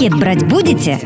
Пакет 0.00 0.18
брать 0.18 0.48
будете? 0.48 0.98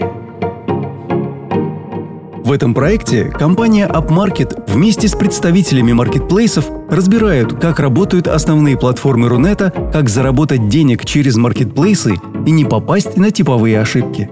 В 2.44 2.52
этом 2.52 2.74
проекте 2.74 3.24
компания 3.24 3.88
UpMarket 3.88 4.70
вместе 4.72 5.08
с 5.08 5.16
представителями 5.16 5.90
маркетплейсов 5.90 6.70
разбирают, 6.88 7.58
как 7.58 7.80
работают 7.80 8.28
основные 8.28 8.78
платформы 8.78 9.28
Рунета, 9.28 9.72
как 9.92 10.08
заработать 10.08 10.68
денег 10.68 11.04
через 11.04 11.34
маркетплейсы 11.34 12.14
и 12.46 12.50
не 12.52 12.64
попасть 12.64 13.16
на 13.16 13.32
типовые 13.32 13.80
ошибки. 13.80 14.30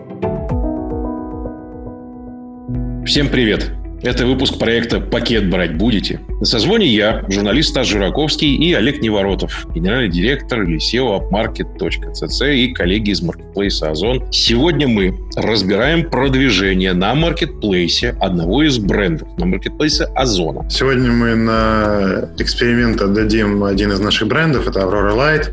Всем 3.04 3.30
привет! 3.30 3.81
Это 4.02 4.26
выпуск 4.26 4.58
проекта 4.58 4.98
«Пакет 4.98 5.48
брать 5.48 5.76
будете?». 5.76 6.18
На 6.40 6.44
созвоне 6.44 6.88
я, 6.88 7.24
журналист 7.28 7.68
Стас 7.68 7.86
Жураковский 7.86 8.56
и 8.56 8.72
Олег 8.72 9.00
Неворотов, 9.00 9.64
генеральный 9.72 10.10
директор 10.10 10.64
или 10.64 10.78
SEO 10.78 11.20
upmarket.cc 11.20 12.56
и 12.56 12.72
коллеги 12.72 13.10
из 13.10 13.22
маркетплейса 13.22 13.90
Озон. 13.90 14.26
Сегодня 14.32 14.88
мы 14.88 15.16
разбираем 15.36 16.10
продвижение 16.10 16.94
на 16.94 17.14
маркетплейсе 17.14 18.16
одного 18.20 18.64
из 18.64 18.78
брендов, 18.78 19.28
на 19.38 19.46
маркетплейсе 19.46 20.06
Озона. 20.16 20.68
Сегодня 20.68 21.12
мы 21.12 21.36
на 21.36 22.28
эксперимент 22.38 23.00
отдадим 23.00 23.62
один 23.62 23.92
из 23.92 24.00
наших 24.00 24.26
брендов, 24.26 24.66
это 24.66 24.80
Aurora 24.80 25.14
Light. 25.16 25.50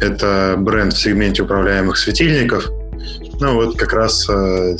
Это 0.00 0.56
бренд 0.58 0.92
в 0.92 1.00
сегменте 1.00 1.44
управляемых 1.44 1.96
светильников. 1.96 2.68
Ну 3.38 3.54
вот 3.54 3.78
как 3.78 3.92
раз 3.92 4.28
э, 4.28 4.76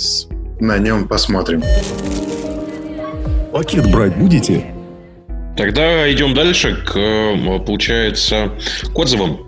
на 0.58 0.78
нем 0.78 1.06
посмотрим. 1.06 1.62
Пакет 3.52 3.90
брать 3.90 4.16
будете? 4.16 4.64
Тогда 5.56 6.10
идем 6.10 6.32
дальше 6.32 6.82
к, 6.86 7.60
получается, 7.66 8.50
к 8.94 8.98
отзывам. 8.98 9.40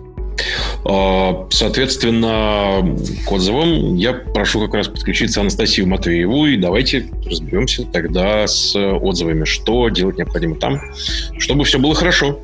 А, 0.87 1.47
соответственно, 1.49 2.95
к 3.25 3.31
отзывам 3.31 3.95
я 3.95 4.13
прошу 4.13 4.59
как 4.61 4.75
раз 4.75 4.87
подключиться 4.87 5.41
Анастасию 5.41 5.87
Матвееву, 5.87 6.45
и 6.45 6.57
давайте 6.57 7.09
разберемся 7.25 7.83
тогда 7.85 8.45
с 8.45 8.75
отзывами, 8.75 9.45
что 9.45 9.89
делать 9.89 10.17
необходимо 10.17 10.55
там, 10.55 10.79
чтобы 11.39 11.63
все 11.63 11.79
было 11.79 11.95
хорошо. 11.95 12.39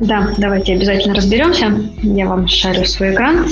Да, 0.00 0.34
давайте 0.38 0.74
обязательно 0.74 1.14
разберемся. 1.14 1.72
Я 2.02 2.26
вам 2.26 2.48
шарю 2.48 2.84
свой 2.84 3.14
экран. 3.14 3.46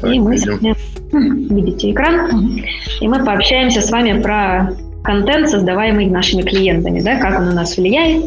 Так, 0.00 0.12
и 0.12 0.20
мы 0.20 0.36
видите 1.12 1.90
экран. 1.90 2.62
И 3.00 3.08
мы 3.08 3.24
пообщаемся 3.24 3.80
с 3.80 3.90
вами 3.90 4.20
про 4.20 4.76
контент, 5.04 5.50
создаваемый 5.50 6.06
нашими 6.06 6.42
клиентами, 6.42 7.00
да, 7.00 7.18
как 7.18 7.38
он 7.38 7.48
у 7.48 7.52
нас 7.52 7.76
влияет 7.76 8.24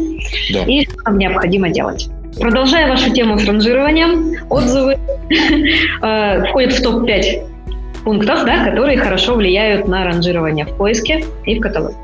да. 0.54 0.64
и 0.64 0.86
что 0.86 0.96
нам 1.06 1.18
необходимо 1.18 1.70
делать. 1.70 2.08
Продолжая 2.40 2.88
вашу 2.88 3.12
тему 3.12 3.40
с 3.40 3.46
ранжированием, 3.46 4.36
отзывы 4.50 4.98
э, 6.02 6.46
входят 6.46 6.74
в 6.74 6.84
топ-5 6.84 8.04
пунктов, 8.04 8.46
да, 8.46 8.64
которые 8.64 8.98
хорошо 9.00 9.36
влияют 9.36 9.88
на 9.88 10.06
ранжирование 10.06 10.66
в 10.66 10.78
поиске 10.78 11.26
и 11.46 11.58
в 11.58 11.62
каталоге. 11.62 11.96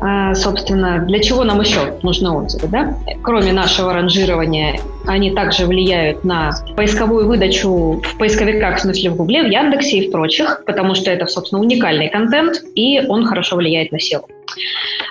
А, 0.00 0.34
собственно, 0.34 1.04
для 1.06 1.18
чего 1.18 1.44
нам 1.44 1.60
еще 1.60 1.98
нужны 2.02 2.30
отзывы, 2.30 2.68
да? 2.68 2.96
Кроме 3.22 3.52
нашего 3.52 3.92
ранжирования, 3.92 4.80
они 5.06 5.32
также 5.32 5.66
влияют 5.66 6.24
на 6.24 6.52
поисковую 6.76 7.26
выдачу 7.26 8.00
в 8.04 8.18
поисковиках, 8.18 8.78
в 8.78 8.80
смысле 8.80 9.10
в 9.10 9.16
Гугле, 9.16 9.42
в 9.42 9.46
Яндексе 9.46 9.98
и 9.98 10.08
в 10.08 10.12
прочих, 10.12 10.62
потому 10.66 10.94
что 10.94 11.10
это, 11.10 11.26
собственно, 11.26 11.60
уникальный 11.60 12.08
контент, 12.08 12.62
и 12.74 13.00
он 13.08 13.24
хорошо 13.24 13.56
влияет 13.56 13.90
на 13.90 13.96
SEO. 13.96 14.22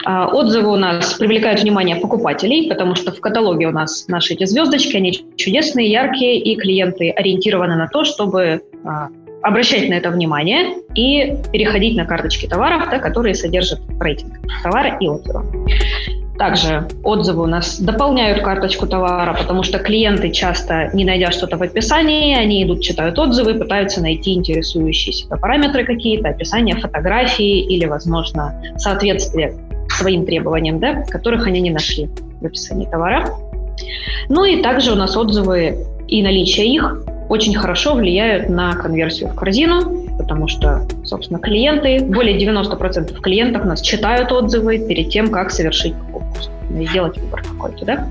А, 0.05 0.27
отзывы 0.27 0.71
у 0.71 0.77
нас 0.77 1.15
привлекают 1.15 1.61
внимание 1.61 1.97
покупателей, 1.97 2.69
потому 2.69 2.95
что 2.95 3.11
в 3.11 3.19
каталоге 3.19 3.67
у 3.67 3.71
нас 3.71 4.07
наши 4.07 4.35
эти 4.35 4.45
звездочки, 4.45 4.95
они 4.95 5.11
чудесные, 5.35 5.91
яркие, 5.91 6.39
и 6.39 6.55
клиенты 6.55 7.09
ориентированы 7.09 7.75
на 7.75 7.87
то, 7.87 8.05
чтобы 8.05 8.61
а, 8.85 9.09
обращать 9.41 9.89
на 9.89 9.93
это 9.93 10.09
внимание 10.09 10.77
и 10.95 11.37
переходить 11.51 11.95
на 11.95 12.05
карточки 12.05 12.47
товаров, 12.47 12.89
да, 12.89 12.99
которые 12.99 13.35
содержат 13.35 13.79
рейтинг 13.99 14.39
товара 14.63 14.97
и 14.99 15.07
отзыва. 15.07 15.45
Также 16.37 16.87
отзывы 17.03 17.43
у 17.43 17.47
нас 17.47 17.79
дополняют 17.79 18.43
карточку 18.43 18.85
товара, 18.85 19.33
потому 19.33 19.63
что 19.63 19.79
клиенты 19.79 20.29
часто, 20.29 20.91
не 20.93 21.03
найдя 21.03 21.31
что-то 21.31 21.57
в 21.57 21.63
описании, 21.63 22.35
они 22.35 22.63
идут, 22.63 22.81
читают 22.81 23.17
отзывы, 23.17 23.55
пытаются 23.55 24.01
найти 24.01 24.33
интересующие 24.35 25.13
себя 25.13 25.37
параметры 25.37 25.83
какие-то, 25.83 26.29
описание 26.29 26.75
фотографии 26.75 27.61
или, 27.61 27.85
возможно, 27.85 28.61
соответствие 28.77 29.55
своим 29.89 30.25
требованиям, 30.25 30.79
да, 30.79 31.03
которых 31.09 31.47
они 31.47 31.59
не 31.59 31.71
нашли 31.71 32.07
в 32.39 32.45
описании 32.45 32.85
товара. 32.85 33.33
Ну 34.29 34.45
и 34.45 34.61
также 34.61 34.91
у 34.91 34.95
нас 34.95 35.17
отзывы 35.17 35.85
и 36.07 36.21
наличие 36.21 36.67
их 36.67 37.03
очень 37.29 37.55
хорошо 37.55 37.95
влияют 37.95 38.49
на 38.49 38.73
конверсию 38.73 39.29
в 39.29 39.35
корзину, 39.35 40.17
потому 40.17 40.47
что, 40.47 40.85
собственно, 41.03 41.39
клиенты, 41.39 42.03
более 42.03 42.37
90% 42.37 43.19
клиентов 43.19 43.65
нас 43.65 43.81
читают 43.81 44.31
отзывы 44.31 44.79
перед 44.79 45.09
тем, 45.09 45.29
как 45.29 45.51
совершить 45.51 45.93
покупку, 45.95 46.37
сделать 46.69 47.17
выбор 47.17 47.43
какой-то, 47.43 47.85
да? 47.85 48.07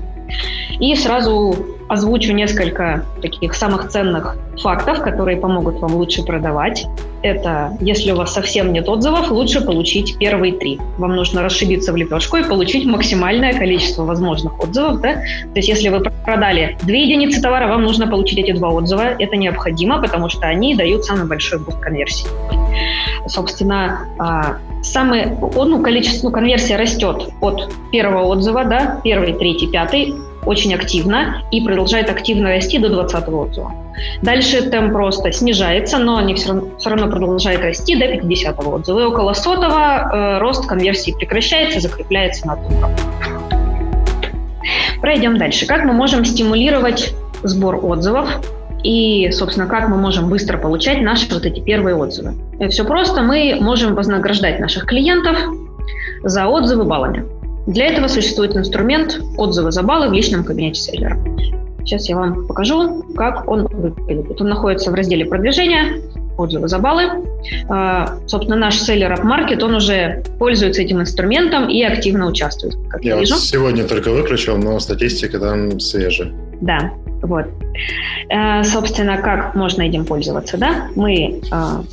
И 0.79 0.95
сразу 0.95 1.76
озвучу 1.87 2.33
несколько 2.33 3.05
таких 3.21 3.53
самых 3.53 3.89
ценных 3.89 4.37
фактов, 4.61 5.01
которые 5.01 5.37
помогут 5.37 5.79
вам 5.79 5.95
лучше 5.95 6.23
продавать. 6.23 6.85
Это, 7.21 7.77
если 7.79 8.11
у 8.11 8.15
вас 8.15 8.33
совсем 8.33 8.73
нет 8.73 8.87
отзывов, 8.89 9.31
лучше 9.31 9.61
получить 9.61 10.17
первые 10.17 10.53
три. 10.53 10.79
Вам 10.97 11.15
нужно 11.15 11.41
расшибиться 11.41 11.91
в 11.93 11.95
лепешку 11.95 12.37
и 12.37 12.43
получить 12.43 12.85
максимальное 12.85 13.53
количество 13.53 14.03
возможных 14.03 14.59
отзывов. 14.59 15.01
Да? 15.01 15.13
То 15.13 15.55
есть, 15.55 15.69
если 15.69 15.89
вы 15.89 16.01
продали 16.25 16.77
две 16.83 17.03
единицы 17.03 17.41
товара, 17.41 17.67
вам 17.67 17.83
нужно 17.83 18.07
получить 18.07 18.39
эти 18.39 18.51
два 18.51 18.69
отзыва. 18.69 19.15
Это 19.19 19.35
необходимо, 19.35 20.01
потому 20.01 20.29
что 20.29 20.47
они 20.47 20.75
дают 20.75 21.05
самый 21.05 21.27
большой 21.27 21.59
буст 21.59 21.79
конверсии. 21.79 22.27
Собственно, 23.27 24.07
а, 24.19 24.57
самый, 24.83 25.25
ну, 25.25 25.81
количество, 25.81 26.27
ну, 26.27 26.33
конверсия 26.33 26.77
растет 26.77 27.29
от 27.41 27.69
первого 27.91 28.23
отзыва, 28.25 28.63
да, 28.63 29.01
первый, 29.03 29.33
третий, 29.33 29.67
пятый, 29.67 30.13
очень 30.47 30.73
активно 30.73 31.43
и 31.51 31.61
продолжает 31.61 32.09
активно 32.09 32.49
расти 32.49 32.79
до 32.79 32.89
20 32.89 33.27
отзыва. 33.27 33.71
Дальше 34.21 34.61
темп 34.69 34.93
просто 34.93 35.31
снижается, 35.31 35.97
но 35.97 36.17
они 36.17 36.35
все 36.35 36.49
равно, 36.49 36.77
все 36.77 36.89
равно 36.89 37.07
продолжает 37.09 37.61
расти 37.61 37.95
до 37.95 38.07
50 38.07 38.59
отзыва. 38.65 38.99
И 38.99 39.03
около 39.03 39.33
сотого 39.33 39.79
э, 39.79 40.39
рост 40.39 40.65
конверсии 40.65 41.11
прекращается, 41.11 41.79
закрепляется 41.79 42.47
на 42.47 42.53
одном 42.53 42.95
Пройдем 45.01 45.37
дальше. 45.37 45.65
Как 45.65 45.83
мы 45.83 45.93
можем 45.93 46.25
стимулировать 46.25 47.13
сбор 47.43 47.79
отзывов 47.83 48.29
и, 48.83 49.29
собственно, 49.31 49.67
как 49.67 49.89
мы 49.89 49.97
можем 49.97 50.29
быстро 50.29 50.57
получать 50.57 51.01
наши 51.01 51.31
вот 51.33 51.45
эти 51.45 51.59
первые 51.59 51.95
отзывы? 51.95 52.33
И 52.59 52.67
все 52.67 52.83
просто. 52.83 53.21
Мы 53.21 53.57
можем 53.59 53.95
вознаграждать 53.95 54.59
наших 54.59 54.85
клиентов 54.85 55.37
за 56.23 56.47
отзывы 56.47 56.83
баллами. 56.83 57.36
Для 57.67 57.87
этого 57.87 58.07
существует 58.07 58.55
инструмент 58.55 59.19
отзывы 59.35 59.71
за 59.71 59.83
баллы 59.83 60.07
в 60.07 60.13
личном 60.13 60.43
кабинете 60.43 60.79
селлера. 60.79 61.19
Сейчас 61.79 62.07
я 62.09 62.15
вам 62.15 62.47
покажу, 62.47 63.03
как 63.15 63.47
он 63.49 63.67
выглядит. 63.67 64.41
Он 64.41 64.49
находится 64.49 64.89
в 64.89 64.93
разделе 64.93 65.25
продвижения, 65.25 66.01
отзывы 66.37 66.67
за 66.69 66.79
баллы. 66.79 67.25
А, 67.69 68.17
собственно, 68.27 68.57
наш 68.57 68.79
селлер 68.79 69.13
AppMarket, 69.13 69.61
он 69.63 69.75
уже 69.75 70.23
пользуется 70.39 70.81
этим 70.81 71.01
инструментом 71.01 71.69
и 71.69 71.81
активно 71.83 72.27
участвует, 72.27 72.75
как 72.89 73.03
я, 73.03 73.15
я 73.15 73.19
вижу. 73.19 73.35
сегодня 73.35 73.83
только 73.83 74.11
выключил, 74.11 74.57
но 74.57 74.79
статистика 74.79 75.39
там 75.39 75.79
свежая. 75.79 76.31
Да, 76.61 76.91
вот. 77.21 77.45
А, 78.29 78.63
собственно, 78.63 79.17
как 79.17 79.55
можно 79.55 79.81
этим 79.81 80.05
пользоваться, 80.05 80.57
да? 80.57 80.87
Мы 80.95 81.41
а, 81.51 81.83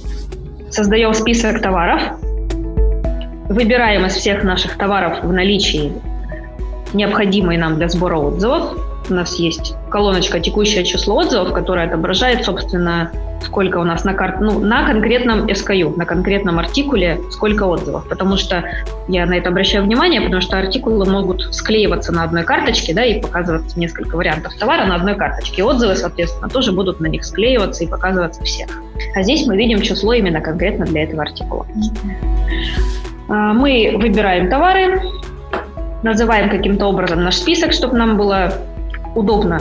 создаем 0.70 1.14
список 1.14 1.60
товаров, 1.60 2.02
Выбираем 3.49 4.06
из 4.06 4.15
всех 4.15 4.43
наших 4.43 4.77
товаров 4.78 5.22
в 5.22 5.32
наличии 5.32 5.93
необходимые 6.94 7.59
нам 7.59 7.77
для 7.77 7.88
сбора 7.88 8.16
отзывов. 8.16 8.78
У 9.10 9.12
нас 9.12 9.38
есть 9.38 9.75
колоночка 9.91 10.41
«Текущее 10.41 10.82
число 10.85 11.17
отзывов», 11.17 11.52
которая 11.52 11.87
отображает, 11.87 12.44
собственно, 12.44 13.11
сколько 13.43 13.76
у 13.76 13.85
нас 13.85 14.05
на, 14.05 14.14
кар... 14.14 14.38
ну, 14.41 14.58
на 14.61 14.87
конкретном 14.87 15.44
SKU, 15.44 15.94
на 15.94 16.06
конкретном 16.06 16.58
артикуле, 16.58 17.20
сколько 17.31 17.64
отзывов. 17.64 18.08
Потому 18.08 18.38
что 18.38 18.64
я 19.08 19.26
на 19.26 19.35
это 19.35 19.50
обращаю 19.50 19.85
внимание, 19.85 20.23
потому 20.23 20.40
что 20.40 20.58
артикулы 20.58 21.05
могут 21.05 21.55
склеиваться 21.55 22.12
на 22.12 22.25
одной 22.25 22.44
карточке, 22.44 22.94
да, 22.94 23.05
и 23.05 23.20
показываться 23.20 23.79
несколько 23.79 24.17
вариантов 24.17 24.55
товара 24.55 24.87
на 24.87 24.94
одной 24.94 25.17
карточке. 25.17 25.62
Отзывы, 25.62 25.97
соответственно, 25.97 26.49
тоже 26.49 26.73
будут 26.73 27.00
на 27.00 27.06
них 27.06 27.26
склеиваться 27.26 27.85
и 27.85 27.87
показываться 27.87 28.43
всех. 28.43 28.69
А 29.14 29.23
здесь 29.23 29.47
мы 29.47 29.55
видим 29.58 29.82
число 29.82 30.14
именно 30.14 30.40
конкретно 30.40 30.87
для 30.87 31.02
этого 31.02 31.23
артикула. 31.23 31.67
А, 33.29 33.53
мы 33.53 33.97
выбираем 33.97 34.49
товары, 34.50 35.00
называем 36.03 36.50
каким-то 36.50 36.87
образом 36.87 37.23
наш 37.23 37.37
список, 37.37 37.73
чтобы 37.73 37.97
нам 37.97 38.17
было 38.17 38.53
удобно 39.15 39.61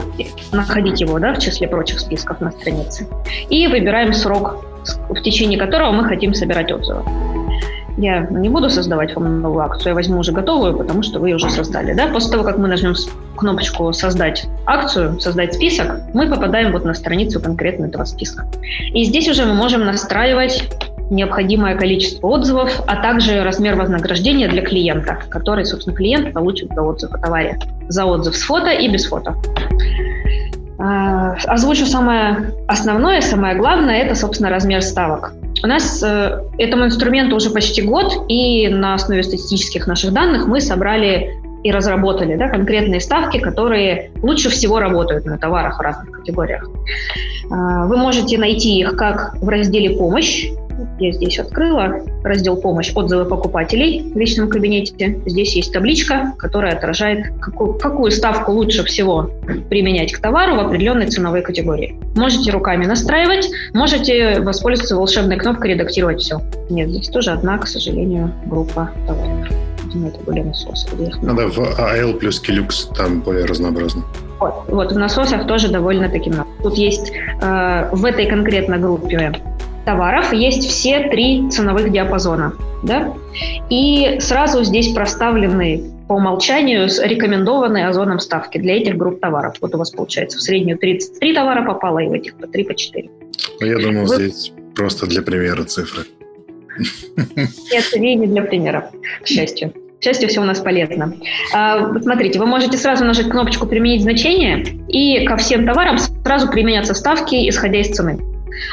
находить 0.51 1.01
его 1.01 1.19
да, 1.19 1.33
в 1.33 1.39
числе 1.39 1.67
прочих 1.67 1.99
списков 1.99 2.41
на 2.41 2.51
странице. 2.51 3.07
И 3.49 3.67
выбираем 3.67 4.13
срок, 4.13 4.65
в 5.09 5.21
течение 5.21 5.59
которого 5.59 5.91
мы 5.91 6.05
хотим 6.05 6.33
собирать 6.33 6.71
отзывы. 6.71 7.03
я 7.97 8.27
не 8.29 8.49
буду 8.49 8.69
создавать 8.69 9.15
вам 9.15 9.41
новую 9.41 9.63
акцию, 9.63 9.89
я 9.89 9.95
возьму 9.95 10.19
уже 10.19 10.31
готовую, 10.31 10.75
потому 10.75 11.03
что 11.03 11.19
вы 11.19 11.29
ее 11.29 11.35
уже 11.35 11.49
создали. 11.49 11.93
Да? 11.93 12.07
После 12.07 12.31
того, 12.31 12.43
как 12.43 12.57
мы 12.57 12.67
нажмем 12.67 12.95
кнопочку 13.37 13.93
«Создать 13.93 14.45
акцию», 14.65 15.19
«Создать 15.19 15.53
список», 15.53 16.01
мы 16.13 16.27
попадаем 16.27 16.71
вот 16.71 16.83
на 16.83 16.93
страницу 16.93 17.39
конкретно 17.39 17.85
этого 17.85 18.05
списка. 18.05 18.47
И 18.93 19.03
здесь 19.03 19.29
уже 19.29 19.45
мы 19.45 19.53
можем 19.53 19.85
настраивать 19.85 20.69
необходимое 21.13 21.75
количество 21.75 22.27
отзывов, 22.27 22.81
а 22.87 22.95
также 22.97 23.43
размер 23.43 23.75
вознаграждения 23.75 24.47
для 24.47 24.61
клиента, 24.61 25.19
который, 25.29 25.65
собственно, 25.65 25.95
клиент 25.95 26.33
получит 26.33 26.69
за 26.73 26.81
отзыв 26.81 27.13
о 27.13 27.17
товаре. 27.17 27.59
За 27.87 28.05
отзыв 28.05 28.35
с 28.35 28.41
фото 28.41 28.71
и 28.71 28.87
без 28.89 29.05
фото. 29.05 29.35
А, 30.79 31.35
озвучу 31.45 31.85
самое 31.85 32.53
основное, 32.67 33.21
самое 33.21 33.55
главное, 33.55 34.03
это, 34.03 34.15
собственно, 34.15 34.49
размер 34.49 34.81
ставок. 34.81 35.33
У 35.63 35.67
нас 35.67 36.03
э, 36.03 36.41
этому 36.57 36.85
инструменту 36.85 37.37
уже 37.37 37.49
почти 37.49 37.83
год, 37.83 38.25
и 38.27 38.67
на 38.67 38.95
основе 38.95 39.23
статистических 39.23 39.87
наших 39.87 40.11
данных 40.11 40.47
мы 40.47 40.59
собрали 40.59 41.31
и 41.63 41.71
разработали 41.71 42.35
да, 42.35 42.49
конкретные 42.49 42.99
ставки, 42.99 43.39
которые 43.39 44.11
лучше 44.21 44.49
всего 44.49 44.79
работают 44.79 45.25
на 45.25 45.37
товарах 45.37 45.77
в 45.77 45.81
разных 45.81 46.11
категориях. 46.11 46.69
Э, 47.45 47.85
вы 47.87 47.97
можете 47.97 48.37
найти 48.37 48.79
их 48.79 48.95
как 48.95 49.35
в 49.41 49.47
разделе 49.47 49.97
«Помощь», 49.97 50.47
я 50.99 51.11
здесь 51.11 51.39
открыла 51.39 52.01
раздел 52.23 52.57
«Помощь. 52.57 52.91
Отзывы 52.95 53.25
покупателей» 53.25 54.11
в 54.13 54.17
личном 54.17 54.49
кабинете. 54.49 55.19
Здесь 55.25 55.55
есть 55.55 55.71
табличка, 55.71 56.33
которая 56.37 56.73
отражает, 56.73 57.27
какую, 57.39 57.75
какую 57.75 58.11
ставку 58.11 58.51
лучше 58.51 58.83
всего 58.83 59.29
применять 59.69 60.13
к 60.13 60.19
товару 60.19 60.55
в 60.55 60.59
определенной 60.59 61.07
ценовой 61.07 61.41
категории. 61.41 61.99
Можете 62.15 62.51
руками 62.51 62.85
настраивать, 62.85 63.49
можете 63.73 64.41
воспользоваться 64.41 64.95
волшебной 64.95 65.37
кнопкой 65.37 65.71
«Редактировать 65.71 66.21
все». 66.21 66.41
Нет, 66.69 66.89
здесь 66.89 67.09
тоже 67.09 67.31
одна, 67.31 67.57
к 67.57 67.67
сожалению, 67.67 68.31
группа 68.45 68.91
товаров. 69.07 69.47
Видимо, 69.93 70.09
это 70.09 70.19
были 70.23 70.41
насосы. 70.41 70.87
Надо 71.21 71.47
в 71.47 71.59
AL 71.59 72.13
плюс 72.17 72.39
Келюкс, 72.39 72.89
там 72.95 73.21
более 73.21 73.45
разнообразно. 73.45 74.03
Вот, 74.39 74.65
вот 74.67 74.91
в 74.91 74.97
насосах 74.97 75.47
тоже 75.47 75.69
довольно-таки 75.69 76.29
много. 76.29 76.49
Тут 76.63 76.75
есть 76.75 77.11
э, 77.41 77.89
в 77.91 78.03
этой 78.05 78.25
конкретно 78.25 78.77
группе 78.77 79.33
товаров 79.85 80.31
есть 80.33 80.67
все 80.69 81.09
три 81.09 81.49
ценовых 81.49 81.91
диапазона. 81.91 82.53
Да? 82.83 83.13
И 83.69 84.17
сразу 84.19 84.63
здесь 84.63 84.93
проставлены 84.93 85.91
по 86.07 86.13
умолчанию 86.13 86.87
рекомендованные 86.87 87.87
озоном 87.87 88.19
ставки 88.19 88.57
для 88.57 88.77
этих 88.77 88.97
групп 88.97 89.19
товаров. 89.19 89.55
Вот 89.61 89.75
у 89.75 89.77
вас 89.77 89.91
получается 89.91 90.37
в 90.37 90.41
среднюю 90.41 90.77
33 90.77 91.33
товара 91.33 91.65
попало, 91.65 91.99
и 91.99 92.07
в 92.07 92.13
этих 92.13 92.35
по 92.35 92.47
3, 92.47 92.63
по 92.63 92.75
4. 92.75 93.09
Ну, 93.59 93.67
я 93.67 93.77
думал, 93.77 94.05
Вы... 94.05 94.15
здесь 94.15 94.53
просто 94.75 95.05
для 95.05 95.21
примера 95.21 95.63
цифры. 95.63 96.03
Нет, 97.35 97.93
не 97.95 98.27
для 98.27 98.41
примера, 98.41 98.89
к 99.21 99.27
счастью. 99.27 99.73
К 100.03 100.05
счастью, 100.05 100.27
все 100.27 100.41
у 100.41 100.43
нас 100.43 100.59
полезно. 100.59 101.13
А, 101.55 101.97
смотрите, 102.01 102.37
вы 102.37 102.45
можете 102.45 102.77
сразу 102.77 103.05
нажать 103.05 103.29
кнопочку 103.29 103.65
«Применить 103.67 104.01
значение», 104.01 104.65
и 104.89 105.25
ко 105.25 105.37
всем 105.37 105.65
товарам 105.65 105.97
сразу 105.97 106.49
применяться 106.51 106.93
ставки, 106.93 107.47
исходя 107.47 107.79
из 107.79 107.87
цены. 107.95 108.19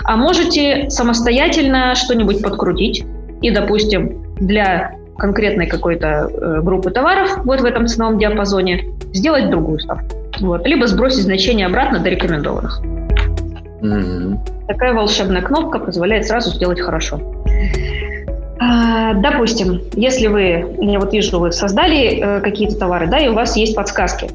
А 0.02 0.16
можете 0.16 0.90
самостоятельно 0.90 1.94
что-нибудь 1.94 2.42
подкрутить 2.42 3.04
и, 3.42 3.52
допустим, 3.52 4.34
для 4.40 4.96
конкретной 5.18 5.68
какой-то 5.68 6.28
э, 6.32 6.60
группы 6.62 6.90
товаров 6.90 7.30
вот 7.44 7.60
в 7.60 7.64
этом 7.64 7.86
ценовом 7.86 8.18
диапазоне 8.18 8.86
сделать 9.12 9.50
другую 9.50 9.78
ставку. 9.78 10.16
Вот. 10.40 10.66
Либо 10.66 10.88
сбросить 10.88 11.22
значение 11.22 11.66
обратно 11.66 12.00
до 12.00 12.08
рекомендованных. 12.08 12.82
Mm-hmm. 13.82 14.66
Такая 14.66 14.94
волшебная 14.94 15.42
кнопка 15.42 15.78
позволяет 15.78 16.26
сразу 16.26 16.50
сделать 16.50 16.80
хорошо. 16.80 17.20
А, 18.60 19.14
допустим, 19.14 19.80
если 19.94 20.26
вы, 20.26 20.76
я 20.80 21.00
вот 21.00 21.12
вижу, 21.12 21.38
вы 21.38 21.50
создали 21.50 22.20
э, 22.20 22.40
какие-то 22.40 22.76
товары, 22.76 23.06
да, 23.06 23.18
и 23.18 23.28
у 23.28 23.34
вас 23.34 23.56
есть 23.56 23.74
подсказки. 23.74 24.30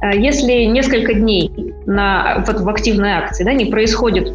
А 0.00 0.12
если 0.12 0.64
несколько 0.64 1.14
дней 1.14 1.50
на, 1.86 2.44
вот 2.46 2.60
в 2.60 2.68
активной 2.68 3.12
акции 3.12 3.44
да, 3.44 3.52
не 3.52 3.66
происходит 3.66 4.34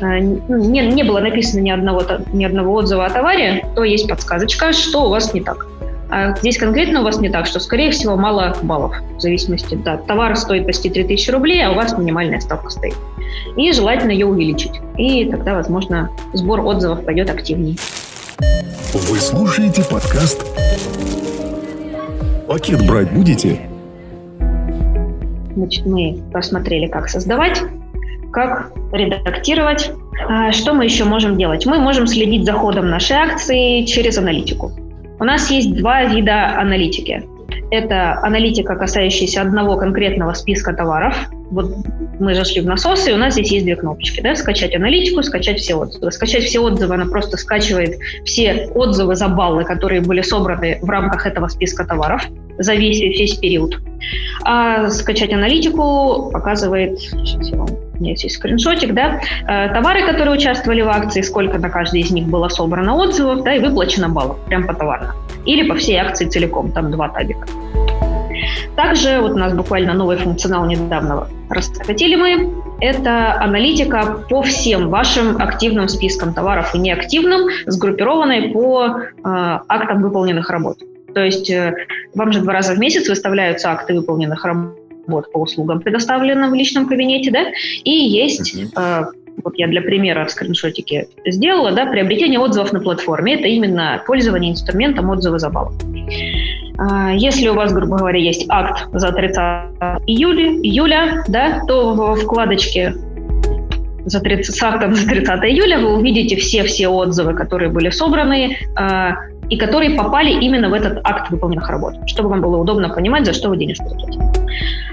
Э, 0.00 0.18
не, 0.20 0.86
не 0.86 1.02
было 1.02 1.20
написано 1.20 1.60
ни 1.60 1.70
одного, 1.70 2.02
ни 2.32 2.44
одного 2.44 2.74
отзыва 2.74 3.06
о 3.06 3.10
товаре, 3.10 3.64
то 3.74 3.84
есть 3.84 4.08
подсказочка, 4.08 4.72
что 4.72 5.06
у 5.06 5.08
вас 5.10 5.34
не 5.34 5.40
так. 5.40 5.66
А 6.10 6.34
здесь 6.36 6.56
конкретно 6.56 7.00
у 7.00 7.04
вас 7.04 7.20
не 7.20 7.28
так, 7.28 7.46
что, 7.46 7.60
скорее 7.60 7.90
всего, 7.90 8.16
мало 8.16 8.56
баллов, 8.62 8.96
в 9.16 9.20
зависимости, 9.20 9.74
да, 9.74 9.98
товар 9.98 10.36
стоит 10.36 10.64
почти 10.64 10.88
3000 10.88 11.30
рублей, 11.30 11.62
а 11.62 11.72
у 11.72 11.74
вас 11.74 11.96
минимальная 11.98 12.40
ставка 12.40 12.70
стоит. 12.70 12.94
И 13.56 13.72
желательно 13.72 14.12
ее 14.12 14.24
увеличить. 14.24 14.80
И 14.96 15.26
тогда, 15.26 15.54
возможно, 15.54 16.10
сбор 16.32 16.60
отзывов 16.60 17.04
пойдет 17.04 17.28
активнее. 17.28 17.76
Вы 18.40 19.18
слушаете 19.18 19.82
подкаст 19.84 20.44
«Пакет 22.46 22.86
брать 22.86 23.12
будете?» 23.12 23.60
Значит, 25.56 25.86
мы 25.86 26.20
посмотрели, 26.32 26.86
как 26.86 27.08
создавать 27.08 27.62
как 28.30 28.72
редактировать. 28.92 29.90
А, 30.28 30.52
что 30.52 30.74
мы 30.74 30.84
еще 30.84 31.04
можем 31.04 31.38
делать? 31.38 31.64
Мы 31.66 31.78
можем 31.78 32.06
следить 32.06 32.44
за 32.44 32.52
ходом 32.52 32.90
нашей 32.90 33.16
акции 33.16 33.84
через 33.84 34.18
аналитику. 34.18 34.70
У 35.18 35.24
нас 35.24 35.50
есть 35.50 35.74
два 35.74 36.04
вида 36.04 36.58
аналитики. 36.58 37.24
Это 37.70 38.20
аналитика, 38.22 38.76
касающаяся 38.76 39.42
одного 39.42 39.76
конкретного 39.76 40.34
списка 40.34 40.74
товаров. 40.74 41.16
Вот 41.50 41.72
мы 42.20 42.34
зашли 42.34 42.60
в 42.60 42.66
насосы, 42.66 43.10
и 43.10 43.14
у 43.14 43.16
нас 43.16 43.34
здесь 43.34 43.50
есть 43.50 43.64
две 43.64 43.76
кнопочки. 43.76 44.20
Да? 44.20 44.34
Скачать 44.34 44.74
аналитику, 44.74 45.22
скачать 45.22 45.58
все 45.58 45.74
отзывы. 45.74 46.10
Скачать 46.12 46.44
все 46.44 46.60
отзывы, 46.60 46.94
она 46.94 47.06
просто 47.06 47.36
скачивает 47.36 47.98
все 48.24 48.68
отзывы 48.74 49.14
за 49.16 49.28
баллы, 49.28 49.64
которые 49.64 50.00
были 50.00 50.20
собраны 50.20 50.78
в 50.82 50.88
рамках 50.88 51.26
этого 51.26 51.48
списка 51.48 51.84
товаров 51.84 52.22
за 52.58 52.74
весь, 52.74 53.00
весь 53.00 53.34
период. 53.36 53.78
А 54.44 54.90
скачать 54.90 55.32
аналитику 55.32 56.30
показывает, 56.32 56.98
сейчас 56.98 57.50
я 57.50 57.58
вам 57.58 57.68
у 57.98 58.00
меня 58.00 58.12
есть 58.12 58.30
скриншотик, 58.30 58.94
да, 58.94 59.20
э, 59.48 59.72
товары, 59.72 60.06
которые 60.06 60.36
участвовали 60.36 60.82
в 60.82 60.88
акции, 60.88 61.20
сколько 61.22 61.58
на 61.58 61.68
каждой 61.68 62.00
из 62.00 62.10
них 62.10 62.26
было 62.26 62.48
собрано 62.48 62.94
отзывов, 62.94 63.42
да, 63.42 63.54
и 63.54 63.58
выплачено 63.58 64.08
баллов, 64.08 64.38
прям 64.46 64.66
по 64.66 64.74
товарно. 64.74 65.14
Или 65.46 65.68
по 65.68 65.74
всей 65.74 65.96
акции 65.96 66.26
целиком, 66.26 66.70
там 66.72 66.92
два 66.92 67.08
табика. 67.08 67.48
Также 68.78 69.18
вот 69.20 69.32
у 69.32 69.36
нас 69.36 69.52
буквально 69.54 69.92
новый 69.92 70.16
функционал 70.18 70.64
недавно 70.64 71.26
раскатили 71.50 72.14
мы. 72.14 72.54
Это 72.80 73.34
аналитика 73.42 74.24
по 74.30 74.40
всем 74.42 74.88
вашим 74.88 75.36
активным 75.42 75.88
спискам 75.88 76.32
товаров 76.32 76.76
и 76.76 76.78
неактивным, 76.78 77.48
сгруппированной 77.66 78.50
по 78.50 78.86
э, 78.86 79.08
актам 79.24 80.00
выполненных 80.00 80.48
работ. 80.50 80.78
То 81.12 81.24
есть 81.24 81.50
э, 81.50 81.74
вам 82.14 82.32
же 82.32 82.40
два 82.40 82.52
раза 82.52 82.74
в 82.74 82.78
месяц 82.78 83.08
выставляются 83.08 83.72
акты 83.72 83.94
выполненных 83.94 84.44
работ 84.44 85.32
по 85.32 85.38
услугам, 85.38 85.80
предоставленным 85.80 86.52
в 86.52 86.54
личном 86.54 86.86
кабинете, 86.86 87.32
да, 87.32 87.46
и 87.82 87.90
есть 87.90 88.54
uh-huh. 88.54 89.06
вот 89.42 89.54
я 89.56 89.66
для 89.66 89.82
примера 89.82 90.24
в 90.24 90.30
скриншотике 90.30 91.08
сделала, 91.26 91.72
да, 91.72 91.86
приобретение 91.86 92.38
отзывов 92.38 92.72
на 92.72 92.78
платформе. 92.78 93.34
Это 93.34 93.48
именно 93.48 94.00
пользование 94.06 94.52
инструментом 94.52 95.10
отзывы 95.10 95.40
за 95.40 95.50
балл. 95.50 95.72
А, 96.78 97.12
если 97.12 97.48
у 97.48 97.54
вас, 97.54 97.72
грубо 97.72 97.98
говоря, 97.98 98.18
есть 98.18 98.46
акт 98.48 98.88
за 98.92 99.12
30 99.12 99.36
июля, 100.06 100.52
июля 100.62 101.24
да, 101.26 101.62
то 101.66 101.92
в 101.92 102.14
вкладочке 102.16 102.94
за 104.04 104.20
30, 104.20 104.54
с 104.54 104.62
актом 104.62 104.94
за 104.94 105.06
30 105.06 105.28
июля 105.44 105.80
вы 105.80 105.96
увидите 105.96 106.36
все-все 106.36 106.88
отзывы, 106.88 107.34
которые 107.34 107.70
были 107.70 107.90
собраны, 107.90 108.56
э, 108.78 109.10
и 109.50 109.56
которые 109.56 109.96
попали 109.96 110.30
именно 110.30 110.68
в 110.68 110.72
этот 110.72 111.00
акт 111.04 111.30
выполненных 111.30 111.68
работ, 111.68 111.94
чтобы 112.06 112.28
вам 112.28 112.40
было 112.42 112.58
удобно 112.58 112.88
понимать, 112.90 113.26
за 113.26 113.32
что 113.32 113.48
вы 113.48 113.56
денежку 113.56 113.86
платите. 113.88 114.20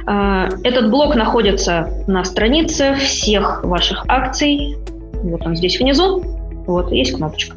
Э, 0.07 0.49
этот 0.63 0.89
блок 0.89 1.15
находится 1.15 1.89
на 2.07 2.23
странице 2.23 2.95
всех 2.95 3.63
ваших 3.63 4.05
акций. 4.07 4.75
Вот 5.23 5.45
он 5.45 5.55
здесь 5.55 5.79
внизу. 5.79 6.23
Вот, 6.65 6.91
есть 6.91 7.15
кнопочка. 7.15 7.55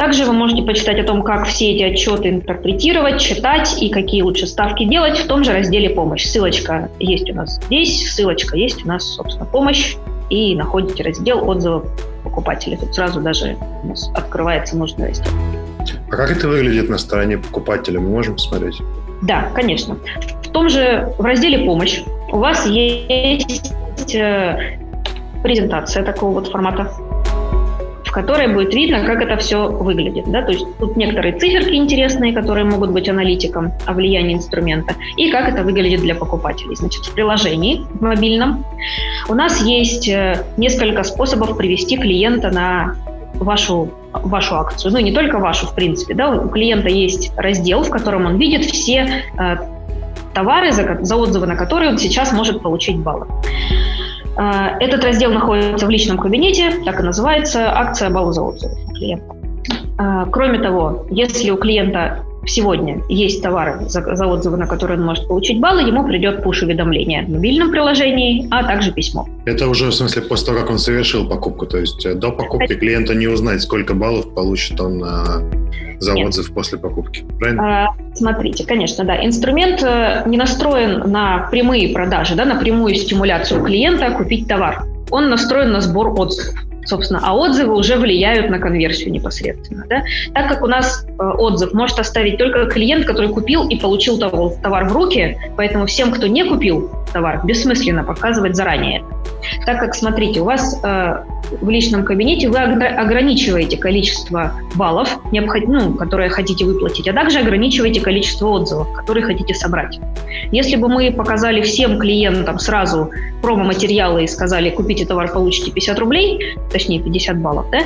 Также 0.00 0.24
вы 0.24 0.32
можете 0.32 0.62
почитать 0.62 0.98
о 0.98 1.04
том, 1.04 1.22
как 1.22 1.46
все 1.46 1.72
эти 1.72 1.82
отчеты 1.82 2.30
интерпретировать, 2.30 3.20
читать 3.20 3.82
и 3.82 3.90
какие 3.90 4.22
лучше 4.22 4.46
ставки 4.46 4.86
делать 4.86 5.18
в 5.18 5.26
том 5.26 5.44
же 5.44 5.52
разделе 5.52 5.90
«Помощь». 5.90 6.24
Ссылочка 6.24 6.88
есть 6.98 7.30
у 7.30 7.34
нас 7.34 7.60
здесь, 7.66 8.10
ссылочка 8.10 8.56
есть 8.56 8.82
у 8.82 8.88
нас, 8.88 9.04
собственно, 9.04 9.44
«Помощь». 9.44 9.96
И 10.30 10.56
находите 10.56 11.02
раздел 11.02 11.46
«Отзывы 11.46 11.82
покупателей». 12.24 12.78
Тут 12.78 12.94
сразу 12.94 13.20
даже 13.20 13.58
у 13.82 13.88
нас 13.88 14.10
открывается 14.14 14.74
нужный 14.74 15.08
раздел. 15.08 15.34
А 16.08 16.16
как 16.16 16.30
это 16.30 16.48
выглядит 16.48 16.88
на 16.88 16.96
стороне 16.96 17.36
покупателя? 17.36 18.00
Мы 18.00 18.08
можем 18.08 18.36
посмотреть? 18.36 18.80
Да, 19.20 19.50
конечно. 19.54 19.98
В 20.42 20.48
том 20.48 20.70
же, 20.70 21.12
в 21.18 21.22
разделе 21.22 21.66
«Помощь» 21.66 22.00
у 22.32 22.38
вас 22.38 22.64
есть 22.64 23.70
э, 24.14 24.78
презентация 25.42 26.02
такого 26.04 26.40
вот 26.40 26.48
формата 26.48 26.90
в 28.10 28.12
которой 28.12 28.52
будет 28.52 28.74
видно, 28.74 29.04
как 29.04 29.22
это 29.22 29.36
все 29.36 29.68
выглядит. 29.68 30.24
Да? 30.26 30.42
То 30.42 30.50
есть 30.50 30.66
тут 30.78 30.96
некоторые 30.96 31.38
циферки 31.38 31.74
интересные, 31.74 32.32
которые 32.32 32.64
могут 32.64 32.90
быть 32.90 33.08
аналитиком 33.08 33.72
о 33.86 33.92
влиянии 33.92 34.34
инструмента, 34.34 34.96
и 35.16 35.30
как 35.30 35.48
это 35.48 35.62
выглядит 35.62 36.00
для 36.00 36.16
покупателей. 36.16 36.74
Значит, 36.74 37.04
в 37.04 37.14
приложении 37.14 37.86
в 37.94 38.02
мобильном 38.02 38.64
у 39.28 39.34
нас 39.34 39.62
есть 39.62 40.08
э, 40.08 40.44
несколько 40.56 41.04
способов 41.04 41.56
привести 41.56 41.96
клиента 41.96 42.50
на 42.50 42.96
вашу, 43.34 43.90
вашу 44.12 44.56
акцию. 44.56 44.92
Ну, 44.92 44.98
не 44.98 45.12
только 45.12 45.38
вашу, 45.38 45.66
в 45.66 45.74
принципе. 45.76 46.14
Да? 46.14 46.30
У 46.30 46.48
клиента 46.48 46.88
есть 46.88 47.32
раздел, 47.36 47.84
в 47.84 47.90
котором 47.90 48.26
он 48.26 48.38
видит 48.38 48.64
все 48.64 49.24
э, 49.38 49.56
товары, 50.34 50.72
за, 50.72 50.98
за 51.00 51.14
отзывы 51.14 51.46
на 51.46 51.54
которые 51.54 51.90
он 51.90 51.98
сейчас 51.98 52.32
может 52.32 52.60
получить 52.60 52.98
баллы. 52.98 53.28
Э, 54.36 54.76
этот 54.80 55.04
раздел 55.04 55.32
находится 55.32 55.86
в 55.86 55.90
личном 55.90 56.18
кабинете, 56.18 56.72
так 56.84 57.00
и 57.00 57.02
называется 57.02 57.70
акция 57.72 58.10
баллы 58.10 58.32
за 58.32 58.42
отзывы. 58.42 58.76
Э, 59.98 60.26
кроме 60.30 60.58
того, 60.58 61.06
если 61.10 61.50
у 61.50 61.56
клиента 61.56 62.24
сегодня 62.46 63.02
есть 63.08 63.42
товары, 63.42 63.88
за, 63.88 64.16
за 64.16 64.26
отзывы 64.26 64.56
на 64.56 64.66
которые 64.66 64.98
он 64.98 65.04
может 65.04 65.26
получить 65.28 65.60
баллы, 65.60 65.82
ему 65.82 66.06
придет 66.06 66.42
пуш-уведомление 66.42 67.24
в 67.24 67.30
мобильном 67.30 67.70
приложении, 67.70 68.48
а 68.50 68.64
также 68.64 68.92
письмо. 68.92 69.28
Это 69.44 69.68
уже 69.68 69.86
в 69.86 69.94
смысле 69.94 70.22
после 70.22 70.46
того, 70.46 70.58
как 70.60 70.70
он 70.70 70.78
совершил 70.78 71.28
покупку, 71.28 71.66
то 71.66 71.78
есть 71.78 72.04
э, 72.06 72.14
до 72.14 72.30
покупки 72.30 72.74
клиента 72.74 73.14
не 73.14 73.26
узнать, 73.26 73.62
сколько 73.62 73.94
баллов 73.94 74.34
получит 74.34 74.80
он 74.80 75.02
за 76.00 76.14
Нет. 76.14 76.28
отзыв 76.28 76.52
после 76.52 76.78
покупки, 76.78 77.24
правильно? 77.38 77.84
А, 77.84 77.88
смотрите, 78.14 78.64
конечно, 78.66 79.04
да. 79.04 79.24
Инструмент 79.24 79.82
э, 79.82 80.22
не 80.26 80.38
настроен 80.38 81.10
на 81.10 81.48
прямые 81.50 81.92
продажи, 81.92 82.34
да, 82.34 82.46
на 82.46 82.56
прямую 82.56 82.94
стимуляцию 82.94 83.62
клиента 83.62 84.10
купить 84.10 84.48
товар. 84.48 84.84
Он 85.10 85.28
настроен 85.28 85.72
на 85.72 85.80
сбор 85.80 86.18
отзывов 86.18 86.54
собственно, 86.84 87.20
а 87.22 87.34
отзывы 87.34 87.74
уже 87.74 87.96
влияют 87.96 88.50
на 88.50 88.58
конверсию 88.58 89.12
непосредственно. 89.12 89.84
Да? 89.88 90.02
Так 90.34 90.48
как 90.48 90.62
у 90.62 90.66
нас 90.66 91.06
э, 91.06 91.22
отзыв 91.22 91.72
может 91.72 91.98
оставить 91.98 92.38
только 92.38 92.66
клиент, 92.66 93.06
который 93.06 93.30
купил 93.30 93.68
и 93.68 93.78
получил 93.78 94.18
товар 94.18 94.88
в 94.88 94.92
руки, 94.92 95.36
поэтому 95.56 95.86
всем, 95.86 96.10
кто 96.10 96.26
не 96.26 96.44
купил 96.44 96.90
товар, 97.12 97.40
бессмысленно 97.44 98.04
показывать 98.04 98.56
заранее. 98.56 99.02
Так 99.66 99.80
как, 99.80 99.94
смотрите, 99.94 100.40
у 100.40 100.44
вас 100.44 100.78
э, 100.82 101.24
в 101.60 101.68
личном 101.68 102.04
кабинете 102.04 102.48
вы 102.48 102.58
ограничиваете 102.58 103.76
количество 103.76 104.52
баллов, 104.74 105.18
ну, 105.32 105.94
которые 105.94 106.30
хотите 106.30 106.64
выплатить, 106.64 107.08
а 107.08 107.12
также 107.12 107.38
ограничиваете 107.38 108.00
количество 108.00 108.48
отзывов, 108.48 108.92
которые 108.92 109.24
хотите 109.24 109.54
собрать. 109.54 110.00
Если 110.52 110.76
бы 110.76 110.88
мы 110.88 111.12
показали 111.12 111.62
всем 111.62 111.98
клиентам 111.98 112.58
сразу 112.58 113.10
промо-материалы 113.42 114.24
и 114.24 114.26
сказали, 114.26 114.70
купите 114.70 115.06
товар, 115.06 115.32
получите 115.32 115.70
50 115.70 115.98
рублей, 115.98 116.56
точнее 116.72 117.00
50 117.00 117.40
баллов, 117.40 117.66
да, 117.70 117.80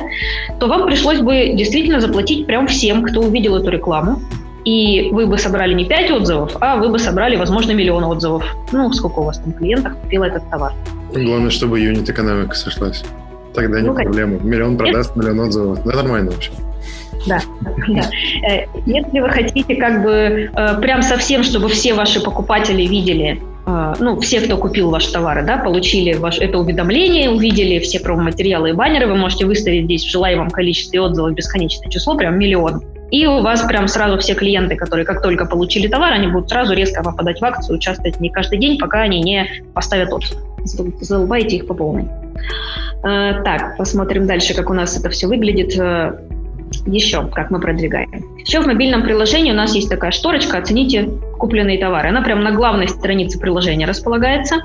то 0.59 0.67
вам 0.67 0.85
пришлось 0.85 1.19
бы 1.19 1.53
действительно 1.55 1.99
заплатить 1.99 2.45
прям 2.45 2.67
всем, 2.67 3.03
кто 3.03 3.21
увидел 3.21 3.55
эту 3.55 3.69
рекламу, 3.69 4.21
и 4.63 5.09
вы 5.11 5.27
бы 5.27 5.37
собрали 5.37 5.73
не 5.73 5.85
5 5.85 6.11
отзывов, 6.11 6.57
а 6.59 6.75
вы 6.77 6.89
бы 6.89 6.97
собрали, 6.97 7.35
возможно, 7.35 7.71
миллион 7.71 8.03
отзывов. 8.03 8.43
Ну, 8.71 8.91
сколько 8.93 9.19
у 9.19 9.23
вас 9.23 9.37
там 9.37 9.53
клиентов 9.53 9.95
купило 10.01 10.25
этот 10.25 10.49
товар. 10.49 10.73
Главное, 11.13 11.51
чтобы 11.51 11.79
юнит-экономика 11.79 12.55
сошлась. 12.55 13.03
Тогда 13.55 13.81
не 13.81 13.87
ну, 13.87 13.95
проблема. 13.95 14.39
Миллион 14.43 14.77
продаст, 14.77 15.15
миллион 15.15 15.39
отзывов. 15.39 15.85
Ну, 15.85 15.91
нормально 15.91 16.31
вообще. 16.31 16.51
Да, 17.25 17.39
да. 17.87 18.09
Э, 18.47 18.65
если 18.85 19.19
вы 19.19 19.29
хотите 19.29 19.75
как 19.75 20.03
бы 20.03 20.49
э, 20.53 20.81
прям 20.81 21.01
совсем, 21.01 21.43
чтобы 21.43 21.69
все 21.69 21.93
ваши 21.93 22.21
покупатели 22.21 22.83
видели, 22.83 23.41
э, 23.65 23.93
ну, 23.99 24.19
все, 24.19 24.41
кто 24.41 24.57
купил 24.57 24.91
ваши 24.91 25.11
товары, 25.11 25.43
да, 25.43 25.57
получили 25.57 26.13
ваш, 26.13 26.39
это 26.39 26.59
уведомление, 26.59 27.29
увидели 27.29 27.79
все 27.79 27.99
промо-материалы 27.99 28.71
и 28.71 28.73
баннеры, 28.73 29.07
вы 29.07 29.15
можете 29.15 29.45
выставить 29.45 29.85
здесь 29.85 30.03
в 30.03 30.09
желаемом 30.11 30.49
количестве 30.51 31.01
отзывов 31.01 31.33
бесконечное 31.33 31.89
число, 31.89 32.15
прям 32.15 32.37
миллион. 32.37 32.83
И 33.11 33.25
у 33.27 33.41
вас 33.41 33.61
прям 33.61 33.87
сразу 33.87 34.17
все 34.17 34.33
клиенты, 34.33 34.75
которые 34.75 35.05
как 35.05 35.21
только 35.21 35.45
получили 35.45 35.87
товар, 35.87 36.13
они 36.13 36.27
будут 36.27 36.49
сразу 36.49 36.73
резко 36.73 37.03
попадать 37.03 37.39
в 37.39 37.45
акцию, 37.45 37.77
участвовать 37.77 38.19
не 38.19 38.29
каждый 38.29 38.59
день, 38.59 38.77
пока 38.77 39.01
они 39.01 39.21
не 39.21 39.47
поставят 39.73 40.11
отзыв. 40.11 40.37
Залыбаете 40.65 41.57
их 41.57 41.67
по 41.67 41.73
полной. 41.73 42.07
Э, 43.03 43.41
так, 43.43 43.77
посмотрим 43.77 44.25
дальше, 44.25 44.53
как 44.53 44.69
у 44.69 44.73
нас 44.73 44.97
это 44.97 45.09
все 45.09 45.27
выглядит. 45.27 45.77
Э, 45.79 46.19
еще, 46.85 47.27
как 47.27 47.51
мы 47.51 47.59
продвигаем. 47.59 48.37
Еще 48.39 48.59
в 48.59 48.67
мобильном 48.67 49.03
приложении 49.03 49.51
у 49.51 49.55
нас 49.55 49.75
есть 49.75 49.89
такая 49.89 50.11
шторочка 50.11 50.57
«Оцените 50.57 51.09
купленные 51.37 51.79
товары». 51.79 52.09
Она 52.09 52.21
прямо 52.21 52.41
на 52.41 52.51
главной 52.51 52.87
странице 52.87 53.39
приложения 53.39 53.85
располагается. 53.85 54.57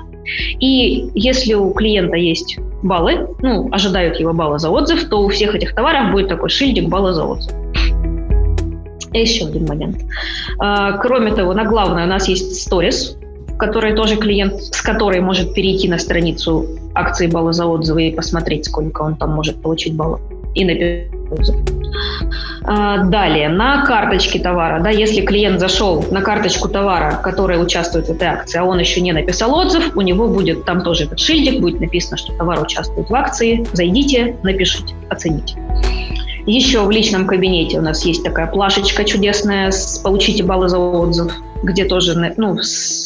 И 0.59 1.09
если 1.15 1.53
у 1.53 1.71
клиента 1.71 2.15
есть 2.15 2.57
баллы, 2.83 3.27
ну, 3.41 3.69
ожидают 3.71 4.19
его 4.19 4.33
баллы 4.33 4.59
за 4.59 4.69
отзыв, 4.69 5.09
то 5.09 5.21
у 5.21 5.29
всех 5.29 5.55
этих 5.55 5.73
товаров 5.73 6.11
будет 6.11 6.27
такой 6.27 6.49
шильдик 6.49 6.89
«Баллы 6.89 7.13
за 7.13 7.25
отзыв». 7.25 7.53
И 9.13 9.19
еще 9.19 9.45
один 9.45 9.65
момент. 9.65 9.97
Э, 10.63 10.97
кроме 11.01 11.31
того, 11.31 11.53
на 11.53 11.65
главной 11.65 12.03
у 12.03 12.07
нас 12.07 12.27
есть 12.27 12.61
сторис, 12.61 13.17
которой 13.61 13.93
тоже 13.93 14.15
клиент, 14.15 14.59
с 14.59 14.81
которой 14.81 15.21
может 15.21 15.53
перейти 15.53 15.87
на 15.87 15.99
страницу 15.99 16.65
акции 16.95 17.27
баллы 17.27 17.53
за 17.53 17.67
отзывы 17.67 18.07
и 18.07 18.15
посмотреть, 18.15 18.65
сколько 18.65 19.03
он 19.03 19.15
там 19.15 19.29
может 19.35 19.61
получить 19.61 19.93
баллов 19.95 20.19
и 20.55 20.65
написать 20.65 21.11
отзыв. 21.31 21.55
Далее, 22.65 23.49
на 23.49 23.85
карточке 23.85 24.39
товара, 24.39 24.81
да, 24.81 24.89
если 24.89 25.21
клиент 25.21 25.59
зашел 25.59 26.03
на 26.09 26.21
карточку 26.21 26.69
товара, 26.69 27.19
которая 27.23 27.59
участвует 27.59 28.07
в 28.07 28.09
этой 28.09 28.29
акции, 28.29 28.59
а 28.59 28.63
он 28.63 28.79
еще 28.79 28.99
не 28.99 29.13
написал 29.13 29.53
отзыв, 29.53 29.95
у 29.95 30.01
него 30.01 30.27
будет 30.27 30.65
там 30.65 30.81
тоже 30.81 31.03
этот 31.03 31.19
шильдик, 31.19 31.61
будет 31.61 31.79
написано, 31.79 32.17
что 32.17 32.33
товар 32.33 32.59
участвует 32.61 33.09
в 33.09 33.13
акции, 33.13 33.67
зайдите, 33.73 34.37
напишите, 34.41 34.95
оцените. 35.09 35.55
Еще 36.47 36.81
в 36.83 36.89
личном 36.89 37.27
кабинете 37.27 37.77
у 37.77 37.81
нас 37.83 38.03
есть 38.05 38.23
такая 38.23 38.47
плашечка 38.47 39.03
чудесная 39.03 39.69
с 39.69 39.99
«Получите 39.99 40.43
баллы 40.43 40.67
за 40.67 40.79
отзыв», 40.79 41.31
где 41.63 41.85
тоже 41.85 42.33
ну, 42.37 42.57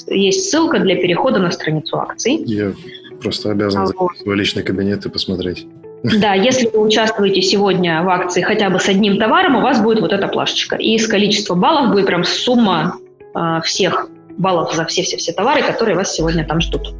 есть 0.08 0.50
ссылка 0.50 0.80
для 0.80 0.96
перехода 0.96 1.40
на 1.40 1.52
страницу 1.52 1.98
акций. 1.98 2.36
Я 2.46 2.74
просто 3.22 3.52
обязан 3.52 3.86
вот. 3.98 4.14
в 4.14 4.18
свой 4.20 4.36
личный 4.36 4.64
кабинет 4.64 5.06
и 5.06 5.10
посмотреть. 5.10 5.68
Да, 6.04 6.34
если 6.34 6.68
вы 6.68 6.80
участвуете 6.80 7.42
сегодня 7.42 8.04
в 8.04 8.10
акции 8.10 8.42
хотя 8.42 8.70
бы 8.70 8.80
с 8.80 8.88
одним 8.88 9.18
товаром, 9.18 9.56
у 9.58 9.62
вас 9.62 9.82
будет 9.82 10.00
вот 10.00 10.14
эта 10.14 10.28
плашечка. 10.28 10.76
И 10.76 10.98
с 10.98 11.08
количества 11.08 11.56
баллов 11.56 11.92
будет 11.92 12.06
прям 12.06 12.24
сумма 12.24 12.98
э, 13.34 13.62
всех 13.64 14.10
баллов 14.38 14.74
за 14.74 14.86
все-все-все 14.86 15.32
товары, 15.34 15.64
которые 15.64 15.96
вас 15.96 16.14
сегодня 16.14 16.46
там 16.46 16.62
ждут. 16.62 16.94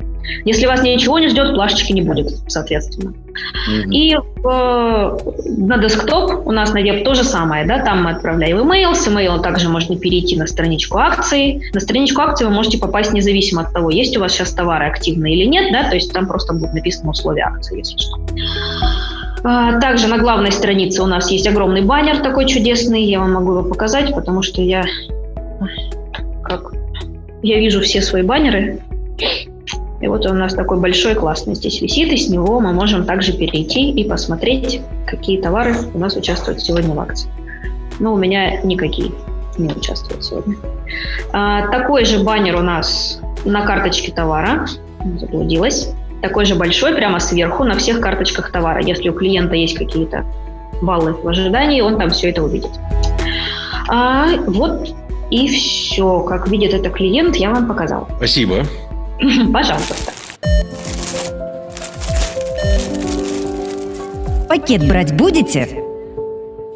Если 0.46 0.66
вас 0.66 0.82
ничего 0.84 1.20
не 1.20 1.30
ждет, 1.30 1.54
плашечки 1.54 1.92
не 1.92 2.02
будет, 2.02 2.30
соответственно. 2.48 3.12
Mm-hmm. 3.12 3.92
И 3.92 4.16
э, 4.16 5.18
на 5.58 5.78
десктоп 5.78 6.48
у 6.48 6.52
нас 6.52 6.74
на 6.74 6.82
веб 6.82 7.04
то 7.04 7.14
же 7.14 7.24
самое, 7.24 7.66
да, 7.66 7.80
там 7.80 8.04
мы 8.04 8.12
отправляем 8.12 8.58
email, 8.60 8.94
с 8.96 9.08
email 9.08 9.42
также 9.42 9.70
можно 9.70 9.98
перейти 9.98 10.38
на 10.38 10.48
страничку 10.48 10.98
акций. 10.98 11.62
На 11.74 11.80
страничку 11.80 12.22
акций 12.22 12.48
вы 12.48 12.54
можете 12.54 12.78
попасть 12.78 13.14
независимо 13.14 13.64
от 13.64 13.74
того, 13.74 13.90
есть 13.90 14.16
у 14.18 14.20
вас 14.20 14.32
сейчас 14.32 14.54
товары 14.54 14.86
активные 14.86 15.36
или 15.36 15.46
нет, 15.46 15.72
да, 15.72 15.90
то 15.90 15.96
есть 15.96 16.14
там 16.14 16.28
просто 16.28 16.54
будет 16.54 16.74
написано 16.74 17.12
условия 17.12 17.44
акции, 17.44 17.78
если 17.78 17.98
что. 17.98 18.18
А, 19.44 19.80
также 19.80 20.08
на 20.08 20.18
главной 20.18 20.52
странице 20.52 21.02
у 21.04 21.08
нас 21.08 21.30
есть 21.30 21.48
огромный 21.48 21.82
баннер 21.82 22.20
такой 22.20 22.48
чудесный, 22.48 23.04
я 23.04 23.20
вам 23.20 23.34
могу 23.34 23.52
его 23.52 23.64
показать, 23.64 24.14
потому 24.14 24.42
что 24.42 24.62
я 24.62 24.86
как 26.44 26.72
я 27.42 27.60
вижу 27.60 27.82
все 27.82 28.02
свои 28.02 28.24
баннеры, 28.24 28.80
и 30.02 30.08
вот 30.08 30.26
он 30.26 30.34
у 30.34 30.40
нас 30.40 30.54
такой 30.54 30.80
большой, 30.80 31.16
классный 31.16 31.56
здесь 31.56 31.82
висит, 31.82 32.12
и 32.12 32.18
с 32.18 32.30
него 32.30 32.60
мы 32.60 32.74
можем 32.74 33.06
также 33.06 33.34
перейти 33.34 33.92
и 33.92 34.08
посмотреть, 34.08 34.82
какие 35.08 35.42
товары 35.42 35.76
у 35.94 35.98
нас 35.98 36.16
участвуют 36.16 36.62
сегодня 36.62 36.94
в 36.94 37.00
акции. 37.00 37.30
Но 38.00 38.14
у 38.14 38.18
меня 38.18 38.62
никакие 38.62 39.12
не 39.58 39.72
участвуют 39.72 40.24
сегодня. 40.26 40.56
А, 41.32 41.68
такой 41.70 42.06
же 42.06 42.20
баннер 42.20 42.58
у 42.58 42.62
нас 42.62 43.22
на 43.46 43.66
карточке 43.66 44.12
товара. 44.12 44.68
Заблудилась. 45.20 45.94
Такой 46.22 46.46
же 46.46 46.56
большой, 46.56 46.94
прямо 46.96 47.20
сверху, 47.20 47.64
на 47.64 47.76
всех 47.76 48.02
карточках 48.02 48.52
товара. 48.52 48.82
Если 48.84 49.10
у 49.10 49.14
клиента 49.14 49.56
есть 49.56 49.76
какие-то 49.76 50.26
баллы 50.82 51.14
в 51.14 51.28
ожидании, 51.28 51.82
он 51.82 51.98
там 51.98 52.10
все 52.10 52.32
это 52.32 52.44
увидит. 52.44 52.72
А, 53.90 54.28
вот 54.48 54.94
и 55.30 55.48
все. 55.48 56.22
Как 56.22 56.48
видит 56.48 56.74
это 56.74 56.90
клиент, 56.90 57.36
я 57.36 57.52
вам 57.52 57.68
показал. 57.68 58.08
Спасибо. 58.18 58.66
Пожалуйста. 59.54 59.96
Пакет 64.48 64.88
брать 64.88 65.16
будете? 65.16 65.82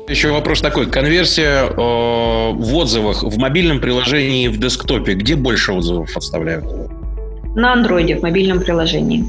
Еще 0.07 0.31
вопрос 0.31 0.61
такой. 0.61 0.89
Конверсия 0.89 1.65
э, 1.65 1.75
в 1.75 2.75
отзывах 2.75 3.23
в 3.23 3.37
мобильном 3.37 3.79
приложении 3.79 4.45
и 4.45 4.47
в 4.47 4.57
десктопе. 4.57 5.13
Где 5.13 5.35
больше 5.35 5.71
отзывов 5.71 6.15
оставляют? 6.17 6.65
На 7.55 7.73
андроиде, 7.73 8.15
в 8.15 8.23
мобильном 8.23 8.59
приложении. 8.59 9.21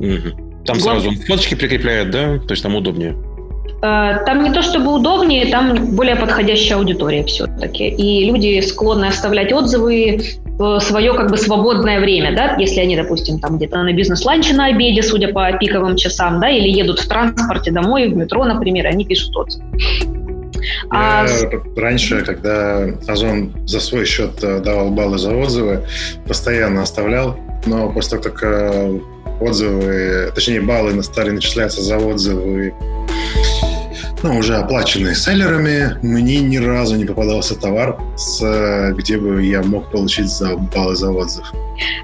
Угу. 0.00 0.64
Там 0.64 0.78
Глав... 0.78 1.02
сразу 1.02 1.12
фоточки 1.26 1.54
прикрепляют, 1.54 2.10
да? 2.10 2.38
То 2.38 2.52
есть 2.52 2.62
там 2.62 2.74
удобнее? 2.74 3.16
Э, 3.82 4.24
там 4.24 4.44
не 4.44 4.52
то 4.52 4.62
чтобы 4.62 4.94
удобнее, 4.94 5.46
там 5.46 5.94
более 5.96 6.16
подходящая 6.16 6.78
аудитория 6.78 7.24
все-таки. 7.24 7.88
И 7.88 8.24
люди 8.24 8.60
склонны 8.60 9.06
оставлять 9.06 9.52
отзывы 9.52 10.22
в 10.58 10.80
свое 10.80 11.14
как 11.14 11.30
бы 11.30 11.36
свободное 11.36 11.98
время, 11.98 12.34
да, 12.36 12.56
если 12.56 12.80
они, 12.80 12.96
допустим, 12.96 13.40
там 13.40 13.56
где-то 13.56 13.82
на 13.82 13.92
бизнес-ланче 13.92 14.54
на 14.54 14.66
обеде, 14.66 15.02
судя 15.02 15.32
по 15.32 15.50
пиковым 15.52 15.96
часам, 15.96 16.40
да, 16.40 16.48
или 16.48 16.68
едут 16.68 17.00
в 17.00 17.08
транспорте 17.08 17.72
домой, 17.72 18.08
в 18.08 18.16
метро, 18.16 18.44
например, 18.44 18.86
они 18.86 19.04
пишут 19.04 19.36
отзыв. 19.36 19.62
Я 20.92 21.26
а... 21.26 21.26
раньше, 21.76 22.22
когда 22.22 22.86
Озон 23.08 23.52
за 23.66 23.80
свой 23.80 24.04
счет 24.04 24.42
э, 24.42 24.60
давал 24.60 24.90
баллы 24.90 25.18
за 25.18 25.34
отзывы, 25.34 25.84
постоянно 26.28 26.82
оставлял, 26.82 27.36
но 27.66 27.90
после 27.90 28.18
того, 28.18 28.34
как 28.34 28.42
э, 28.44 29.00
отзывы, 29.42 30.32
точнее 30.34 30.60
баллы 30.60 31.02
стали 31.02 31.30
начисляться 31.30 31.82
за 31.82 31.98
отзывы. 31.98 32.74
Ну, 34.22 34.38
уже 34.38 34.54
оплаченные 34.54 35.16
селлерами, 35.16 35.98
мне 36.02 36.40
ни 36.40 36.56
разу 36.56 36.94
не 36.96 37.04
попадался 37.04 37.60
товар, 37.60 37.98
с, 38.16 38.92
где 38.96 39.18
бы 39.18 39.44
я 39.44 39.62
мог 39.62 39.90
получить 39.90 40.28
за 40.28 40.56
баллы 40.56 40.94
за 40.94 41.10
отзыв. 41.10 41.52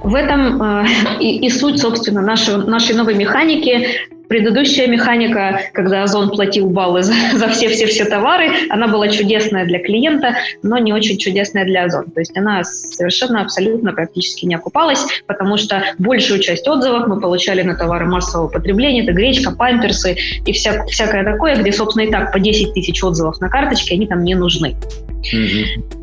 В 0.02 0.14
этом 0.14 0.60
э, 0.60 0.86
и, 1.20 1.46
и 1.46 1.50
суть, 1.50 1.80
собственно, 1.80 2.20
нашей, 2.20 2.56
нашей 2.56 2.96
новой 2.96 3.14
механики 3.14 3.86
Предыдущая 4.28 4.86
механика, 4.86 5.60
когда 5.72 6.02
Озон 6.02 6.30
платил 6.30 6.68
баллы 6.68 7.02
за, 7.02 7.14
за 7.34 7.48
все-все-все 7.48 8.04
товары, 8.04 8.50
она 8.68 8.88
была 8.88 9.08
чудесная 9.08 9.64
для 9.64 9.78
клиента, 9.78 10.34
но 10.62 10.78
не 10.78 10.92
очень 10.92 11.18
чудесная 11.18 11.64
для 11.64 11.84
Озон. 11.84 12.10
То 12.10 12.20
есть 12.20 12.36
она 12.36 12.62
совершенно 12.64 13.42
абсолютно 13.42 13.92
практически 13.92 14.44
не 14.44 14.54
окупалась, 14.54 15.04
потому 15.26 15.56
что 15.56 15.82
большую 15.98 16.40
часть 16.40 16.68
отзывов 16.68 17.06
мы 17.06 17.20
получали 17.20 17.62
на 17.62 17.74
товары 17.74 18.06
массового 18.06 18.48
потребления. 18.48 19.02
Это 19.02 19.12
гречка, 19.12 19.50
памперсы 19.52 20.16
и 20.44 20.52
вся, 20.52 20.84
всякое 20.86 21.24
такое, 21.24 21.56
где, 21.56 21.72
собственно, 21.72 22.04
и 22.04 22.10
так 22.10 22.32
по 22.32 22.38
10 22.38 22.74
тысяч 22.74 23.02
отзывов 23.02 23.40
на 23.40 23.48
карточке, 23.48 23.94
они 23.94 24.06
там 24.06 24.22
не 24.22 24.34
нужны. 24.34 24.76
Mm-hmm. 25.32 25.97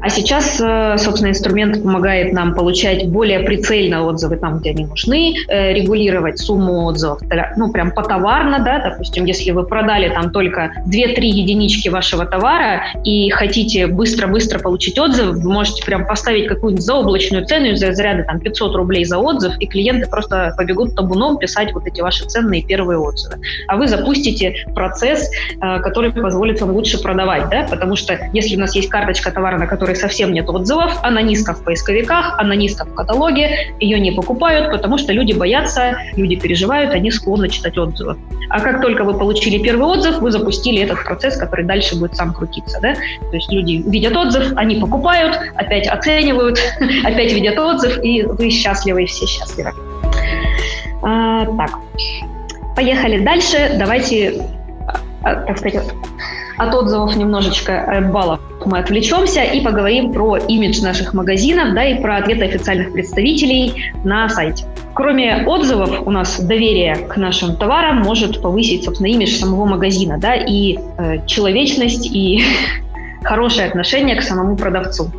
А 0.00 0.10
сейчас, 0.10 0.60
э, 0.60 0.96
собственно, 0.96 1.30
инструмент 1.30 1.82
помогает 1.82 2.32
нам 2.32 2.54
получать 2.54 3.08
более 3.08 3.40
прицельно 3.40 4.06
отзывы 4.06 4.36
там, 4.36 4.58
где 4.58 4.70
они 4.70 4.84
нужны, 4.84 5.34
э, 5.48 5.72
регулировать 5.72 6.38
сумму 6.38 6.84
отзывов, 6.84 7.20
ну, 7.56 7.72
прям 7.72 7.90
потоварно, 7.90 8.60
да, 8.60 8.78
допустим, 8.78 9.24
если 9.24 9.50
вы 9.50 9.64
продали 9.64 10.08
там 10.08 10.30
только 10.30 10.72
2-3 10.86 11.26
единички 11.26 11.88
вашего 11.88 12.24
товара 12.26 12.82
и 13.04 13.28
хотите 13.30 13.88
быстро-быстро 13.88 14.60
получить 14.60 14.98
отзыв, 14.98 15.34
вы 15.36 15.52
можете 15.52 15.84
прям 15.84 16.06
поставить 16.06 16.46
какую-нибудь 16.46 16.84
заоблачную 16.84 17.44
цену 17.46 17.66
из 17.66 17.80
заряда 17.80 18.22
там 18.22 18.38
500 18.38 18.76
рублей 18.76 19.04
за 19.04 19.18
отзыв, 19.18 19.54
и 19.58 19.66
клиенты 19.66 20.08
просто 20.08 20.54
побегут 20.56 20.94
табуном 20.94 21.38
писать 21.38 21.72
вот 21.72 21.86
эти 21.86 22.00
ваши 22.00 22.24
ценные 22.24 22.62
первые 22.62 22.98
отзывы. 22.98 23.36
А 23.66 23.76
вы 23.76 23.88
запустите 23.88 24.66
процесс, 24.74 25.28
э, 25.60 25.80
который 25.80 26.12
позволит 26.12 26.60
вам 26.60 26.70
лучше 26.70 27.02
продавать, 27.02 27.48
да, 27.50 27.66
потому 27.68 27.96
что 27.96 28.16
если 28.32 28.54
у 28.54 28.60
нас 28.60 28.76
есть 28.76 28.88
карточка 28.88 29.32
товара, 29.32 29.58
на 29.58 29.66
которой 29.66 29.87
которой 29.88 29.96
совсем 29.96 30.32
нет 30.32 30.48
отзывов, 30.50 30.98
она 31.02 31.22
низко 31.22 31.54
в 31.54 31.64
поисковиках, 31.64 32.38
она 32.38 32.54
низко 32.54 32.84
в 32.84 32.94
каталоге, 32.94 33.72
ее 33.80 33.98
не 33.98 34.12
покупают, 34.12 34.70
потому 34.70 34.98
что 34.98 35.12
люди 35.12 35.32
боятся, 35.32 35.96
люди 36.16 36.36
переживают, 36.36 36.92
они 36.92 37.10
склонны 37.10 37.48
читать 37.48 37.78
отзывы. 37.78 38.16
А 38.50 38.60
как 38.60 38.82
только 38.82 39.04
вы 39.04 39.18
получили 39.18 39.58
первый 39.58 39.86
отзыв, 39.86 40.18
вы 40.18 40.30
запустили 40.30 40.82
этот 40.82 41.04
процесс, 41.04 41.38
который 41.38 41.64
дальше 41.64 41.98
будет 41.98 42.16
сам 42.16 42.34
крутиться. 42.34 42.78
Да? 42.82 42.94
То 42.94 43.36
есть 43.36 43.50
люди 43.50 43.82
видят 43.86 44.14
отзыв, 44.16 44.52
они 44.56 44.76
покупают, 44.76 45.38
опять 45.54 45.86
оценивают, 45.86 46.58
опять 47.04 47.32
видят 47.32 47.58
отзыв, 47.58 47.98
и 48.04 48.22
вы 48.24 48.50
счастливы, 48.50 49.04
и 49.04 49.06
все 49.06 49.26
счастливы. 49.26 49.72
А, 51.02 51.46
так, 51.56 51.70
поехали 52.76 53.24
дальше. 53.24 53.76
Давайте, 53.78 54.42
а, 55.22 55.34
так 55.46 55.58
сказать, 55.58 55.82
от 56.58 56.74
отзывов 56.74 57.16
немножечко 57.16 57.80
от 57.80 58.10
баллов 58.10 58.40
мы 58.66 58.78
отвлечемся 58.78 59.42
и 59.42 59.60
поговорим 59.60 60.12
про 60.12 60.36
имидж 60.36 60.82
наших 60.82 61.14
магазинов, 61.14 61.74
да, 61.74 61.84
и 61.84 62.00
про 62.00 62.16
ответы 62.16 62.44
официальных 62.44 62.92
представителей 62.92 63.92
на 64.04 64.28
сайте. 64.28 64.64
Кроме 64.94 65.44
отзывов, 65.46 66.06
у 66.06 66.10
нас 66.10 66.40
доверие 66.40 66.96
к 66.96 67.16
нашим 67.16 67.56
товарам 67.56 67.98
может 67.98 68.42
повысить, 68.42 68.84
собственно, 68.84 69.08
имидж 69.08 69.36
самого 69.36 69.64
магазина, 69.64 70.18
да, 70.18 70.34
и 70.34 70.76
э, 70.76 71.26
человечность, 71.26 72.06
и 72.06 72.42
хорошее 73.22 73.68
отношение 73.68 74.16
к 74.16 74.22
самому 74.22 74.56
продавцу. 74.56 75.10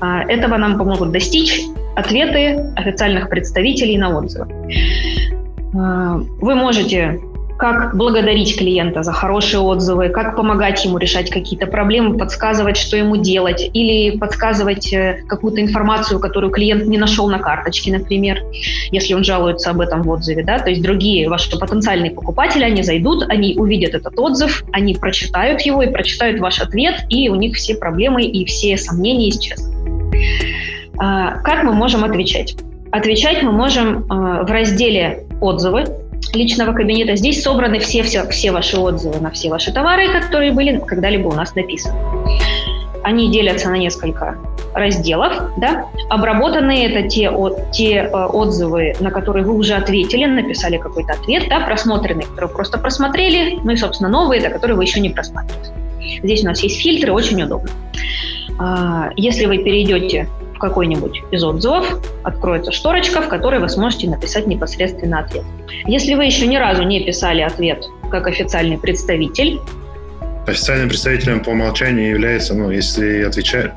Э, 0.00 0.20
этого 0.28 0.56
нам 0.56 0.78
помогут 0.78 1.12
достичь 1.12 1.62
ответы 1.96 2.72
официальных 2.76 3.30
представителей 3.30 3.96
на 3.96 4.16
отзывы. 4.18 4.48
Э, 5.74 6.20
вы 6.40 6.54
можете 6.54 7.18
как 7.56 7.96
благодарить 7.96 8.56
клиента 8.56 9.02
за 9.02 9.12
хорошие 9.12 9.60
отзывы, 9.60 10.10
как 10.10 10.36
помогать 10.36 10.84
ему 10.84 10.98
решать 10.98 11.30
какие-то 11.30 11.66
проблемы, 11.66 12.18
подсказывать, 12.18 12.76
что 12.76 12.96
ему 12.96 13.16
делать, 13.16 13.70
или 13.72 14.16
подсказывать 14.16 14.92
э, 14.92 15.22
какую-то 15.26 15.60
информацию, 15.60 16.20
которую 16.20 16.52
клиент 16.52 16.86
не 16.86 16.98
нашел 16.98 17.28
на 17.28 17.38
карточке, 17.38 17.92
например, 17.92 18.42
если 18.90 19.14
он 19.14 19.24
жалуется 19.24 19.70
об 19.70 19.80
этом 19.80 20.02
в 20.02 20.10
отзыве, 20.10 20.44
да, 20.44 20.58
то 20.58 20.70
есть 20.70 20.82
другие 20.82 21.28
ваши 21.28 21.58
потенциальные 21.58 22.10
покупатели, 22.10 22.64
они 22.64 22.82
зайдут, 22.82 23.24
они 23.28 23.56
увидят 23.56 23.94
этот 23.94 24.18
отзыв, 24.18 24.64
они 24.72 24.94
прочитают 24.94 25.62
его 25.62 25.82
и 25.82 25.90
прочитают 25.90 26.40
ваш 26.40 26.60
ответ, 26.60 27.04
и 27.08 27.28
у 27.30 27.34
них 27.34 27.56
все 27.56 27.74
проблемы 27.74 28.24
и 28.24 28.44
все 28.44 28.76
сомнения 28.76 29.30
исчезнут. 29.30 29.74
А, 30.98 31.38
как 31.42 31.64
мы 31.64 31.72
можем 31.72 32.04
отвечать? 32.04 32.56
Отвечать 32.92 33.42
мы 33.42 33.52
можем 33.52 34.04
э, 34.04 34.44
в 34.44 34.50
разделе 34.50 35.26
«Отзывы», 35.40 35.84
личного 36.32 36.72
кабинета. 36.72 37.16
Здесь 37.16 37.42
собраны 37.42 37.78
все, 37.78 38.02
все, 38.02 38.28
все 38.28 38.52
ваши 38.52 38.78
отзывы 38.78 39.20
на 39.20 39.30
все 39.30 39.48
ваши 39.50 39.72
товары, 39.72 40.08
которые 40.08 40.52
были 40.52 40.78
когда-либо 40.78 41.28
у 41.28 41.32
нас 41.32 41.54
написаны. 41.54 41.98
Они 43.02 43.30
делятся 43.30 43.70
на 43.70 43.76
несколько 43.76 44.36
разделов. 44.74 45.32
Да? 45.56 45.86
Обработанные 46.10 46.90
это 46.90 47.08
те, 47.08 47.32
те 47.72 47.94
э, 47.94 48.10
отзывы, 48.10 48.94
на 49.00 49.10
которые 49.10 49.44
вы 49.44 49.54
уже 49.54 49.74
ответили, 49.74 50.24
написали 50.26 50.76
какой-то 50.76 51.14
ответ, 51.14 51.44
да? 51.48 51.60
просмотренные, 51.60 52.26
которые 52.26 52.50
просто 52.50 52.78
просмотрели, 52.78 53.58
ну 53.62 53.72
и, 53.72 53.76
собственно, 53.76 54.10
новые, 54.10 54.40
это 54.40 54.50
которые 54.50 54.76
вы 54.76 54.84
еще 54.84 55.00
не 55.00 55.10
просматривали. 55.10 55.70
Здесь 56.22 56.42
у 56.42 56.46
нас 56.46 56.62
есть 56.62 56.80
фильтры, 56.80 57.12
очень 57.12 57.42
удобно. 57.42 57.70
А, 58.58 59.10
если 59.16 59.46
вы 59.46 59.58
перейдете 59.58 60.28
какой-нибудь 60.58 61.22
из 61.30 61.44
отзывов 61.44 62.00
откроется 62.22 62.72
шторочка, 62.72 63.22
в 63.22 63.28
которой 63.28 63.60
вы 63.60 63.68
сможете 63.68 64.08
написать 64.08 64.46
непосредственно 64.46 65.20
ответ. 65.20 65.44
Если 65.86 66.14
вы 66.14 66.24
еще 66.24 66.46
ни 66.46 66.56
разу 66.56 66.82
не 66.82 67.04
писали 67.04 67.42
ответ 67.42 67.84
как 68.10 68.26
официальный 68.26 68.78
представитель, 68.78 69.60
Официальным 70.46 70.88
представителем 70.88 71.42
по 71.42 71.50
умолчанию 71.50 72.08
является, 72.08 72.54
ну, 72.54 72.70
если 72.70 73.24
отвечает... 73.24 73.72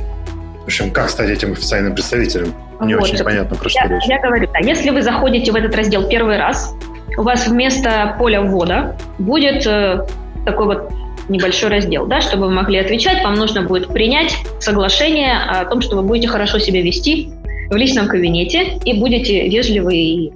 В 0.62 0.66
общем, 0.66 0.92
как 0.92 1.10
стать 1.10 1.32
этим 1.32 1.54
официальным 1.54 1.96
представителем? 1.96 2.54
Не 2.82 2.94
вот. 2.94 3.06
очень 3.06 3.24
понятно, 3.24 3.58
про 3.58 3.70
что 3.70 3.80
я, 3.80 3.88
речь. 3.88 4.04
Я 4.06 4.22
говорю, 4.22 4.48
да, 4.54 4.60
если 4.60 4.92
вы 4.92 5.02
заходите 5.02 5.52
в 5.52 5.56
этот 5.56 5.76
раздел 5.76 6.08
первый 6.08 6.38
раз, 6.38 6.76
у 7.18 7.24
вас 7.24 7.48
вместо 7.48 8.16
поля 8.20 8.44
ввода 8.44 8.96
будет 9.18 9.66
э, 9.66 10.06
такой 10.46 10.66
вот 10.68 10.92
небольшой 11.30 11.70
раздел, 11.70 12.06
да, 12.06 12.22
чтобы 12.22 12.48
вы 12.48 12.52
могли 12.52 12.78
отвечать, 12.80 13.24
вам 13.24 13.36
нужно 13.36 13.64
будет 13.64 13.88
принять 13.88 14.36
соглашение 14.60 15.34
о 15.34 15.66
том, 15.66 15.82
что 15.82 15.96
вы 15.96 16.04
будете 16.04 16.28
хорошо 16.28 16.60
себя 16.60 16.82
вести 16.82 17.32
в 17.70 17.76
личном 17.76 18.08
кабинете 18.08 18.80
и 18.84 19.00
будете 19.00 19.48
вежливы 19.48 19.96
и 19.96 20.34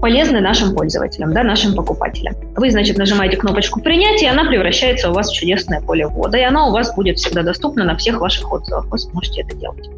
полезны 0.00 0.40
нашим 0.40 0.74
пользователям, 0.74 1.32
да, 1.32 1.42
нашим 1.42 1.74
покупателям. 1.74 2.34
Вы, 2.56 2.70
значит, 2.70 2.98
нажимаете 2.98 3.36
кнопочку 3.36 3.80
«Принять», 3.80 4.22
и 4.22 4.26
она 4.26 4.44
превращается 4.44 5.10
у 5.10 5.12
вас 5.12 5.28
в 5.28 5.34
чудесное 5.34 5.80
поле 5.80 6.06
ввода, 6.06 6.38
и 6.38 6.42
оно 6.42 6.68
у 6.68 6.72
вас 6.72 6.94
будет 6.94 7.18
всегда 7.18 7.42
доступно 7.42 7.84
на 7.84 7.96
всех 7.96 8.20
ваших 8.20 8.50
отзывах. 8.52 8.86
Вы 8.86 8.98
сможете 8.98 9.42
это 9.42 9.56
делать. 9.56 9.90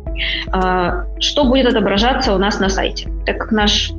А, 0.53 1.05
что 1.19 1.45
будет 1.45 1.67
отображаться 1.67 2.35
у 2.35 2.39
нас 2.39 2.61
на 2.61 2.71
сайте? 2.71 3.11
Так 3.27 3.37
как 3.37 3.53
наш 3.53 3.93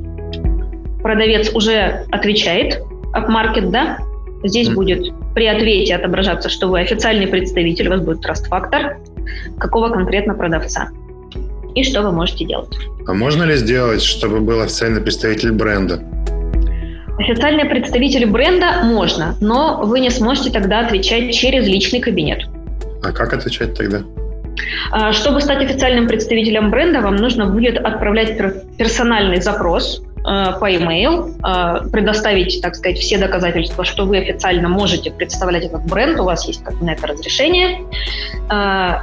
продавец 1.02 1.54
уже 1.54 2.04
отвечает, 2.10 2.82
маркет, 3.28 3.70
да, 3.70 3.98
Здесь 4.44 4.68
mm-hmm. 4.68 4.74
будет 4.74 5.12
при 5.34 5.46
ответе 5.46 5.94
отображаться, 5.94 6.48
что 6.48 6.68
вы 6.68 6.80
официальный 6.80 7.26
представитель, 7.26 7.88
у 7.88 7.90
вас 7.90 8.00
будет 8.00 8.20
траст-фактор, 8.20 8.98
какого 9.58 9.88
конкретно 9.88 10.34
продавца 10.34 10.90
и 11.74 11.84
что 11.84 12.02
вы 12.02 12.12
можете 12.12 12.44
делать. 12.44 12.76
А 13.06 13.14
можно 13.14 13.44
ли 13.44 13.56
сделать, 13.56 14.02
чтобы 14.02 14.40
был 14.40 14.60
официальный 14.60 15.00
представитель 15.00 15.52
бренда? 15.52 16.02
Официальный 17.18 17.64
представитель 17.66 18.26
бренда 18.26 18.82
можно, 18.84 19.36
но 19.40 19.82
вы 19.84 20.00
не 20.00 20.10
сможете 20.10 20.50
тогда 20.50 20.80
отвечать 20.80 21.32
через 21.34 21.66
личный 21.66 22.00
кабинет. 22.00 22.42
А 23.02 23.12
как 23.12 23.32
отвечать 23.32 23.74
тогда? 23.74 24.02
А, 24.90 25.12
чтобы 25.12 25.40
стать 25.40 25.62
официальным 25.62 26.08
представителем 26.08 26.70
бренда, 26.70 27.00
вам 27.00 27.16
нужно 27.16 27.46
будет 27.46 27.76
отправлять 27.76 28.36
персональный 28.76 29.40
запрос 29.40 30.02
по 30.22 30.66
e-mail, 30.70 31.34
э, 31.42 31.88
предоставить, 31.90 32.60
так 32.62 32.76
сказать, 32.76 32.98
все 32.98 33.18
доказательства, 33.18 33.84
что 33.84 34.04
вы 34.04 34.18
официально 34.18 34.68
можете 34.68 35.10
представлять 35.10 35.64
этот 35.64 35.84
бренд, 35.84 36.18
у 36.20 36.24
вас 36.24 36.46
есть 36.46 36.62
как 36.62 36.80
на 36.80 36.90
это 36.90 37.06
разрешение. 37.08 37.80
Э, 38.50 39.00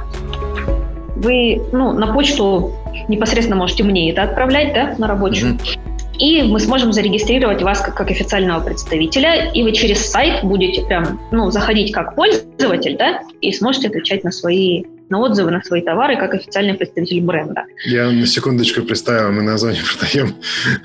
вы 1.16 1.62
ну, 1.72 1.92
на 1.92 2.12
почту 2.12 2.72
непосредственно 3.08 3.56
можете 3.56 3.84
мне 3.84 4.10
это 4.10 4.22
отправлять, 4.22 4.72
да, 4.72 4.94
на 4.96 5.06
рабочую. 5.06 5.54
Mm-hmm. 5.54 5.90
И 6.18 6.42
мы 6.42 6.60
сможем 6.60 6.92
зарегистрировать 6.92 7.62
вас 7.62 7.80
как, 7.80 7.94
как 7.94 8.10
официального 8.10 8.60
представителя, 8.60 9.50
и 9.52 9.62
вы 9.62 9.72
через 9.72 10.10
сайт 10.10 10.44
будете 10.44 10.82
прям, 10.82 11.18
ну, 11.30 11.50
заходить 11.50 11.92
как 11.92 12.14
пользователь, 12.14 12.96
да, 12.98 13.22
и 13.40 13.52
сможете 13.52 13.88
отвечать 13.88 14.22
на 14.22 14.30
свои 14.30 14.84
на 15.10 15.18
отзывы 15.18 15.50
на 15.50 15.62
свои 15.62 15.82
товары 15.82 16.16
как 16.16 16.34
официальный 16.34 16.74
представитель 16.74 17.20
бренда. 17.20 17.64
Я 17.84 18.10
на 18.10 18.26
секундочку 18.26 18.82
представил, 18.82 19.32
мы 19.32 19.42
на 19.42 19.54
Озоне 19.54 19.80
продаем 19.98 20.36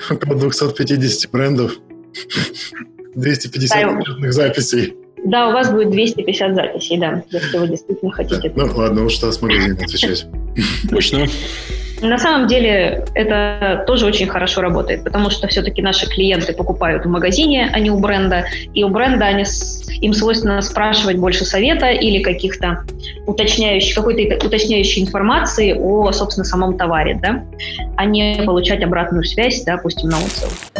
около 0.10 0.36
250 0.36 1.32
брендов, 1.32 1.78
250 3.16 3.98
да, 4.22 4.32
записей. 4.32 4.96
Да, 5.24 5.50
у 5.50 5.54
вас 5.54 5.72
будет 5.72 5.92
250 5.92 6.56
записей, 6.56 7.00
да, 7.00 7.24
если 7.32 7.58
вы 7.58 7.68
действительно 7.68 8.12
хотите. 8.12 8.50
Да. 8.50 8.66
Ну 8.66 8.76
ладно, 8.76 9.06
уж 9.06 9.14
что 9.14 9.32
с 9.32 9.42
магазина 9.42 9.76
отвечать. 9.76 10.28
Точно. 10.90 11.26
На 12.02 12.18
самом 12.18 12.48
деле 12.48 13.06
это 13.14 13.84
тоже 13.88 14.06
очень 14.06 14.28
хорошо 14.28 14.62
работает, 14.62 15.04
потому 15.04 15.30
что 15.30 15.48
все-таки 15.48 15.82
наши 15.82 16.08
клиенты 16.08 16.54
покупают 16.54 17.06
в 17.06 17.10
магазине, 17.10 17.70
а 17.72 17.80
не 17.80 17.90
у 17.90 18.00
бренда, 18.00 18.46
и 18.74 18.84
у 18.84 18.90
бренда 18.90 19.26
они, 19.26 19.46
им 20.02 20.14
свойственно 20.14 20.62
спрашивать 20.62 21.18
больше 21.18 21.46
совета 21.46 21.88
или 21.88 22.22
каких-то 22.22 22.84
уточняющих, 23.26 23.96
какой-то 23.96 24.46
уточняющей 24.46 25.02
информации 25.02 25.74
о, 25.74 26.12
собственно, 26.12 26.44
самом 26.44 26.78
товаре, 26.78 27.20
да, 27.22 27.44
а 27.96 28.06
не 28.06 28.42
получать 28.46 28.84
обратную 28.84 29.24
связь, 29.24 29.64
допустим, 29.64 30.10
на 30.10 30.18
отзыв. 30.18 30.72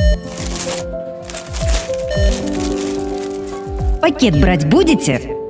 Пакет 4.02 4.40
брать 4.40 4.68
будете? 4.68 5.45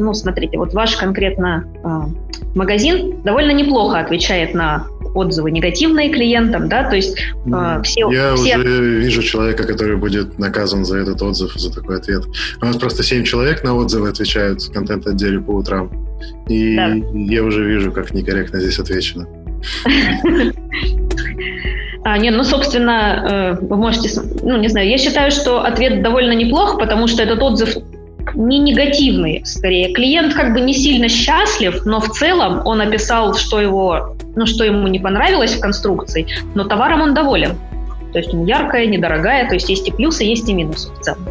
Ну, 0.00 0.14
смотрите, 0.14 0.56
вот 0.56 0.72
ваш 0.72 0.96
конкретно 0.96 1.64
э, 1.84 2.56
магазин 2.56 3.20
довольно 3.22 3.50
неплохо 3.50 4.00
отвечает 4.00 4.54
на 4.54 4.86
отзывы 5.14 5.50
негативные 5.50 6.10
клиентам, 6.10 6.68
да, 6.68 6.88
то 6.88 6.96
есть 6.96 7.18
э, 7.18 7.80
все... 7.82 8.10
Я 8.10 8.34
все... 8.34 8.56
уже 8.56 9.00
вижу 9.00 9.22
человека, 9.22 9.64
который 9.64 9.96
будет 9.96 10.38
наказан 10.38 10.84
за 10.86 10.98
этот 10.98 11.20
отзыв, 11.20 11.52
за 11.54 11.72
такой 11.72 11.98
ответ. 11.98 12.24
У 12.62 12.64
нас 12.64 12.76
просто 12.76 13.02
семь 13.02 13.24
человек 13.24 13.62
на 13.62 13.74
отзывы 13.74 14.08
отвечают 14.08 14.62
в 14.62 14.72
контент-отделе 14.72 15.40
по 15.40 15.50
утрам, 15.50 15.90
и 16.48 16.76
да. 16.76 16.94
я 17.12 17.44
уже 17.44 17.64
вижу, 17.64 17.92
как 17.92 18.14
некорректно 18.14 18.60
здесь 18.60 18.78
отвечено. 18.78 19.26
А, 22.02 22.16
нет, 22.16 22.34
ну, 22.34 22.44
собственно, 22.44 23.58
э, 23.60 23.66
вы 23.66 23.76
можете, 23.76 24.08
ну, 24.42 24.56
не 24.56 24.68
знаю, 24.68 24.88
я 24.88 24.96
считаю, 24.96 25.30
что 25.30 25.62
ответ 25.62 26.02
довольно 26.02 26.32
неплох, 26.32 26.78
потому 26.78 27.06
что 27.06 27.22
этот 27.22 27.42
отзыв 27.42 27.76
не 28.34 28.58
негативный, 28.58 29.42
скорее. 29.44 29.92
Клиент 29.92 30.34
как 30.34 30.52
бы 30.52 30.60
не 30.60 30.74
сильно 30.74 31.08
счастлив, 31.08 31.84
но 31.84 32.00
в 32.00 32.08
целом 32.10 32.62
он 32.64 32.80
описал, 32.80 33.34
что 33.34 33.60
его, 33.60 34.16
ну, 34.36 34.46
что 34.46 34.64
ему 34.64 34.88
не 34.88 34.98
понравилось 34.98 35.54
в 35.54 35.60
конструкции, 35.60 36.26
но 36.54 36.64
товаром 36.64 37.02
он 37.02 37.14
доволен. 37.14 37.56
То 38.12 38.18
есть 38.18 38.34
он 38.34 38.44
яркая, 38.44 38.86
недорогая, 38.86 39.48
то 39.48 39.54
есть 39.54 39.68
есть 39.68 39.86
и 39.88 39.92
плюсы, 39.92 40.24
есть 40.24 40.48
и 40.48 40.52
минусы 40.52 40.90
в 40.92 41.00
целом. 41.00 41.28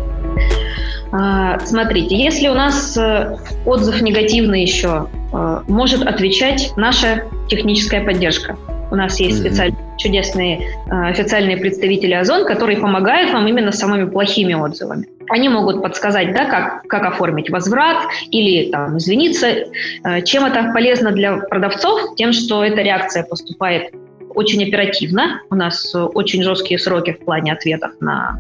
А, 1.12 1.60
смотрите, 1.60 2.16
если 2.16 2.48
у 2.48 2.54
нас 2.54 2.96
э, 2.96 3.36
отзыв 3.66 4.02
негативный 4.02 4.62
еще, 4.62 5.08
э, 5.34 5.62
может 5.68 6.06
отвечать 6.06 6.72
наша 6.76 7.24
техническая 7.48 8.06
поддержка. 8.06 8.56
У 8.92 8.96
нас 8.96 9.20
есть 9.20 9.40
специальные 9.40 9.90
чудесные 10.00 10.60
э, 10.60 11.10
официальные 11.10 11.58
представители 11.58 12.14
Озон, 12.14 12.46
которые 12.46 12.80
помогают 12.80 13.32
вам 13.32 13.48
именно 13.48 13.72
с 13.72 13.78
самыми 13.78 14.10
плохими 14.10 14.54
отзывами. 14.54 15.08
Они 15.30 15.50
могут 15.50 15.84
подсказать, 15.84 16.34
да, 16.34 16.46
как, 16.46 16.88
как 16.88 17.06
оформить 17.06 17.52
возврат 17.52 17.98
или 18.32 18.72
там, 18.72 18.98
извиниться. 18.98 19.48
Э, 19.48 20.22
чем 20.24 20.46
это 20.46 20.72
полезно 20.74 21.12
для 21.12 21.38
продавцов? 21.38 22.16
Тем, 22.16 22.34
что 22.34 22.64
эта 22.64 22.82
реакция 22.82 23.24
поступает 23.24 23.94
очень 24.30 24.64
оперативно. 24.64 25.42
У 25.50 25.56
нас 25.56 25.94
очень 25.94 26.44
жесткие 26.44 26.80
сроки 26.80 27.14
в 27.14 27.26
плане 27.26 27.54
ответов 27.54 27.92
на 28.00 28.40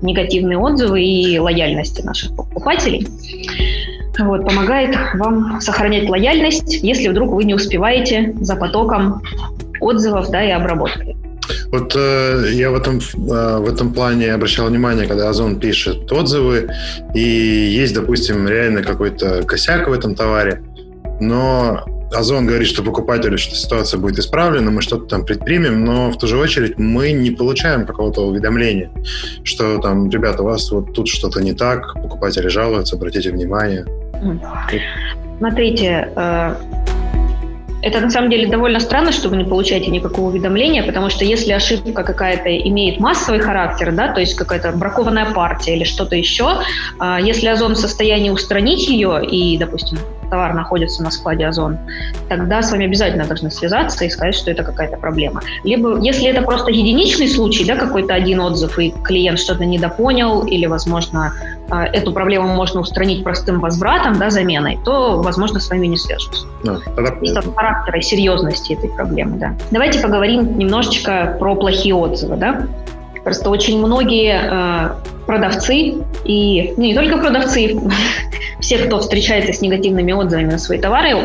негативные 0.00 0.58
отзывы 0.58 1.02
и 1.02 1.38
лояльности 1.38 2.02
наших 2.02 2.36
покупателей. 2.36 3.06
Вот, 4.18 4.46
помогает 4.46 4.96
вам 5.14 5.60
сохранять 5.60 6.08
лояльность, 6.08 6.84
если 6.84 7.08
вдруг 7.08 7.32
вы 7.32 7.44
не 7.44 7.54
успеваете 7.54 8.32
за 8.40 8.54
потоком 8.54 9.22
отзывов 9.80 10.30
да, 10.30 10.42
и 10.44 10.50
обработки. 10.50 11.16
Вот 11.70 11.94
э, 11.96 12.50
я 12.52 12.70
в 12.70 12.74
этом, 12.74 12.98
э, 12.98 13.58
в 13.58 13.68
этом 13.68 13.92
плане 13.92 14.32
обращал 14.32 14.68
внимание, 14.68 15.06
когда 15.06 15.28
Озон 15.28 15.60
пишет 15.60 16.10
отзывы, 16.10 16.70
и 17.14 17.20
есть, 17.20 17.94
допустим, 17.94 18.48
реально 18.48 18.82
какой-то 18.82 19.42
косяк 19.42 19.88
в 19.88 19.92
этом 19.92 20.14
товаре, 20.14 20.62
но 21.20 21.84
Озон 22.14 22.46
говорит, 22.46 22.68
что 22.68 22.82
покупателю, 22.82 23.38
что 23.38 23.54
ситуация 23.54 23.98
будет 23.98 24.18
исправлена, 24.18 24.70
мы 24.70 24.82
что-то 24.82 25.06
там 25.06 25.24
предпримем, 25.24 25.84
но 25.84 26.10
в 26.10 26.18
ту 26.18 26.26
же 26.26 26.38
очередь 26.38 26.78
мы 26.78 27.12
не 27.12 27.30
получаем 27.30 27.86
какого-то 27.86 28.22
уведомления, 28.26 28.90
что 29.42 29.78
там, 29.78 30.08
ребята, 30.10 30.42
у 30.42 30.46
вас 30.46 30.70
вот 30.70 30.94
тут 30.94 31.08
что-то 31.08 31.42
не 31.42 31.52
так, 31.52 31.94
покупатели 31.94 32.48
жалуются, 32.48 32.96
обратите 32.96 33.30
внимание. 33.30 33.84
Смотрите, 35.38 36.08
э, 36.14 36.54
это 37.82 38.00
на 38.00 38.10
самом 38.10 38.30
деле 38.30 38.48
довольно 38.48 38.80
странно, 38.80 39.12
что 39.12 39.28
вы 39.28 39.36
не 39.36 39.44
получаете 39.44 39.90
никакого 39.90 40.28
уведомления, 40.28 40.82
потому 40.82 41.10
что 41.10 41.24
если 41.24 41.52
ошибка 41.52 42.02
какая-то 42.02 42.56
имеет 42.68 42.98
массовый 42.98 43.40
характер, 43.40 43.92
да, 43.92 44.12
то 44.12 44.20
есть 44.20 44.34
какая-то 44.34 44.72
бракованная 44.72 45.32
партия 45.32 45.76
или 45.76 45.84
что-то 45.84 46.16
еще, 46.16 46.60
а, 46.98 47.20
если 47.20 47.48
Озон 47.48 47.74
в 47.74 47.78
состоянии 47.78 48.30
устранить 48.30 48.88
ее 48.88 49.24
и, 49.24 49.58
допустим, 49.58 49.98
товар 50.34 50.52
находится 50.52 51.00
на 51.04 51.12
складе 51.12 51.46
Озон, 51.46 51.78
тогда 52.28 52.60
с 52.60 52.72
вами 52.72 52.86
обязательно 52.86 53.24
должны 53.24 53.52
связаться 53.52 54.04
и 54.04 54.10
сказать, 54.10 54.34
что 54.34 54.50
это 54.50 54.64
какая-то 54.64 54.96
проблема. 54.96 55.42
Либо, 55.62 55.96
если 56.00 56.26
это 56.26 56.42
просто 56.42 56.72
единичный 56.72 57.28
случай, 57.28 57.64
да, 57.64 57.76
какой-то 57.76 58.14
один 58.14 58.40
отзыв, 58.40 58.76
и 58.80 58.92
клиент 59.04 59.38
что-то 59.38 59.64
недопонял, 59.64 60.44
или, 60.44 60.66
возможно, 60.66 61.34
а, 61.70 61.84
эту 61.86 62.12
проблему 62.12 62.48
можно 62.48 62.80
устранить 62.80 63.22
простым 63.22 63.60
возвратом, 63.60 64.18
да, 64.18 64.30
заменой, 64.30 64.80
то, 64.84 65.22
возможно, 65.22 65.60
с 65.60 65.70
вами 65.70 65.86
не 65.86 65.96
свяжутся. 65.96 66.46
Да, 66.64 66.78
Зависит 66.96 67.36
от 67.36 67.54
характера 67.54 67.96
и 67.96 68.02
серьезности 68.02 68.72
этой 68.72 68.90
проблемы, 68.90 69.36
да. 69.36 69.54
Давайте 69.70 70.00
поговорим 70.00 70.58
немножечко 70.58 71.36
про 71.38 71.54
плохие 71.54 71.94
отзывы, 71.94 72.36
да. 72.36 72.66
Просто 73.24 73.50
очень 73.50 73.78
многие 73.78 74.38
э, 74.38 74.90
продавцы 75.26 75.94
и 76.24 76.74
ну, 76.76 76.82
не 76.82 76.94
только 76.94 77.16
продавцы, 77.18 77.76
все, 78.60 78.78
кто 78.78 79.00
встречается 79.00 79.52
с 79.52 79.60
негативными 79.60 80.12
отзывами 80.12 80.52
на 80.52 80.58
свои 80.58 80.78
товары, 80.78 81.16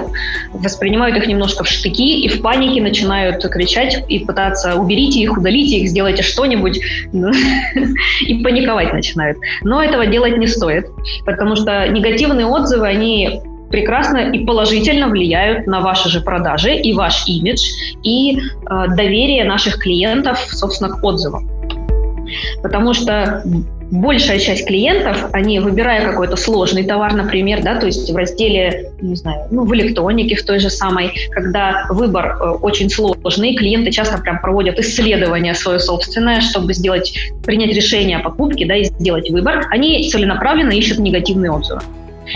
воспринимают 0.53 1.17
их 1.17 1.27
немножко 1.27 1.63
в 1.63 1.67
штыки 1.67 2.21
и 2.21 2.27
в 2.27 2.41
панике 2.41 2.81
начинают 2.81 3.43
кричать 3.49 4.03
и 4.07 4.19
пытаться 4.19 4.75
уберите 4.75 5.19
их, 5.19 5.37
удалите 5.37 5.77
их, 5.77 5.89
сделайте 5.89 6.23
что-нибудь 6.23 6.79
ну, 7.11 7.31
и 8.21 8.43
паниковать 8.43 8.93
начинают. 8.93 9.37
Но 9.61 9.83
этого 9.83 10.05
делать 10.05 10.37
не 10.37 10.47
стоит, 10.47 10.87
потому 11.25 11.55
что 11.55 11.87
негативные 11.87 12.45
отзывы, 12.45 12.87
они 12.87 13.41
прекрасно 13.69 14.31
и 14.31 14.45
положительно 14.45 15.07
влияют 15.07 15.67
на 15.67 15.79
ваши 15.79 16.09
же 16.09 16.21
продажи 16.21 16.75
и 16.75 16.93
ваш 16.93 17.27
имидж 17.27 17.61
и 18.03 18.37
э, 18.37 18.39
доверие 18.95 19.43
наших 19.43 19.77
клиентов, 19.77 20.39
собственно, 20.51 20.89
к 20.89 21.03
отзывам. 21.03 21.49
Потому 22.61 22.93
что 22.93 23.43
большая 23.91 24.39
часть 24.39 24.67
клиентов, 24.67 25.29
они, 25.33 25.59
выбирая 25.59 26.05
какой-то 26.05 26.35
сложный 26.35 26.83
товар, 26.83 27.13
например, 27.13 27.63
да, 27.63 27.79
то 27.79 27.87
есть 27.87 28.09
в 28.11 28.15
разделе, 28.15 28.91
не 29.01 29.15
знаю, 29.15 29.47
ну, 29.51 29.65
в 29.65 29.73
электронике 29.73 30.35
в 30.35 30.45
той 30.45 30.59
же 30.59 30.69
самой, 30.69 31.11
когда 31.31 31.87
выбор 31.89 32.37
э, 32.39 32.49
очень 32.61 32.89
сложный, 32.89 33.55
клиенты 33.55 33.91
часто 33.91 34.19
прям 34.19 34.39
проводят 34.41 34.79
исследование 34.79 35.55
свое 35.55 35.79
собственное, 35.79 36.41
чтобы 36.41 36.73
сделать, 36.73 37.17
принять 37.43 37.75
решение 37.75 38.17
о 38.17 38.23
покупке, 38.23 38.65
да, 38.65 38.75
и 38.75 38.85
сделать 38.85 39.29
выбор, 39.31 39.65
они 39.71 40.09
целенаправленно 40.09 40.71
ищут 40.71 40.99
негативные 40.99 41.51
отзывы. 41.51 41.81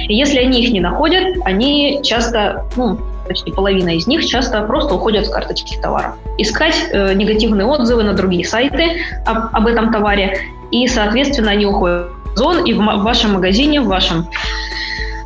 И 0.07 0.15
если 0.15 0.39
они 0.39 0.63
их 0.63 0.71
не 0.71 0.79
находят, 0.79 1.37
они 1.45 1.99
часто, 2.03 2.65
ну, 2.75 2.99
почти 3.27 3.51
половина 3.51 3.95
из 3.95 4.07
них 4.07 4.25
часто 4.25 4.61
просто 4.63 4.95
уходят 4.95 5.25
с 5.25 5.29
карточки 5.29 5.77
товара. 5.81 6.15
Искать 6.37 6.75
э, 6.91 7.13
негативные 7.13 7.65
отзывы 7.65 8.03
на 8.03 8.13
другие 8.13 8.45
сайты 8.45 9.01
об, 9.25 9.55
об 9.55 9.67
этом 9.67 9.91
товаре, 9.91 10.39
и, 10.71 10.87
соответственно, 10.87 11.51
они 11.51 11.65
уходят 11.65 12.07
в 12.33 12.37
зон, 12.37 12.65
и 12.65 12.73
в, 12.73 12.77
в 12.77 13.03
вашем 13.03 13.33
магазине, 13.33 13.81
в 13.81 13.87
вашем, 13.87 14.27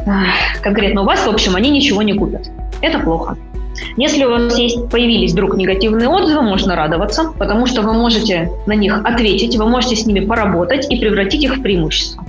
э, 0.05 0.12
конкретно 0.62 1.01
у 1.01 1.05
вас, 1.05 1.25
в 1.25 1.29
общем, 1.29 1.55
они 1.55 1.69
ничего 1.69 2.01
не 2.01 2.13
купят. 2.13 2.49
Это 2.81 2.99
плохо. 2.99 3.38
Если 3.95 4.25
у 4.25 4.29
вас 4.29 4.57
есть, 4.57 4.89
появились 4.89 5.33
вдруг 5.33 5.55
негативные 5.55 6.10
отзывы, 6.10 6.41
можно 6.41 6.75
радоваться, 6.75 7.31
потому 7.38 7.65
что 7.65 7.81
вы 7.81 7.93
можете 7.93 8.51
на 8.65 8.73
них 8.73 8.99
ответить, 9.03 9.55
вы 9.55 9.67
можете 9.67 9.95
с 9.95 10.05
ними 10.05 10.19
поработать 10.21 10.91
и 10.91 10.97
превратить 10.97 11.43
их 11.43 11.57
в 11.57 11.62
преимущество. 11.62 12.23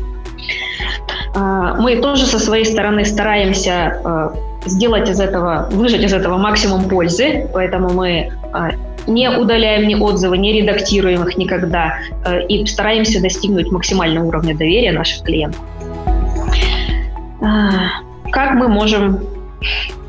Э, 1.34 1.74
мы 1.78 1.96
тоже 1.96 2.26
со 2.26 2.38
своей 2.38 2.64
стороны 2.64 3.04
стараемся 3.04 4.00
э, 4.04 4.30
сделать 4.66 5.08
из 5.08 5.20
этого, 5.20 5.68
выжать 5.70 6.02
из 6.02 6.12
этого 6.12 6.36
максимум 6.36 6.88
пользы, 6.88 7.48
поэтому 7.52 7.90
мы 7.90 8.10
э, 8.10 8.30
не 9.06 9.30
удаляем 9.30 9.88
ни 9.88 9.94
отзывы, 9.94 10.38
не 10.38 10.52
редактируем 10.60 11.22
их 11.26 11.38
никогда 11.38 11.98
и 12.46 12.66
стараемся 12.66 13.22
достигнуть 13.22 13.70
максимального 13.70 14.26
уровня 14.26 14.54
доверия 14.54 14.92
наших 14.92 15.24
клиентов. 15.24 15.62
Как 17.40 18.54
мы 18.54 18.68
можем 18.68 19.20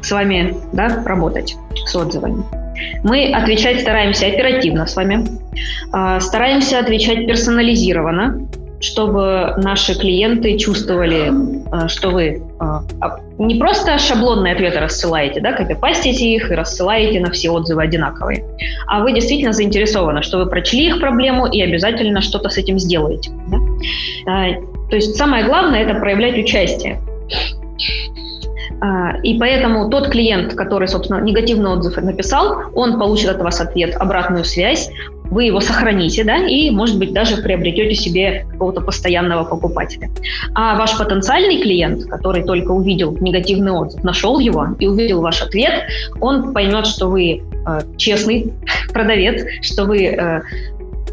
с 0.02 0.12
вами 0.12 0.58
да, 0.74 1.02
работать 1.06 1.56
с 1.86 1.96
отзывами? 1.96 2.44
Мы 3.04 3.32
отвечать 3.32 3.80
стараемся 3.80 4.26
оперативно 4.26 4.86
с 4.86 4.98
вами, 4.98 5.26
стараемся 6.20 6.80
отвечать 6.80 7.26
персонализированно, 7.26 8.50
чтобы 8.80 9.56
наши 9.58 9.94
клиенты 9.94 10.58
чувствовали, 10.58 11.32
э, 11.32 11.88
что 11.88 12.10
вы 12.12 12.24
э, 12.24 12.40
а, 12.60 13.20
не 13.38 13.56
просто 13.56 13.98
шаблонные 13.98 14.54
ответы 14.54 14.80
рассылаете, 14.80 15.42
да, 15.42 15.54
копипастите 15.54 16.34
их 16.34 16.52
и 16.52 16.56
рассылаете 16.56 17.20
на 17.20 17.30
все 17.32 17.50
отзывы 17.50 17.84
одинаковые, 17.84 18.46
а 18.88 19.02
вы 19.02 19.14
действительно 19.14 19.54
заинтересованы, 19.54 20.24
что 20.24 20.38
вы 20.38 20.46
прочли 20.46 20.88
их 20.88 21.00
проблему 21.00 21.46
и 21.46 21.62
обязательно 21.62 22.22
что-то 22.22 22.50
с 22.50 22.58
этим 22.58 22.80
сделаете. 22.80 23.32
Да? 23.48 24.48
То 24.90 24.96
есть 24.96 25.16
самое 25.18 25.46
главное– 25.46 25.84
это 25.86 26.00
проявлять 26.00 26.38
участие. 26.38 27.00
А, 28.82 29.18
и 29.24 29.38
поэтому 29.38 29.90
тот 29.90 30.10
клиент, 30.10 30.54
который, 30.54 30.88
собственно, 30.88 31.20
негативный 31.20 31.72
отзыв 31.72 31.98
написал, 31.98 32.72
он 32.74 32.98
получит 32.98 33.30
от 33.30 33.42
вас 33.42 33.60
ответ, 33.60 33.96
обратную 33.96 34.46
связь, 34.46 34.90
вы 35.30 35.46
его 35.46 35.62
сохраните, 35.62 36.24
да, 36.24 36.38
и, 36.38 36.70
может 36.72 36.98
быть, 36.98 37.14
даже 37.14 37.38
приобретете 37.38 37.96
себе 37.96 38.46
какого-то 38.52 38.82
постоянного 38.82 39.44
покупателя. 39.44 40.10
А 40.56 40.78
ваш 40.78 40.98
потенциальный 40.98 41.62
клиент, 41.62 42.06
который 42.06 42.44
только 42.44 42.72
увидел 42.72 43.16
негативный 43.20 43.72
отзыв, 43.72 44.04
нашел 44.04 44.40
его 44.40 44.68
и 44.80 44.88
увидел 44.88 45.22
ваш 45.22 45.42
ответ, 45.42 45.84
он 46.20 46.54
поймет, 46.54 46.88
что 46.88 47.08
вы 47.08 47.42
э, 47.42 47.82
честный 47.98 48.54
продавец, 48.94 49.46
что 49.62 49.86
вы 49.86 50.06
э, 50.06 50.42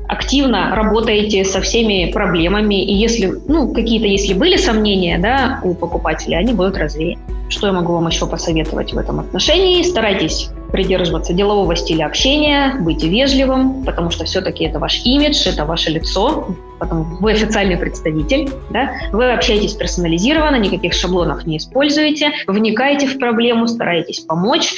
активно 0.08 0.74
работаете 0.74 1.44
со 1.44 1.60
всеми 1.60 2.10
проблемами, 2.12 2.82
и 2.82 2.94
если, 2.94 3.32
ну, 3.46 3.72
какие-то, 3.72 4.06
если 4.06 4.34
были 4.34 4.56
сомнения, 4.56 5.18
да, 5.18 5.60
у 5.62 5.74
покупателя, 5.74 6.36
они 6.36 6.52
будут 6.52 6.78
развеяны. 6.78 7.20
Что 7.48 7.68
я 7.68 7.72
могу 7.72 7.92
вам 7.92 8.08
еще 8.08 8.26
посоветовать 8.26 8.92
в 8.92 8.98
этом 8.98 9.20
отношении? 9.20 9.82
Старайтесь 9.82 10.50
придерживаться 10.70 11.32
делового 11.32 11.74
стиля 11.76 12.06
общения, 12.06 12.76
быть 12.80 13.02
вежливым, 13.02 13.84
потому 13.84 14.10
что 14.10 14.24
все-таки 14.24 14.64
это 14.64 14.78
ваш 14.78 15.04
имидж, 15.04 15.48
это 15.48 15.64
ваше 15.64 15.90
лицо, 15.90 16.48
потом 16.78 17.18
вы 17.20 17.32
официальный 17.32 17.76
представитель, 17.76 18.50
да? 18.70 18.92
вы 19.12 19.32
общаетесь 19.32 19.74
персонализированно, 19.74 20.56
никаких 20.56 20.92
шаблонов 20.92 21.46
не 21.46 21.58
используете, 21.58 22.32
вникаете 22.46 23.06
в 23.06 23.18
проблему, 23.18 23.66
стараетесь 23.68 24.20
помочь 24.20 24.74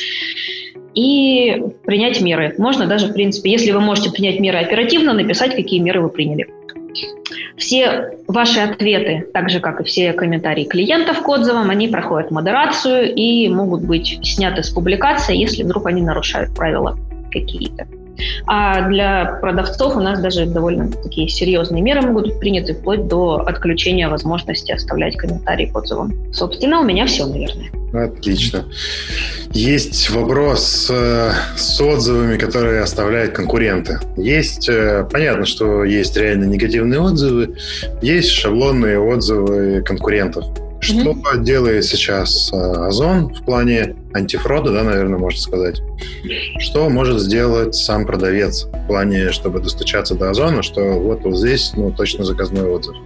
и 0.94 1.62
принять 1.84 2.20
меры. 2.20 2.54
Можно 2.58 2.86
даже, 2.86 3.08
в 3.08 3.12
принципе, 3.12 3.50
если 3.50 3.70
вы 3.70 3.80
можете 3.80 4.10
принять 4.10 4.40
меры 4.40 4.58
оперативно, 4.58 5.12
написать, 5.12 5.54
какие 5.54 5.80
меры 5.80 6.00
вы 6.00 6.08
приняли. 6.08 6.48
Все 7.58 8.18
ваши 8.28 8.60
ответы, 8.60 9.26
так 9.32 9.50
же 9.50 9.60
как 9.60 9.80
и 9.80 9.84
все 9.84 10.12
комментарии 10.12 10.64
клиентов 10.64 11.22
к 11.22 11.28
отзывам, 11.28 11.70
они 11.70 11.88
проходят 11.88 12.30
модерацию 12.30 13.12
и 13.14 13.48
могут 13.48 13.82
быть 13.82 14.20
сняты 14.22 14.62
с 14.62 14.70
публикации, 14.70 15.36
если 15.36 15.64
вдруг 15.64 15.86
они 15.86 16.02
нарушают 16.02 16.54
правила 16.54 16.96
какие-то. 17.30 17.86
А 18.46 18.88
для 18.88 19.38
продавцов 19.40 19.96
у 19.96 20.00
нас 20.00 20.20
даже 20.20 20.46
довольно 20.46 20.90
такие 20.90 21.28
серьезные 21.28 21.82
меры 21.82 22.02
могут 22.02 22.26
быть 22.26 22.40
приняты 22.40 22.74
вплоть 22.74 23.06
до 23.06 23.44
отключения 23.46 24.08
возможности 24.08 24.72
оставлять 24.72 25.16
комментарии 25.16 25.66
к 25.66 25.76
отзывам. 25.76 26.12
Собственно, 26.32 26.80
у 26.80 26.84
меня 26.84 27.06
все, 27.06 27.26
наверное. 27.26 27.70
Отлично. 27.92 28.66
Есть 29.52 30.10
вопрос 30.10 30.88
э, 30.90 31.32
с 31.56 31.80
отзывами, 31.80 32.36
которые 32.36 32.82
оставляют 32.82 33.32
конкуренты. 33.32 33.98
Есть, 34.16 34.68
э, 34.68 35.08
понятно, 35.10 35.46
что 35.46 35.84
есть 35.84 36.16
реально 36.16 36.44
негативные 36.44 37.00
отзывы, 37.00 37.56
есть 38.02 38.30
шаблонные 38.30 39.00
отзывы 39.00 39.82
конкурентов. 39.82 40.44
Что 40.80 41.10
mm-hmm. 41.10 41.42
делает 41.42 41.84
сейчас 41.86 42.50
э, 42.52 42.56
Озон 42.56 43.34
в 43.34 43.42
плане 43.44 43.96
антифрода, 44.18 44.72
да, 44.72 44.82
наверное, 44.82 45.18
можно 45.18 45.40
сказать? 45.40 45.82
Что 46.58 46.88
может 46.88 47.20
сделать 47.20 47.74
сам 47.74 48.06
продавец 48.06 48.66
в 48.66 48.86
плане, 48.86 49.32
чтобы 49.32 49.60
достучаться 49.60 50.14
до 50.14 50.30
Озона, 50.30 50.62
что 50.62 50.82
вот, 50.98 51.22
вот 51.22 51.36
здесь 51.36 51.72
ну, 51.76 51.90
точно 51.90 52.24
заказной 52.24 52.68
отзыв? 52.68 52.96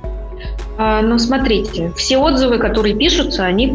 А, 0.79 1.03
ну, 1.03 1.19
смотрите, 1.19 1.93
все 1.97 2.17
отзывы, 2.17 2.59
которые 2.59 2.95
пишутся, 2.95 3.45
они 3.45 3.73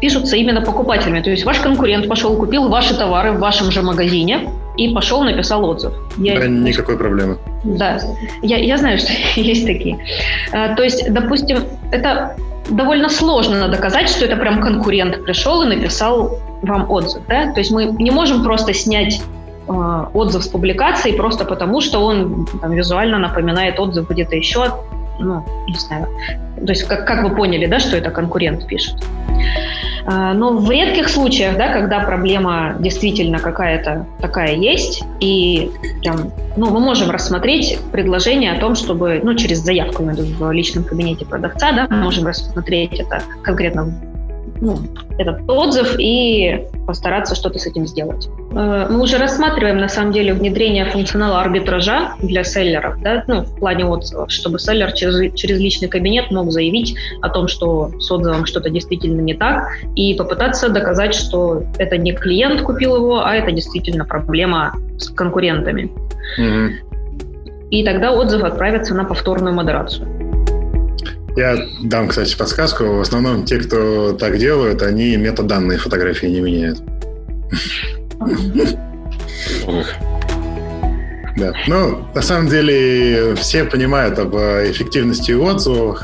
пишутся 0.00 0.36
именно 0.36 0.60
покупателями. 0.60 1.20
То 1.20 1.30
есть 1.30 1.44
ваш 1.44 1.60
конкурент 1.60 2.08
пошел, 2.08 2.36
купил 2.36 2.68
ваши 2.68 2.96
товары 2.96 3.32
в 3.32 3.38
вашем 3.38 3.70
же 3.70 3.82
магазине 3.82 4.50
и 4.76 4.92
пошел, 4.92 5.22
написал 5.22 5.64
отзыв. 5.64 5.92
Я... 6.18 6.38
Да, 6.38 6.46
никакой 6.46 6.98
проблемы. 6.98 7.38
Да, 7.64 8.00
я, 8.42 8.58
я 8.58 8.76
знаю, 8.76 8.98
что 8.98 9.12
есть 9.36 9.66
такие. 9.66 10.04
А, 10.52 10.74
то 10.74 10.82
есть, 10.82 11.12
допустим, 11.12 11.58
это 11.92 12.36
довольно 12.68 13.08
сложно 13.08 13.68
доказать, 13.68 14.08
что 14.08 14.24
это 14.24 14.36
прям 14.36 14.60
конкурент 14.60 15.24
пришел 15.24 15.62
и 15.62 15.66
написал 15.66 16.38
вам 16.62 16.90
отзыв. 16.90 17.22
Да? 17.28 17.52
То 17.52 17.60
есть 17.60 17.70
мы 17.70 17.86
не 17.86 18.10
можем 18.10 18.42
просто 18.42 18.72
снять 18.72 19.20
э, 19.68 20.04
отзыв 20.14 20.44
с 20.44 20.48
публикации 20.48 21.12
просто 21.12 21.44
потому, 21.44 21.80
что 21.80 22.04
он 22.04 22.46
там, 22.60 22.72
визуально 22.72 23.18
напоминает 23.18 23.80
отзыв 23.80 24.08
где-то 24.08 24.36
еще. 24.36 24.66
Ну, 25.22 25.44
не 25.68 25.78
знаю. 25.78 26.08
То 26.56 26.72
есть 26.72 26.84
как, 26.84 27.06
как 27.06 27.22
вы 27.22 27.34
поняли, 27.34 27.66
да, 27.66 27.78
что 27.78 27.96
это 27.96 28.10
конкурент 28.10 28.66
пишет. 28.66 28.96
А, 30.04 30.34
но 30.34 30.56
в 30.56 30.70
редких 30.70 31.08
случаях, 31.08 31.56
да, 31.56 31.72
когда 31.72 32.00
проблема 32.00 32.76
действительно 32.80 33.38
какая-то 33.38 34.06
такая 34.20 34.54
есть, 34.54 35.04
и 35.20 35.70
прям, 36.00 36.32
ну, 36.56 36.70
мы 36.70 36.80
можем 36.80 37.10
рассмотреть 37.10 37.78
предложение 37.92 38.52
о 38.52 38.58
том, 38.58 38.74
чтобы, 38.74 39.20
ну, 39.22 39.34
через 39.34 39.58
заявку 39.58 40.02
в 40.02 40.52
личном 40.52 40.84
кабинете 40.84 41.24
продавца, 41.24 41.72
да, 41.72 41.86
мы 41.88 41.98
можем 41.98 42.26
рассмотреть 42.26 42.98
это 42.98 43.22
конкретно 43.42 43.94
ну, 44.62 44.78
этот 45.18 45.40
отзыв 45.50 45.96
и 45.98 46.68
постараться 46.86 47.34
что-то 47.34 47.58
с 47.58 47.66
этим 47.66 47.84
сделать. 47.84 48.28
Э, 48.52 48.86
мы 48.88 49.02
уже 49.02 49.18
рассматриваем, 49.18 49.78
на 49.78 49.88
самом 49.88 50.12
деле, 50.12 50.32
внедрение 50.32 50.84
функционала 50.84 51.40
арбитража 51.40 52.14
для 52.22 52.44
селлеров, 52.44 53.02
да, 53.02 53.24
ну, 53.26 53.42
в 53.42 53.56
плане 53.56 53.84
отзывов, 53.84 54.30
чтобы 54.30 54.60
селлер 54.60 54.92
через, 54.92 55.34
через 55.34 55.58
личный 55.58 55.88
кабинет 55.88 56.30
мог 56.30 56.52
заявить 56.52 56.94
о 57.22 57.28
том, 57.28 57.48
что 57.48 57.90
с 57.98 58.08
отзывом 58.12 58.46
что-то 58.46 58.70
действительно 58.70 59.20
не 59.20 59.34
так, 59.34 59.66
и 59.96 60.14
попытаться 60.14 60.68
доказать, 60.68 61.14
что 61.14 61.64
это 61.78 61.98
не 61.98 62.12
клиент 62.12 62.62
купил 62.62 62.94
его, 62.94 63.24
а 63.24 63.34
это 63.34 63.50
действительно 63.50 64.04
проблема 64.04 64.74
с 64.96 65.08
конкурентами. 65.08 65.90
Mm-hmm. 66.38 66.70
И 67.70 67.84
тогда 67.84 68.12
отзыв 68.12 68.44
отправится 68.44 68.94
на 68.94 69.04
повторную 69.04 69.54
модерацию. 69.54 70.31
Я 71.36 71.66
дам, 71.82 72.08
кстати, 72.08 72.36
подсказку. 72.36 72.84
В 72.84 73.00
основном 73.00 73.44
те, 73.44 73.58
кто 73.58 74.12
так 74.12 74.38
делают, 74.38 74.82
они 74.82 75.16
метаданные 75.16 75.78
фотографии 75.78 76.26
не 76.26 76.40
меняют. 76.40 76.78
Да. 81.36 81.52
Ну, 81.66 82.06
на 82.14 82.22
самом 82.22 82.48
деле, 82.48 83.34
все 83.36 83.64
понимают 83.64 84.18
об 84.18 84.34
эффективности 84.36 85.32
отзывов. 85.32 86.02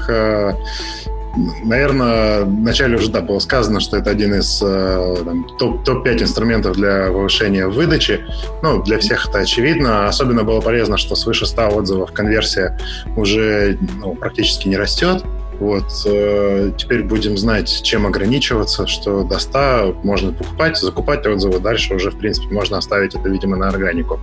Наверное, 1.65 2.45
вначале 2.45 2.97
уже 2.97 3.11
да, 3.11 3.21
было 3.21 3.39
сказано, 3.39 3.81
что 3.81 3.97
это 3.97 4.11
один 4.11 4.35
из 4.35 4.61
э, 4.63 5.17
там, 5.25 5.45
топ- 5.59 5.85
топ-5 5.85 6.23
инструментов 6.23 6.77
для 6.77 7.07
повышения 7.07 7.67
выдачи. 7.67 8.25
Ну, 8.63 8.83
для 8.83 8.99
всех 8.99 9.29
это 9.29 9.39
очевидно. 9.39 10.09
Особенно 10.09 10.45
было 10.45 10.61
полезно, 10.61 10.97
что 10.97 11.15
свыше 11.15 11.47
100 11.47 11.69
отзывов 11.69 12.13
конверсия 12.13 12.79
уже 13.17 13.79
ну, 13.99 14.15
практически 14.15 14.69
не 14.69 14.77
растет. 14.77 15.25
Вот, 15.59 15.87
э, 16.07 16.71
теперь 16.77 17.03
будем 17.03 17.37
знать, 17.37 17.83
чем 17.83 18.07
ограничиваться, 18.07 18.87
что 18.87 19.25
до 19.25 19.39
100 19.39 19.97
можно 20.05 20.33
покупать, 20.33 20.79
закупать 20.79 21.27
отзывы, 21.27 21.59
дальше 21.59 21.95
уже, 21.95 22.11
в 22.11 22.19
принципе, 22.19 22.55
можно 22.55 22.79
оставить 22.79 23.17
это, 23.17 23.29
видимо, 23.29 23.57
на 23.57 23.69
органику. 23.69 24.21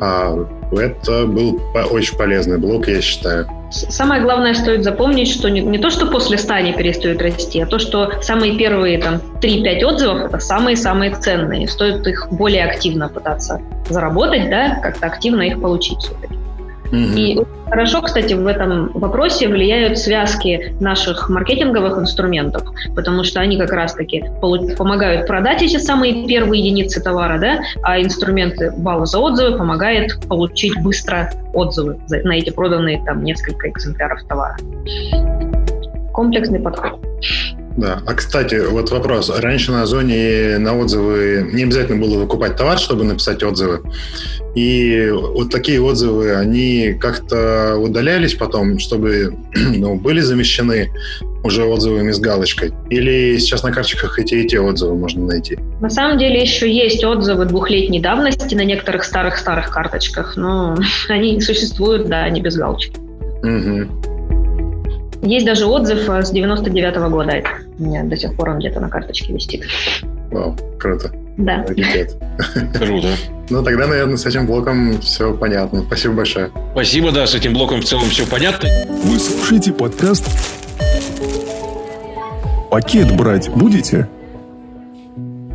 А, 0.00 0.46
это 0.72 1.26
был 1.26 1.60
очень 1.90 2.16
полезный 2.16 2.58
блок, 2.58 2.86
я 2.88 3.00
считаю. 3.00 3.48
Самое 3.70 4.22
главное 4.22 4.54
стоит 4.54 4.84
запомнить, 4.84 5.28
что 5.28 5.48
не, 5.48 5.60
не 5.60 5.78
то, 5.78 5.90
что 5.90 6.06
после 6.06 6.38
100 6.38 6.54
они 6.54 6.72
перестают 6.72 7.20
расти, 7.20 7.60
а 7.60 7.66
то, 7.66 7.78
что 7.78 8.12
самые 8.22 8.56
первые 8.56 8.98
там 8.98 9.20
3-5 9.40 9.84
отзывов– 9.84 10.20
это 10.26 10.38
самые-самые 10.38 11.16
ценные. 11.16 11.66
Стоит 11.66 12.06
их 12.06 12.28
более 12.30 12.64
активно 12.64 13.08
пытаться 13.08 13.60
заработать, 13.88 14.48
да, 14.50 14.78
как-то 14.82 15.06
активно 15.06 15.42
их 15.42 15.60
получить 15.60 15.98
все-таки. 15.98 16.35
И 16.92 17.38
хорошо, 17.68 18.02
кстати, 18.02 18.34
в 18.34 18.46
этом 18.46 18.90
вопросе 18.92 19.48
влияют 19.48 19.98
связки 19.98 20.74
наших 20.80 21.28
маркетинговых 21.28 21.98
инструментов, 21.98 22.62
потому 22.94 23.24
что 23.24 23.40
они 23.40 23.58
как 23.58 23.72
раз-таки 23.72 24.24
помогают 24.40 25.26
продать 25.26 25.62
эти 25.62 25.78
самые 25.78 26.26
первые 26.26 26.62
единицы 26.62 27.02
товара, 27.02 27.38
да, 27.38 27.60
а 27.82 28.00
инструменты 28.00 28.72
балла 28.76 29.06
за 29.06 29.18
отзывы 29.18 29.58
помогают 29.58 30.18
получить 30.28 30.80
быстро 30.82 31.30
отзывы 31.52 31.98
на 32.08 32.32
эти 32.32 32.50
проданные 32.50 33.02
там 33.04 33.24
несколько 33.24 33.68
экземпляров 33.68 34.22
товара. 34.24 34.56
Комплексный 36.12 36.60
подход. 36.60 37.00
Да. 37.76 38.02
А 38.06 38.14
кстати, 38.14 38.66
вот 38.66 38.90
вопрос. 38.90 39.30
Раньше 39.30 39.70
на 39.70 39.82
Озоне 39.82 40.58
на 40.58 40.76
отзывы 40.78 41.50
не 41.52 41.64
обязательно 41.64 42.00
было 42.00 42.18
выкупать 42.18 42.56
товар, 42.56 42.78
чтобы 42.78 43.04
написать 43.04 43.42
отзывы. 43.42 43.80
И 44.54 45.10
вот 45.12 45.50
такие 45.50 45.82
отзывы, 45.82 46.34
они 46.34 46.96
как-то 46.98 47.76
удалялись 47.76 48.34
потом, 48.34 48.78
чтобы 48.78 49.36
ну, 49.54 49.96
были 49.96 50.20
замещены 50.20 50.90
уже 51.44 51.64
отзывами 51.64 52.10
с 52.10 52.18
галочкой? 52.18 52.72
Или 52.88 53.36
сейчас 53.38 53.62
на 53.62 53.72
карточках 53.72 54.18
эти 54.18 54.34
и 54.34 54.48
те 54.48 54.60
отзывы 54.60 54.96
можно 54.96 55.26
найти? 55.26 55.58
На 55.80 55.90
самом 55.90 56.18
деле 56.18 56.40
еще 56.40 56.72
есть 56.72 57.04
отзывы 57.04 57.44
двухлетней 57.44 58.00
давности 58.00 58.54
на 58.54 58.64
некоторых 58.64 59.04
старых-старых 59.04 59.70
карточках, 59.70 60.36
но 60.36 60.76
они 61.08 61.40
существуют, 61.40 62.08
да, 62.08 62.28
не 62.30 62.40
без 62.40 62.56
галочки. 62.56 62.98
Угу. 63.42 64.15
Есть 65.26 65.44
даже 65.44 65.66
отзыв 65.66 66.08
э, 66.08 66.22
с 66.22 66.30
99 66.30 66.96
-го 66.96 67.10
года. 67.10 67.42
У 67.78 67.82
меня 67.82 68.04
до 68.04 68.16
сих 68.16 68.36
пор 68.36 68.50
он 68.50 68.58
где-то 68.60 68.78
на 68.78 68.88
карточке 68.88 69.32
висит. 69.32 69.64
Вау, 70.30 70.56
круто. 70.78 71.10
Да. 71.36 71.64
Круто. 72.78 73.08
Ну, 73.50 73.62
тогда, 73.62 73.86
наверное, 73.88 74.16
с 74.16 74.24
этим 74.24 74.46
блоком 74.46 75.00
все 75.00 75.34
понятно. 75.34 75.82
Спасибо 75.82 76.14
большое. 76.14 76.50
Спасибо, 76.72 77.10
да, 77.10 77.26
с 77.26 77.34
этим 77.34 77.54
блоком 77.54 77.80
в 77.80 77.84
целом 77.84 78.08
все 78.08 78.24
понятно. 78.26 78.68
Вы 79.04 79.18
слушаете 79.18 79.72
подкаст 79.72 80.26
«Пакет 82.70 83.16
брать 83.16 83.50
будете?» 83.50 84.08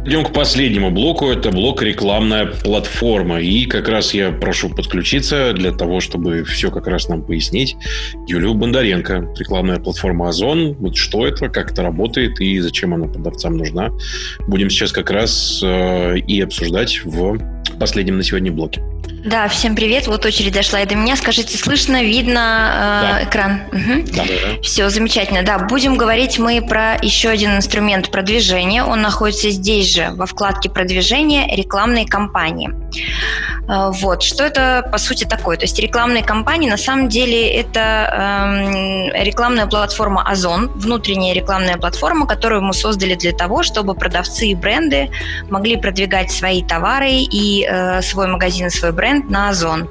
Идем 0.04 0.26
к 0.26 0.34
последнему 0.34 0.90
блоку. 0.90 1.30
Это 1.30 1.52
блок 1.52 1.84
рекламная 1.84 2.48
платформа. 2.48 3.40
И 3.40 3.66
как 3.66 3.88
раз 3.88 4.16
я 4.16 4.32
прошу 4.32 4.70
подключиться 4.70 5.54
для 5.54 5.72
того, 5.72 6.00
чтобы 6.00 6.44
все 6.44 6.72
как 6.72 6.88
раз 6.88 7.08
нам 7.08 7.22
пояснить. 7.22 7.76
Юлию 8.28 8.56
Бондаренко. 8.56 9.34
Рекламная 9.38 9.78
платформа 9.78 10.30
Озон. 10.30 10.74
Вот 10.80 10.96
что 10.98 11.28
это, 11.28 11.50
как 11.50 11.72
это 11.72 11.84
работает 11.84 12.42
и 12.42 12.60
зачем 12.60 12.96
она 12.96 13.06
продавцам 13.06 13.58
нужна. 13.58 13.92
Будем 14.48 14.72
сейчас 14.72 14.92
как 14.92 15.12
раз 15.12 15.62
э, 15.64 16.18
и 16.18 16.42
обсуждать 16.42 17.02
в 17.06 17.38
последнем 17.80 18.18
на 18.18 18.24
сегодня 18.24 18.52
блоке. 18.52 18.82
Да, 19.24 19.48
всем 19.48 19.76
привет. 19.76 20.08
Вот 20.08 20.26
очередь 20.26 20.54
дошла 20.54 20.82
и 20.82 20.86
до 20.88 20.96
меня. 20.96 21.16
Скажите, 21.16 21.56
слышно, 21.56 22.04
видно 22.04 22.40
э, 22.40 23.24
да. 23.24 23.24
экран? 23.24 23.62
Угу. 23.72 24.16
Да, 24.16 24.24
да. 24.24 24.62
Все, 24.64 24.90
замечательно. 24.90 25.44
Да, 25.44 25.60
будем 25.60 25.96
говорить 25.96 26.40
мы 26.40 26.62
про 26.62 26.96
еще 27.02 27.30
один 27.30 27.56
инструмент 27.56 28.10
продвижения. 28.10 28.84
Он 28.84 29.02
находится 29.02 29.52
здесь 29.52 29.91
же, 29.92 30.12
во 30.16 30.26
вкладке 30.26 30.70
продвижения 30.70 31.56
рекламные 31.56 32.08
кампании. 32.08 32.72
Э, 33.68 33.92
вот, 34.02 34.24
что 34.24 34.44
это 34.44 34.88
по 34.92 34.98
сути 34.98 35.24
такое? 35.24 35.58
То 35.58 35.64
есть 35.64 35.80
рекламные 35.80 36.24
кампании 36.24 36.70
на 36.70 36.78
самом 36.78 37.10
деле 37.10 37.54
это 37.54 37.80
э, 39.14 39.24
рекламная 39.24 39.68
платформа 39.68 40.24
Озон, 40.24 40.68
внутренняя 40.76 41.34
рекламная 41.34 41.78
платформа, 41.78 42.26
которую 42.28 42.62
мы 42.62 42.74
создали 42.74 43.16
для 43.16 43.32
того, 43.32 43.64
чтобы 43.64 43.96
продавцы 43.96 44.48
и 44.48 44.56
бренды 44.56 45.10
могли 45.50 45.78
продвигать 45.78 46.32
свои 46.32 46.64
товары 46.64 47.12
и 47.12 47.66
э, 47.70 48.02
свой 48.02 48.28
магазин, 48.28 48.68
и 48.68 48.70
свой 48.70 48.92
бренд 48.92 49.30
на 49.30 49.50
Озон 49.50 49.90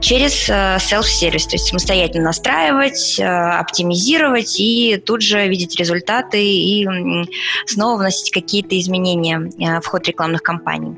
через 0.00 0.48
э, 0.48 0.78
self-сервис, 0.78 1.46
то 1.46 1.54
есть 1.54 1.66
самостоятельно 1.68 2.26
настраивать, 2.26 3.18
э, 3.18 3.24
оптимизировать 3.24 4.58
и 4.60 5.02
тут 5.04 5.22
же 5.22 5.46
видеть 5.48 5.76
результаты 5.76 6.42
и 6.42 6.86
снова 7.66 7.98
вносить 7.98 8.30
какие-то 8.30 8.78
изменения 8.78 9.35
э, 9.36 9.80
в 9.80 9.86
ход 9.86 10.06
рекламных 10.06 10.42
кампаний. 10.42 10.96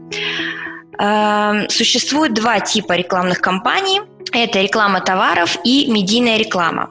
Эм, 0.99 1.69
существует 1.69 2.35
два 2.35 2.61
типа 2.61 2.95
рекламных 2.97 3.41
кампаний. 3.41 4.01
Это 4.33 4.61
реклама 4.61 5.01
товаров 5.01 5.57
и 5.65 5.91
медийная 5.91 6.39
реклама. 6.39 6.91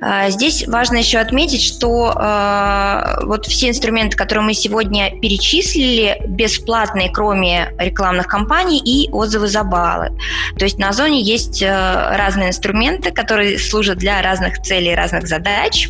А, 0.00 0.30
здесь 0.30 0.66
важно 0.68 0.98
еще 0.98 1.18
отметить, 1.18 1.62
что 1.62 2.12
э, 2.12 3.24
вот 3.24 3.46
все 3.46 3.68
инструменты, 3.68 4.16
которые 4.16 4.44
мы 4.44 4.54
сегодня 4.54 5.18
перечислили, 5.20 6.22
бесплатные, 6.26 7.10
кроме 7.10 7.74
рекламных 7.78 8.26
кампаний 8.26 8.78
и 8.78 9.10
отзывы 9.10 9.48
за 9.48 9.64
баллы. 9.64 10.10
То 10.56 10.64
есть 10.64 10.78
на 10.78 10.90
Озоне 10.90 11.20
есть 11.20 11.62
э, 11.62 11.68
разные 11.68 12.50
инструменты, 12.50 13.10
которые 13.10 13.58
служат 13.58 13.98
для 13.98 14.22
разных 14.22 14.62
целей, 14.62 14.94
разных 14.94 15.26
задач. 15.26 15.88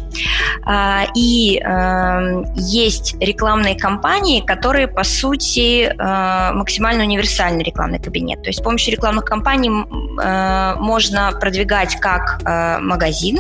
Э, 0.66 1.04
и 1.14 1.61
э, 1.62 2.44
есть 2.56 3.16
рекламные 3.20 3.76
кампании, 3.76 4.40
которые, 4.40 4.88
по 4.88 5.04
сути, 5.04 5.84
э, 5.84 6.52
максимально 6.54 7.04
универсальный 7.04 7.62
рекламный 7.62 7.98
кабинет. 7.98 8.42
То 8.42 8.48
есть 8.48 8.61
с 8.61 8.62
помощью 8.62 8.92
рекламных 8.92 9.26
кампаний 9.26 9.68
э, 9.70 10.74
можно 10.80 11.32
продвигать 11.38 11.96
как 12.00 12.40
э, 12.44 12.78
магазин, 12.78 13.38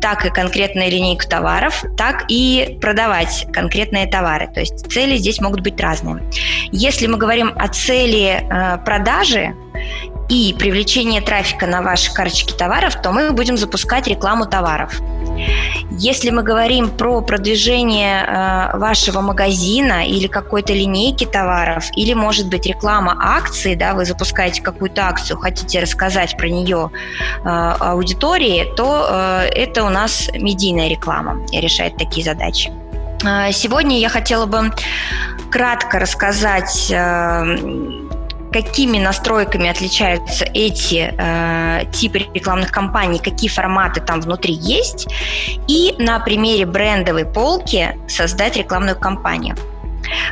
так 0.00 0.24
и 0.26 0.30
конкретную 0.30 0.90
линейку 0.90 1.28
товаров, 1.28 1.84
так 1.96 2.24
и 2.28 2.78
продавать 2.80 3.46
конкретные 3.52 4.06
товары. 4.06 4.48
То 4.52 4.60
есть 4.60 4.90
цели 4.90 5.16
здесь 5.16 5.40
могут 5.40 5.60
быть 5.60 5.80
разные. 5.80 6.22
Если 6.72 7.06
мы 7.06 7.16
говорим 7.16 7.52
о 7.56 7.68
цели 7.68 8.42
э, 8.42 8.78
продажи 8.84 9.54
и 10.28 10.54
привлечения 10.58 11.20
трафика 11.20 11.66
на 11.66 11.82
ваши 11.82 12.12
карточки 12.12 12.52
товаров, 12.52 13.00
то 13.02 13.12
мы 13.12 13.32
будем 13.32 13.56
запускать 13.56 14.06
рекламу 14.06 14.46
товаров. 14.46 15.00
Если 15.90 16.30
мы 16.30 16.42
говорим 16.42 16.90
про 16.90 17.20
продвижение 17.22 18.22
э, 18.22 18.76
вашего 18.78 19.20
магазина 19.20 20.06
или 20.06 20.26
какой-то 20.26 20.72
линейки 20.72 21.24
товаров, 21.24 21.86
или, 21.96 22.12
может 22.12 22.48
быть, 22.48 22.66
реклама 22.66 23.16
акции, 23.18 23.74
да, 23.74 23.94
вы 23.94 24.04
запускаете 24.04 24.62
какую-то 24.62 25.06
акцию, 25.06 25.38
хотите 25.38 25.80
рассказать 25.80 26.36
про 26.36 26.48
нее 26.48 26.90
э, 27.44 27.48
аудитории, 27.48 28.66
то 28.76 29.08
э, 29.10 29.48
это 29.54 29.84
у 29.84 29.88
нас 29.88 30.28
медийная 30.34 30.88
реклама 30.88 31.46
решает 31.52 31.96
такие 31.96 32.24
задачи. 32.24 32.70
Сегодня 33.52 33.98
я 33.98 34.08
хотела 34.08 34.46
бы 34.46 34.72
кратко 35.50 35.98
рассказать 35.98 36.92
какими 38.52 38.98
настройками 38.98 39.68
отличаются 39.68 40.44
эти 40.44 41.14
э, 41.16 41.84
типы 41.92 42.26
рекламных 42.34 42.70
кампаний, 42.70 43.18
какие 43.18 43.50
форматы 43.50 44.00
там 44.00 44.20
внутри 44.20 44.54
есть, 44.54 45.06
и 45.66 45.94
на 45.98 46.18
примере 46.20 46.66
брендовой 46.66 47.24
полки 47.24 47.96
создать 48.08 48.56
рекламную 48.56 48.98
кампанию. 48.98 49.56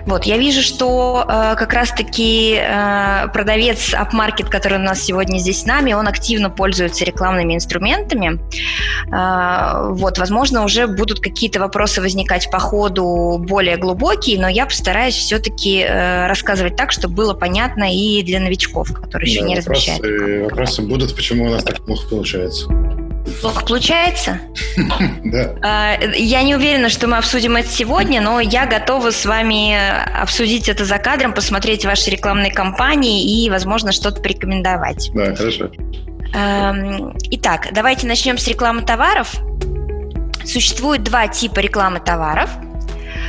Вот, 0.06 0.24
я 0.24 0.38
вижу, 0.38 0.62
что 0.62 1.24
э, 1.26 1.54
как 1.56 1.72
раз-таки 1.72 2.56
э, 2.58 3.28
продавец 3.32 3.94
AppMarket, 3.94 4.48
который 4.48 4.78
у 4.78 4.82
нас 4.82 5.02
сегодня 5.02 5.38
здесь 5.38 5.62
с 5.62 5.66
нами, 5.66 5.92
он 5.92 6.08
активно 6.08 6.50
пользуется 6.50 7.04
рекламными 7.04 7.54
инструментами. 7.54 8.40
Э, 9.12 9.92
вот, 9.92 10.18
возможно, 10.18 10.64
уже 10.64 10.86
будут 10.86 11.20
какие-то 11.20 11.60
вопросы 11.60 12.00
возникать 12.00 12.50
по 12.50 12.58
ходу 12.58 13.38
более 13.38 13.76
глубокие, 13.76 14.40
но 14.40 14.48
я 14.48 14.66
постараюсь 14.66 15.14
все-таки 15.14 15.80
э, 15.80 16.26
рассказывать 16.26 16.76
так, 16.76 16.92
чтобы 16.92 17.14
было 17.14 17.34
понятно 17.34 17.92
и 17.92 18.22
для 18.22 18.40
новичков, 18.40 18.92
которые 18.92 19.30
еще 19.30 19.40
да, 19.40 19.46
не 19.48 19.56
вопросы, 19.56 19.90
размещают. 19.92 20.50
Вопросы 20.50 20.82
будут, 20.82 21.14
почему 21.14 21.46
у 21.46 21.50
нас 21.50 21.64
так 21.64 21.80
плохо 21.84 22.08
получается. 22.08 22.68
Плохо 23.40 23.64
получается? 23.64 24.40
Да. 25.24 25.54
А, 25.62 25.98
я 26.14 26.42
не 26.42 26.54
уверена, 26.54 26.88
что 26.88 27.08
мы 27.08 27.16
обсудим 27.16 27.56
это 27.56 27.68
сегодня, 27.68 28.20
но 28.20 28.40
я 28.40 28.66
готова 28.66 29.10
с 29.10 29.24
вами 29.24 29.74
обсудить 30.20 30.68
это 30.68 30.84
за 30.84 30.98
кадром, 30.98 31.32
посмотреть 31.32 31.84
ваши 31.84 32.10
рекламные 32.10 32.52
кампании 32.52 33.44
и, 33.44 33.50
возможно, 33.50 33.92
что-то 33.92 34.20
порекомендовать. 34.20 35.10
Да, 35.14 35.34
хорошо. 35.34 35.70
Итак, 37.30 37.68
давайте 37.72 38.06
начнем 38.06 38.38
с 38.38 38.46
рекламы 38.46 38.82
товаров. 38.82 39.34
Существует 40.44 41.02
два 41.02 41.26
типа 41.26 41.60
рекламы 41.60 42.00
товаров– 42.00 42.50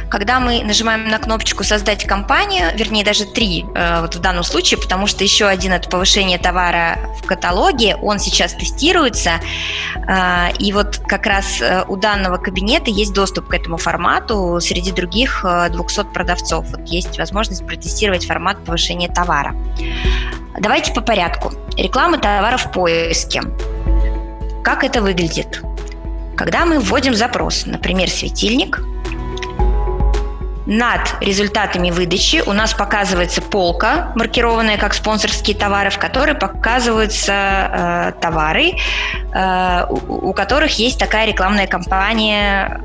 когда 0.10 0.40
мы 0.40 0.64
нажимаем 0.64 1.08
на 1.08 1.20
кнопочку 1.20 1.64
«Создать 1.64 2.06
компанию», 2.06 2.72
вернее, 2.76 3.04
даже 3.04 3.26
три 3.26 3.66
э, 3.76 4.02
вот 4.02 4.16
в 4.16 4.20
данном 4.20 4.44
случае, 4.44 4.80
потому 4.80 5.08
что 5.08 5.24
еще 5.24 5.46
один– 5.46 5.72
это 5.74 5.90
повышение 5.90 6.38
товара 6.38 6.98
в 7.22 7.26
каталоге, 7.26 7.96
он 7.98 8.20
сейчас 8.20 8.54
тестируется, 8.54 9.40
э, 9.96 10.52
и 10.60 10.72
вот 10.72 11.02
как 11.08 11.26
раз 11.26 11.62
э, 11.62 11.84
у 11.88 11.98
данного 11.98 12.38
кабинета 12.38 12.90
есть 12.90 13.14
доступ 13.14 13.48
к 13.48 13.54
этому 13.54 13.78
формату 13.78 14.60
среди 14.62 14.92
других 14.92 15.46
200 15.72 16.06
продавцов. 16.14 16.66
Вот 16.72 16.88
есть 16.88 17.18
возможность 17.18 17.66
протестировать 17.66 18.26
формат 18.26 18.64
повышения 18.64 19.10
товара. 19.10 19.56
Давайте 20.60 20.94
по 20.94 21.02
порядку. 21.02 21.52
Реклама 21.76 22.18
товаров 22.18 22.66
в 22.66 22.72
поиске. 22.72 23.42
Как 24.64 24.84
это 24.84 25.02
выглядит? 25.02 25.62
Когда 26.36 26.66
мы 26.66 26.80
вводим 26.80 27.14
запрос, 27.14 27.66
например, 27.66 28.10
светильник– 28.10 28.82
над 30.68 31.16
результатами 31.22 31.92
выдачи 31.92 32.44
у 32.46 32.52
нас 32.52 32.74
показывается 32.74 33.42
полка, 33.42 34.12
маркированная 34.16 34.78
как 34.78 34.94
спонсорские 34.94 35.56
товары, 35.56 35.90
в 35.90 35.98
которой 35.98 36.36
показываются 36.36 37.34
э, 37.34 38.12
товары, 38.22 38.74
э, 39.34 39.86
у, 39.90 40.30
у 40.30 40.34
которых 40.34 40.78
есть 40.78 41.00
такая 41.00 41.26
рекламная 41.26 41.68
кампания 41.68 42.82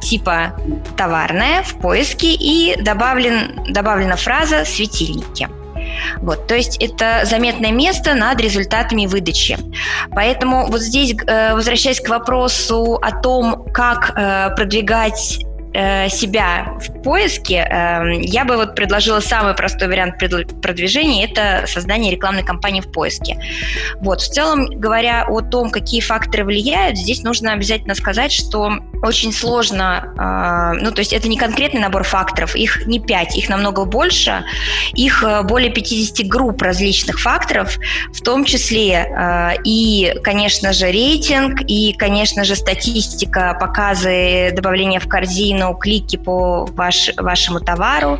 типа 0.00 0.54
товарная 0.96 1.62
в 1.62 1.74
поиске 1.74 2.32
и 2.32 2.80
добавлен, 2.80 3.64
добавлена 3.68 4.16
фраза 4.16 4.64
«светильники». 4.64 5.48
Вот, 6.18 6.46
то 6.46 6.54
есть 6.54 6.82
это 6.82 7.22
заметное 7.24 7.72
место 7.72 8.14
над 8.14 8.40
результатами 8.40 9.06
выдачи. 9.06 9.58
Поэтому 10.12 10.66
вот 10.68 10.80
здесь, 10.80 11.14
э, 11.26 11.54
возвращаясь 11.54 12.00
к 12.00 12.08
вопросу 12.08 12.98
о 13.02 13.20
том, 13.20 13.66
как 13.72 14.12
э, 14.16 14.54
продвигать 14.56 15.44
себя 15.72 16.76
в 16.80 17.02
поиске, 17.02 17.56
эм, 17.56 18.20
я 18.20 18.44
бы 18.44 18.56
вот 18.56 18.74
предложила 18.74 19.20
самый 19.20 19.54
простой 19.54 19.88
вариант 19.88 20.18
продвижения– 20.18 21.24
это 21.30 21.66
создание 21.66 22.10
рекламной 22.10 22.42
кампании 22.42 22.80
в 22.80 22.90
поиске. 22.90 23.38
Вот, 24.00 24.20
в 24.20 24.28
целом, 24.28 24.66
говоря 24.66 25.26
о 25.28 25.40
том, 25.40 25.70
какие 25.70 26.00
факторы 26.00 26.44
влияют, 26.44 26.98
здесь 26.98 27.22
нужно 27.22 27.52
обязательно 27.52 27.94
сказать, 27.94 28.32
что 28.32 28.72
очень 29.02 29.32
сложно, 29.32 30.74
э, 30.76 30.82
ну, 30.82 30.90
то 30.90 31.00
есть 31.00 31.12
это 31.12 31.28
не 31.28 31.36
конкретный 31.36 31.80
набор 31.80 32.02
факторов, 32.02 32.56
их 32.56 32.86
не 32.86 32.98
5, 32.98 33.36
их 33.36 33.48
намного 33.48 33.84
больше, 33.84 34.44
их 34.94 35.22
э, 35.22 35.42
более 35.42 35.70
50 35.70 36.26
групп 36.26 36.62
различных 36.62 37.20
факторов, 37.20 37.78
в 38.12 38.20
том 38.22 38.44
числе 38.44 39.06
и, 39.64 40.14
конечно 40.22 40.72
же, 40.72 40.86
рейтинг, 40.86 41.62
и, 41.66 41.94
конечно 41.94 42.44
же, 42.44 42.56
статистика, 42.56 43.56
показы 43.58 44.50
добавления 44.52 45.00
в 45.00 45.08
корзину, 45.08 45.59
ну, 45.60 45.74
клики 45.74 46.16
по 46.16 46.64
ваш, 46.64 47.10
вашему 47.18 47.60
товару, 47.60 48.18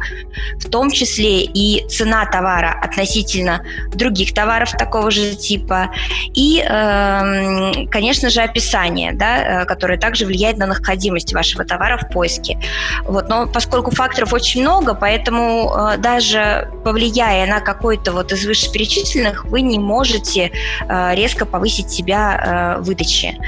в 0.59 0.69
том 0.69 0.91
числе 0.91 1.41
и 1.43 1.89
цена 1.89 2.27
товара 2.27 2.79
относительно 2.83 3.63
других 3.95 4.35
товаров 4.35 4.73
такого 4.73 5.11
же 5.11 5.35
типа, 5.35 5.91
и, 6.35 6.63
э, 6.63 7.87
конечно 7.91 8.29
же, 8.29 8.43
описание, 8.43 9.13
да, 9.13 9.63
э, 9.63 9.65
которое 9.65 9.99
также 9.99 10.27
влияет 10.27 10.59
на 10.59 10.67
находимость 10.67 11.33
вашего 11.33 11.65
товара 11.65 11.97
в 11.97 12.13
поиске. 12.13 12.59
Вот, 13.05 13.29
но 13.31 13.47
поскольку 13.47 13.91
факторов 13.91 14.35
очень 14.35 14.61
много, 14.61 14.95
поэтому 14.95 15.73
э, 15.75 15.97
даже 15.97 16.71
повлияя 16.85 17.47
на 17.47 17.61
какой-то 17.61 18.13
вот 18.13 18.33
из 18.33 18.45
вышеперечисленных, 18.45 19.47
вы 19.47 19.63
не 19.63 19.79
можете 19.79 20.53
э, 20.89 21.15
резко 21.15 21.47
повысить 21.47 21.91
себя 21.91 22.77
э, 22.79 22.83
выдачи. 22.83 23.39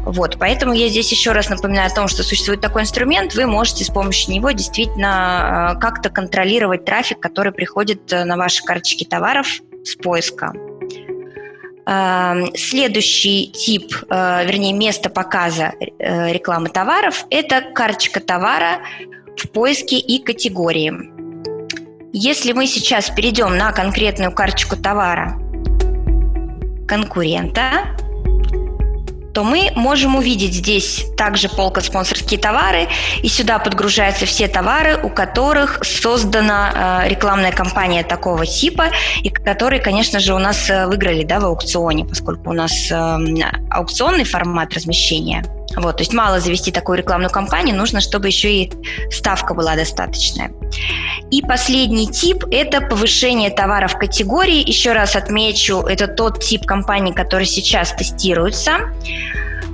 Вот, 0.00 0.38
поэтому 0.38 0.72
я 0.72 0.88
здесь 0.88 1.10
еще 1.10 1.32
раз 1.32 1.50
напоминаю 1.50 1.90
о 1.90 1.94
том, 1.94 2.08
что 2.08 2.22
существует 2.22 2.62
такой 2.62 2.82
инструмент, 2.82 3.34
вы 3.34 3.41
можете 3.46 3.84
с 3.84 3.88
помощью 3.88 4.34
него 4.34 4.50
действительно 4.50 5.74
э, 5.76 5.80
как-то 5.80 6.10
контролировать 6.10 6.84
трафик, 6.84 7.20
который 7.20 7.52
приходит 7.52 8.12
э, 8.12 8.24
на 8.24 8.36
ваши 8.36 8.62
карточки 8.62 9.04
товаров 9.04 9.46
с 9.84 9.96
поиска. 9.96 10.52
Эм, 11.84 12.54
следующий 12.54 13.50
тип, 13.52 13.94
э, 14.08 14.46
вернее, 14.46 14.72
место 14.72 15.10
показа 15.10 15.72
рекламы 15.98 16.68
товаров– 16.68 17.26
это 17.30 17.62
карточка 17.74 18.20
товара 18.20 18.80
в 19.36 19.48
поиске 19.50 19.98
и 19.98 20.22
категории. 20.22 20.92
Если 22.12 22.52
мы 22.52 22.66
сейчас 22.66 23.10
перейдем 23.10 23.56
на 23.56 23.72
конкретную 23.72 24.32
карточку 24.32 24.76
товара 24.76 25.38
конкурента, 26.86 27.96
то 29.32 29.44
мы 29.44 29.70
можем 29.74 30.16
увидеть 30.16 30.54
здесь 30.54 31.06
также 31.16 31.48
полка 31.48 31.80
«Спонсорские 31.80 32.38
товары», 32.38 32.88
и 33.22 33.28
сюда 33.28 33.58
подгружаются 33.58 34.26
все 34.26 34.48
товары, 34.48 34.98
у 35.02 35.08
которых 35.08 35.84
создана 35.84 37.02
э, 37.04 37.08
рекламная 37.08 37.52
кампания 37.52 38.02
такого 38.02 38.46
типа, 38.46 38.86
и 39.22 39.30
которые, 39.30 39.80
конечно 39.80 40.20
же, 40.20 40.34
у 40.34 40.38
нас 40.38 40.68
э, 40.68 40.86
выиграли 40.86 41.24
да, 41.24 41.40
в 41.40 41.44
аукционе, 41.44 42.04
поскольку 42.04 42.50
у 42.50 42.52
нас 42.52 42.90
э, 42.90 43.18
аукционный 43.70 44.24
формат 44.24 44.74
размещения. 44.74 45.44
Вот, 45.76 45.96
то 45.96 46.02
есть 46.02 46.12
мало 46.12 46.40
завести 46.40 46.70
такую 46.70 46.98
рекламную 46.98 47.30
кампанию, 47.30 47.76
нужно, 47.76 48.00
чтобы 48.00 48.28
еще 48.28 48.52
и 48.52 48.72
ставка 49.10 49.54
была 49.54 49.74
достаточная. 49.74 50.52
И 51.30 51.42
последний 51.42 52.06
тип– 52.06 52.44
это 52.50 52.80
повышение 52.80 53.50
товаров 53.50 53.96
категории. 53.96 54.66
Еще 54.66 54.92
раз 54.92 55.16
отмечу, 55.16 55.80
это 55.80 56.08
тот 56.08 56.40
тип 56.40 56.66
компаний, 56.66 57.12
который 57.12 57.46
сейчас 57.46 57.92
тестируется. 57.92 58.92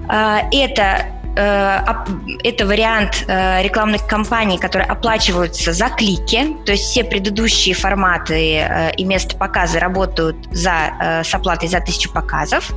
А, 0.08 0.42
это 0.52 1.17
это 1.36 2.66
вариант 2.66 3.24
э, 3.28 3.62
рекламных 3.62 4.06
кампаний, 4.06 4.58
которые 4.58 4.88
оплачиваются 4.88 5.72
за 5.72 5.88
клики, 5.88 6.56
то 6.64 6.72
есть 6.72 6.84
все 6.84 7.04
предыдущие 7.04 7.74
форматы 7.74 8.56
э, 8.56 8.92
и 8.96 9.04
место 9.04 9.36
показа 9.36 9.78
работают 9.78 10.36
за, 10.50 11.22
с 11.24 11.34
оплатой 11.34 11.68
за 11.68 11.80
тысячу 11.80 12.12
показов, 12.12 12.72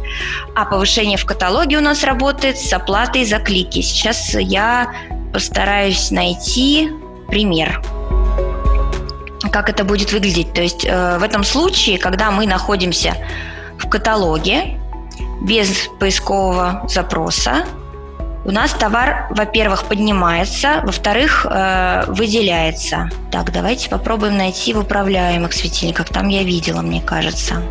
а 0.56 0.66
повышение 0.66 1.18
в 1.18 1.26
каталоге 1.26 1.78
у 1.78 1.82
нас 1.82 2.04
работает 2.04 2.58
с 2.58 2.72
оплатой 2.72 3.26
за 3.26 3.40
клики. 3.40 3.82
Сейчас 3.82 4.36
я 4.36 4.94
постараюсь 5.34 6.12
найти 6.12 6.92
пример 7.28 7.82
как 9.52 9.70
это 9.70 9.84
будет 9.84 10.12
выглядеть. 10.12 10.54
То 10.54 10.62
есть 10.62 10.86
э, 10.86 11.18
в 11.18 11.24
этом 11.24 11.44
случае, 11.44 11.98
когда 11.98 12.32
мы 12.32 12.48
находимся 12.48 13.16
в 13.78 13.90
каталоге 13.90 14.80
без 15.42 15.90
поискового 16.00 16.86
запроса, 16.88 17.66
у 18.44 18.52
нас 18.52 18.72
товар, 18.74 19.28
во-первых, 19.30 19.86
поднимается, 19.86 20.82
во-вторых, 20.84 21.46
э, 21.50 22.06
выделяется. 22.08 23.10
Так, 23.32 23.52
давайте 23.52 23.90
попробуем 23.90 24.38
найти 24.38 24.74
в 24.74 24.80
управляемых 24.80 25.54
светильниках. 25.54 26.10
Там 26.10 26.28
я 26.28 26.44
видела, 26.44 26.82
мне 26.82 27.02
кажется. 27.02 27.62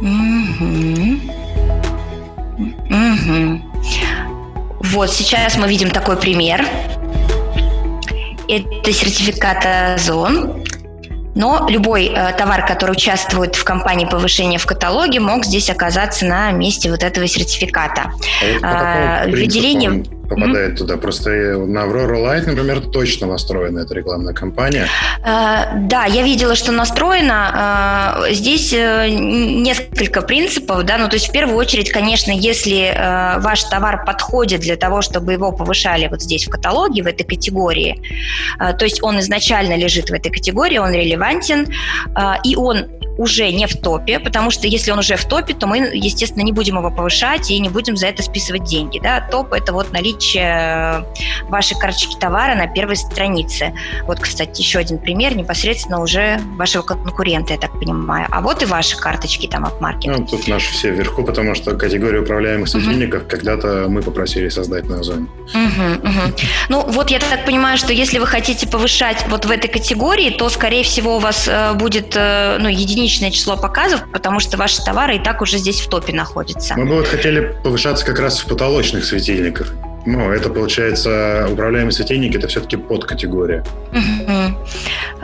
Угу. 0.00 1.20
Угу. 2.90 3.60
Вот 4.82 5.10
сейчас 5.10 5.56
мы 5.56 5.68
видим 5.68 5.90
такой 5.90 6.16
пример. 6.16 6.64
Это 8.48 8.92
сертификат 8.92 9.94
Озон. 9.94 10.64
Но 11.34 11.66
любой 11.68 12.06
э, 12.06 12.32
товар, 12.36 12.66
который 12.66 12.92
участвует 12.92 13.54
в 13.54 13.64
кампании 13.64 14.04
повышения 14.04 14.58
в 14.58 14.66
каталоге, 14.66 15.20
мог 15.20 15.44
здесь 15.44 15.70
оказаться 15.70 16.24
на 16.24 16.50
месте 16.50 16.90
вот 16.90 17.02
этого 17.02 17.26
сертификата. 17.26 18.12
А 18.62 19.24
вот 19.24 19.32
по 19.32 19.36
Выделение 19.36 20.19
попадает 20.30 20.72
mm-hmm. 20.72 20.76
туда. 20.76 20.96
Просто 20.96 21.30
на 21.30 21.80
Aurora 21.80 22.16
Light, 22.16 22.46
например, 22.46 22.80
точно 22.80 23.26
настроена 23.26 23.80
эта 23.80 23.94
рекламная 23.94 24.32
кампания. 24.32 24.86
Uh, 25.22 25.88
да, 25.88 26.06
я 26.06 26.22
видела, 26.22 26.54
что 26.54 26.72
настроена. 26.72 28.22
Uh, 28.24 28.32
здесь 28.32 28.72
несколько 28.72 30.22
принципов, 30.22 30.84
да, 30.84 30.96
ну 30.96 31.08
то 31.08 31.16
есть 31.16 31.28
в 31.28 31.32
первую 31.32 31.58
очередь, 31.58 31.90
конечно, 31.90 32.30
если 32.30 32.94
ваш 33.40 33.64
товар 33.64 34.04
подходит 34.04 34.60
для 34.60 34.76
того, 34.76 35.02
чтобы 35.02 35.32
его 35.32 35.52
повышали 35.52 36.06
вот 36.06 36.22
здесь 36.22 36.46
в 36.46 36.50
каталоге, 36.50 37.02
в 37.02 37.06
этой 37.06 37.24
категории, 37.24 38.00
то 38.58 38.84
есть 38.84 39.02
он 39.02 39.18
изначально 39.20 39.76
лежит 39.76 40.10
в 40.10 40.12
этой 40.12 40.30
категории, 40.30 40.78
он 40.78 40.92
релевантен, 40.92 41.66
и 42.44 42.56
он 42.56 42.86
уже 43.20 43.52
не 43.52 43.66
в 43.66 43.76
топе, 43.76 44.18
потому 44.18 44.50
что 44.50 44.66
если 44.66 44.90
он 44.90 45.00
уже 45.00 45.16
в 45.16 45.26
топе, 45.26 45.52
то 45.52 45.66
мы, 45.66 45.90
естественно, 45.92 46.42
не 46.42 46.52
будем 46.52 46.78
его 46.78 46.90
повышать 46.90 47.50
и 47.50 47.58
не 47.58 47.68
будем 47.68 47.94
за 47.94 48.06
это 48.06 48.22
списывать 48.22 48.64
деньги. 48.64 48.98
Да? 48.98 49.20
Топ– 49.20 49.52
это 49.52 49.74
вот 49.74 49.92
наличие 49.92 51.04
вашей 51.48 51.78
карточки 51.78 52.16
товара 52.18 52.54
на 52.54 52.66
первой 52.66 52.96
странице. 52.96 53.74
Вот, 54.06 54.20
кстати, 54.20 54.62
еще 54.62 54.78
один 54.78 54.98
пример 54.98 55.36
непосредственно 55.36 56.00
уже 56.00 56.40
вашего 56.56 56.80
конкурента, 56.80 57.52
я 57.52 57.58
так 57.58 57.78
понимаю. 57.78 58.26
А 58.30 58.40
вот 58.40 58.62
и 58.62 58.64
ваши 58.64 58.96
карточки 58.96 59.46
там 59.46 59.66
от 59.66 59.78
маркета. 59.82 60.18
Ну, 60.18 60.26
тут 60.26 60.48
наши 60.48 60.72
все 60.72 60.90
вверху, 60.90 61.22
потому 61.22 61.54
что 61.54 61.76
категория 61.76 62.20
управляемых 62.20 62.68
светильников 62.68 63.24
uh-huh. 63.24 63.28
когда-то 63.28 63.86
мы 63.88 64.00
попросили 64.00 64.48
создать 64.48 64.88
на 64.88 65.00
Озоне. 65.00 65.26
Uh-huh, 65.54 66.00
uh-huh. 66.00 66.40
Ну, 66.70 66.86
вот 66.86 67.10
я 67.10 67.18
так 67.18 67.44
понимаю, 67.44 67.76
что 67.76 67.92
если 67.92 68.18
вы 68.18 68.26
хотите 68.26 68.66
повышать 68.66 69.26
вот 69.28 69.44
в 69.44 69.50
этой 69.50 69.68
категории, 69.68 70.30
то, 70.30 70.48
скорее 70.48 70.84
всего, 70.84 71.16
у 71.16 71.18
вас 71.18 71.46
э, 71.46 71.74
будет 71.74 72.14
э, 72.16 72.56
ну, 72.58 72.68
единичный 72.68 73.09
единичное 73.10 73.30
число 73.30 73.56
показов, 73.56 74.02
потому 74.12 74.40
что 74.40 74.56
ваши 74.56 74.82
товары 74.82 75.16
и 75.16 75.18
так 75.18 75.42
уже 75.42 75.58
здесь 75.58 75.80
в 75.80 75.88
топе 75.88 76.12
находятся. 76.12 76.74
Мы 76.76 76.86
бы 76.86 76.94
вот 76.96 77.08
хотели 77.08 77.56
повышаться 77.62 78.06
как 78.06 78.18
раз 78.20 78.38
в 78.38 78.46
потолочных 78.46 79.04
светильниках. 79.04 79.74
Ну, 80.06 80.30
это 80.32 80.48
получается, 80.48 81.46
управляемые 81.50 81.92
светильники 81.92 82.36
это 82.36 82.48
все-таки 82.48 82.76
подкатегория. 82.76 83.64
Угу. 83.92 84.56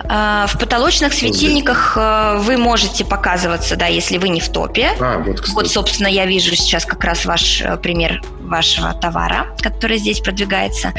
В 0.08 0.58
потолочных 0.60 1.14
светильниках 1.14 1.96
э, 1.96 2.36
вы 2.38 2.58
можете 2.58 3.04
показываться, 3.04 3.76
да, 3.76 3.86
если 3.86 4.18
вы 4.18 4.28
не 4.28 4.40
в 4.40 4.48
топе. 4.50 4.90
А, 5.00 5.18
вот, 5.18 5.40
кстати. 5.40 5.54
вот, 5.54 5.68
собственно, 5.68 6.06
я 6.06 6.26
вижу 6.26 6.54
сейчас 6.54 6.84
как 6.84 7.02
раз 7.02 7.24
ваш 7.24 7.62
э, 7.62 7.76
пример 7.78 8.22
вашего 8.40 8.92
товара, 8.94 9.48
который 9.60 9.98
здесь 9.98 10.20
продвигается. 10.20 10.92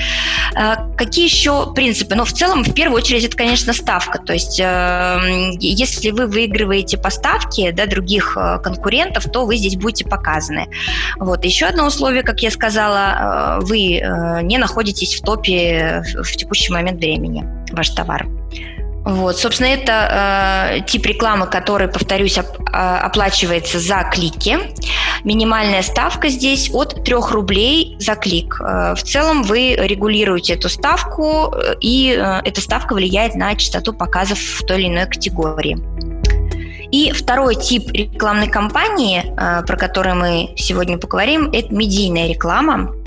А, 0.55 0.88
какие 0.97 1.25
еще 1.25 1.73
принципы? 1.73 2.15
Ну, 2.15 2.25
в 2.25 2.34
целом, 2.34 2.63
в 2.63 2.73
первую 2.73 3.01
очередь, 3.01 3.23
это, 3.23 3.38
конечно, 3.38 3.71
ставка. 3.71 4.19
То 4.19 4.34
есть, 4.34 4.59
эм, 4.61 5.51
если 5.59 6.11
вы 6.11 6.28
выигрываете 6.28 6.97
поставки 6.97 7.71
да, 7.71 7.86
других 7.86 8.36
э, 8.38 8.59
конкурентов, 8.61 9.25
то 9.32 9.45
вы 9.45 9.57
здесь 9.57 9.78
будете 9.78 10.05
показаны. 10.05 10.67
Вот. 11.17 11.45
Еще 11.45 11.67
одно 11.67 11.88
условие, 11.88 12.23
как 12.23 12.41
я 12.41 12.51
сказала, 12.51 13.59
вы 13.68 13.99
э, 13.99 14.41
не 14.41 14.57
находитесь 14.57 15.20
в 15.20 15.24
топе 15.24 16.03
в 16.24 16.36
текущий 16.36 16.72
момент 16.72 16.99
времени, 16.99 17.45
ваш 17.72 17.89
товар. 17.89 18.28
Вот, 19.07 19.38
собственно, 19.38 19.68
это 19.68 20.80
э, 20.80 20.82
тип 20.82 21.05
рекламы, 21.05 21.45
который, 21.45 21.88
повторюсь, 21.88 22.38
оп- 22.38 22.59
а, 22.74 22.99
оплачивается 22.99 23.80
за 23.80 24.03
клики. 24.11 24.57
Минимальная 25.24 25.82
ставка 25.82 26.28
здесь 26.28 26.70
от 26.74 27.05
3 27.05 27.15
рублей 27.32 27.95
за 27.99 28.15
клик. 28.15 28.59
Э, 28.59 28.95
в 28.95 29.03
целом 29.03 29.43
вы 29.43 29.76
регулируете 29.80 30.55
эту 30.55 30.68
ставку, 30.68 31.53
э, 31.53 31.76
и 31.80 32.18
э, 32.20 32.41
эта 32.43 32.59
ставка 32.59 32.95
влияет 32.95 33.36
на 33.36 33.55
частоту 33.55 33.93
показов 33.93 34.39
в 34.39 34.65
той 34.65 34.82
или 34.82 34.88
иной 34.89 35.05
категории. 35.05 35.78
И 36.91 37.11
второй 37.13 37.55
тип 37.55 37.89
рекламной 37.91 38.49
кампании, 38.49 39.24
э, 39.26 39.65
про 39.65 39.78
который 39.78 40.15
мы 40.15 40.53
сегодня 40.57 40.97
поговорим, 40.97 41.49
это 41.51 41.74
медийная 41.74 42.28
реклама, 42.28 42.93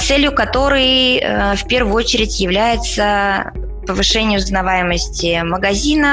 целью 0.00 0.32
которой 0.32 1.18
э, 1.18 1.56
в 1.56 1.66
первую 1.66 1.94
очередь 1.94 2.40
является 2.40 3.52
повышение 3.86 4.38
узнаваемости 4.38 5.42
магазина, 5.42 6.08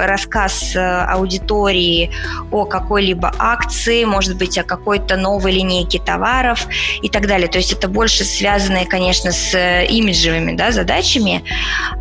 э, 0.00 0.06
рассказ 0.06 0.74
э, 0.74 0.80
аудитории 0.80 2.10
о 2.50 2.64
какой-либо 2.64 3.32
акции, 3.38 4.04
может 4.04 4.36
быть, 4.36 4.58
о 4.58 4.64
какой-то 4.64 5.16
новой 5.16 5.52
линейке 5.52 6.00
товаров 6.00 6.66
и 7.02 7.08
так 7.08 7.26
далее. 7.26 7.48
То 7.48 7.58
есть 7.58 7.72
это 7.72 7.88
больше 7.88 8.24
связанное, 8.24 8.86
конечно, 8.86 9.30
с 9.30 9.54
э, 9.54 9.86
имиджевыми 9.86 10.56
да, 10.56 10.72
задачами. 10.72 11.44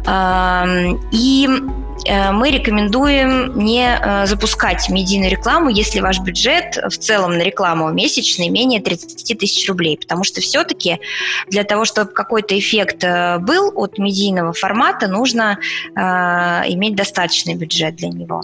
Эм, 0.08 1.02
и 1.12 1.48
э, 1.50 1.85
мы 2.32 2.52
рекомендуем 2.52 3.58
не 3.58 3.88
э, 3.88 4.26
запускать 4.26 4.90
медийную 4.90 5.32
рекламу, 5.32 5.70
если 5.70 6.00
ваш 6.00 6.20
бюджет 6.20 6.78
в 6.78 6.98
целом 6.98 7.38
на 7.38 7.42
рекламу 7.42 7.92
месячный 7.92 8.50
менее 8.50 8.82
30 8.82 9.38
тысяч 9.38 9.68
рублей, 9.68 9.98
потому 9.98 10.24
что 10.24 10.42
все-таки 10.42 11.00
для 11.48 11.64
того, 11.64 11.86
чтобы 11.86 12.12
какой-то 12.12 12.58
эффект 12.58 13.04
был 13.40 13.72
от 13.76 13.98
медийного 13.98 14.54
формата, 14.54 15.08
нужно 15.08 15.60
иметь 15.96 16.96
достаточный 16.96 17.56
бюджет 17.56 17.96
для 17.96 18.10
него. 18.10 18.42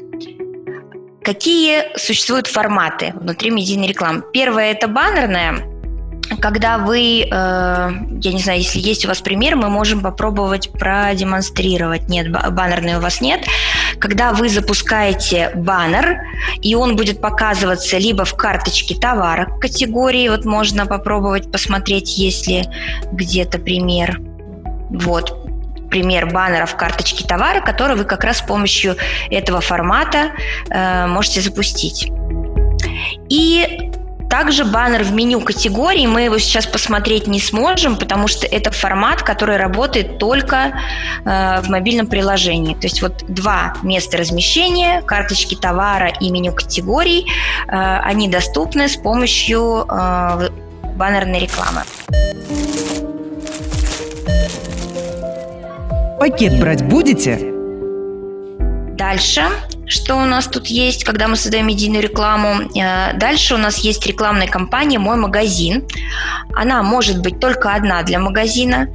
Какие 1.24 1.96
существуют 1.98 2.48
форматы 2.48 3.14
внутри 3.16 3.52
медийной 3.52 3.88
рекламы? 3.88 4.24
Первое– 4.34 4.72
это 4.74 4.88
баннерная, 4.88 5.81
когда 6.40 6.78
вы, 6.78 7.22
э, 7.22 7.26
я 7.30 8.34
не 8.34 8.40
знаю, 8.40 8.60
если 8.60 8.80
есть 8.80 9.06
у 9.06 9.08
вас 9.08 9.22
пример, 9.22 9.56
мы 9.56 9.70
можем 9.70 10.02
попробовать 10.02 10.72
продемонстрировать. 10.72 12.10
Нет, 12.10 12.32
баннерной 12.32 12.96
у 12.96 13.00
вас 13.00 13.22
нет. 13.22 13.42
Когда 14.00 14.34
вы 14.34 14.50
запускаете 14.50 15.52
баннер, 15.56 16.22
и 16.62 16.76
он 16.76 16.96
будет 16.96 17.22
показываться 17.22 17.98
либо 17.98 18.26
в 18.26 18.36
карточке 18.36 18.96
товара 18.96 19.48
категории, 19.60 20.30
вот 20.30 20.46
можно 20.46 20.86
попробовать 20.86 21.52
посмотреть, 21.52 22.18
есть 22.18 22.48
ли 22.48 22.66
где-то 23.12 23.60
пример. 23.60 24.20
Вот, 24.90 25.42
пример 25.90 26.32
баннера 26.32 26.66
в 26.66 26.76
карточке 26.76 27.28
товара, 27.28 27.62
который 27.62 27.96
вы 27.96 28.06
как 28.06 28.24
раз 28.24 28.38
с 28.38 28.42
помощью 28.42 28.96
этого 29.30 29.62
формата 29.62 30.32
э, 30.70 31.08
можете 31.08 31.42
запустить. 31.42 32.10
И 33.30 33.91
также 34.32 34.64
баннер 34.64 35.04
в 35.04 35.12
меню 35.12 35.42
категории 35.42 36.08
мы 36.08 36.22
его 36.22 36.40
сейчас 36.40 36.66
посмотреть 36.66 37.28
не 37.28 37.42
сможем, 37.42 37.98
потому 37.98 38.30
что 38.30 38.48
это 38.48 38.72
формат, 38.72 39.22
который 39.24 39.58
работает 39.58 40.20
только 40.20 40.72
э, 41.26 41.62
в 41.62 41.70
мобильном 41.70 42.08
приложении. 42.08 42.74
То 42.74 42.88
есть 42.88 43.02
вот 43.02 43.26
два 43.28 43.74
места 43.84 44.18
размещения, 44.18 45.02
карточки 45.02 45.56
товара 45.56 46.08
и 46.08 46.32
меню 46.32 46.54
категорий, 46.54 47.28
э, 47.68 47.72
они 47.72 48.30
доступны 48.30 48.88
с 48.88 48.96
помощью 48.96 49.86
э, 49.90 50.50
баннерной 50.96 51.40
рекламы. 51.42 51.84
Пакет 56.18 56.58
брать 56.58 56.86
будете? 56.86 57.52
Дальше, 58.96 59.44
что 59.92 60.16
у 60.16 60.26
нас 60.26 60.48
тут 60.48 60.68
есть, 60.68 61.04
когда 61.04 61.28
мы 61.28 61.36
создаем 61.36 61.68
медийную 61.68 62.02
рекламу? 62.02 62.70
Э, 62.76 63.18
дальше 63.18 63.56
у 63.56 63.58
нас 63.58 63.80
есть 63.80 64.06
рекламная 64.08 64.48
кампания 64.48 65.00
«Мой 65.00 65.18
магазин». 65.18 65.84
Она 66.54 66.82
может 66.82 67.22
быть 67.22 67.40
только 67.40 67.74
одна 67.74 68.02
для 68.04 68.20
магазина. 68.20 68.88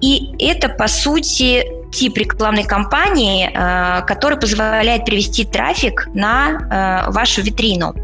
И 0.00 0.34
это, 0.38 0.68
по 0.68 0.86
сути, 0.86 1.64
тип 1.92 2.16
рекламной 2.16 2.64
кампании, 2.64 3.50
э, 3.52 4.02
который 4.06 4.38
позволяет 4.38 5.04
привести 5.04 5.44
трафик 5.44 6.08
на 6.14 7.06
э, 7.08 7.10
вашу 7.10 7.42
витрину. 7.42 7.94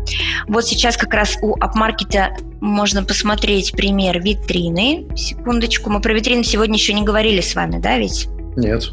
Вот 0.49 0.65
сейчас 0.67 0.97
как 0.97 1.15
раз 1.15 1.39
у 1.43 1.55
апмаркета 1.61 2.37
можно 2.61 3.05
посмотреть 3.05 3.73
пример 3.73 4.21
витрины. 4.21 5.07
Секундочку, 5.17 5.91
мы 5.91 6.01
про 6.01 6.13
витрину 6.13 6.43
сегодня 6.43 6.75
еще 6.75 6.93
не 6.93 7.03
говорили 7.03 7.41
с 7.41 7.55
вами, 7.55 7.79
да, 7.79 7.99
ведь? 7.99 8.29
Нет. 8.57 8.91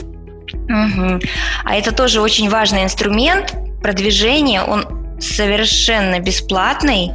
Угу. 0.54 1.20
А 1.66 1.76
это 1.76 1.92
тоже 1.92 2.22
очень 2.22 2.50
важный 2.50 2.84
инструмент 2.84 3.56
продвижения. 3.82 4.64
Он 4.64 4.86
совершенно 5.20 6.20
бесплатный. 6.20 7.12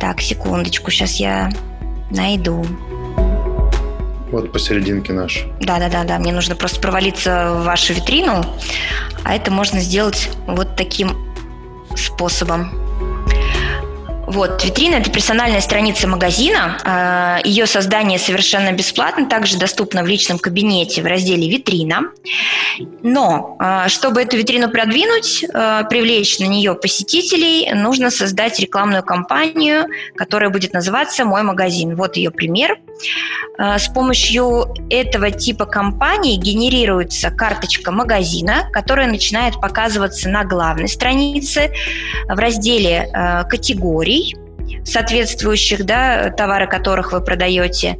Так, 0.00 0.20
секундочку, 0.20 0.90
сейчас 0.90 1.16
я 1.16 1.50
найду. 2.10 2.66
Вот 4.30 4.52
посерединке 4.52 5.12
наш. 5.12 5.44
Да, 5.60 5.78
да, 5.78 5.88
да, 5.88 6.04
да. 6.04 6.18
Мне 6.18 6.32
нужно 6.32 6.56
просто 6.56 6.80
провалиться 6.80 7.52
в 7.54 7.64
вашу 7.64 7.92
витрину, 7.92 8.44
а 9.22 9.34
это 9.34 9.50
можно 9.50 9.80
сделать 9.80 10.30
вот 10.46 10.76
таким 10.76 11.12
способом. 11.96 12.83
Вот, 14.34 14.64
витрина– 14.64 14.94
это 14.96 15.12
персональная 15.12 15.60
страница 15.60 16.08
магазина. 16.08 16.76
А, 16.84 17.38
Ее 17.44 17.66
создание 17.66 18.18
совершенно 18.18 18.72
бесплатно, 18.72 19.26
также 19.26 19.58
доступно 19.58 20.02
в 20.02 20.08
личном 20.08 20.40
кабинете 20.40 21.02
в 21.02 21.06
разделе 21.06 21.48
«Витрина». 21.48 22.10
Но, 23.04 23.54
а, 23.60 23.88
чтобы 23.88 24.22
эту 24.22 24.36
витрину 24.36 24.68
продвинуть, 24.68 25.44
а, 25.54 25.84
привлечь 25.84 26.40
на 26.40 26.46
нее 26.46 26.74
посетителей, 26.74 27.72
нужно 27.74 28.10
создать 28.10 28.58
рекламную 28.58 29.04
кампанию, 29.04 29.86
которая 30.16 30.50
будет 30.50 30.72
называться 30.72 31.24
«Мой 31.24 31.44
магазин». 31.44 31.94
Вот 31.94 32.16
ее 32.16 32.32
пример. 32.32 32.80
С 33.58 33.88
помощью 33.88 34.74
этого 34.90 35.30
типа 35.30 35.66
кампании 35.66 36.36
генерируется 36.36 37.30
карточка 37.30 37.92
магазина, 37.92 38.68
которая 38.72 39.06
начинает 39.06 39.54
показываться 39.60 40.28
на 40.28 40.44
главной 40.44 40.88
странице 40.88 41.70
в 42.28 42.38
разделе 42.38 43.10
«Категории», 43.48 44.36
соответствующих, 44.84 45.84
да, 45.84 46.30
товары 46.30 46.66
которых 46.66 47.12
вы 47.12 47.20
продаете. 47.20 47.98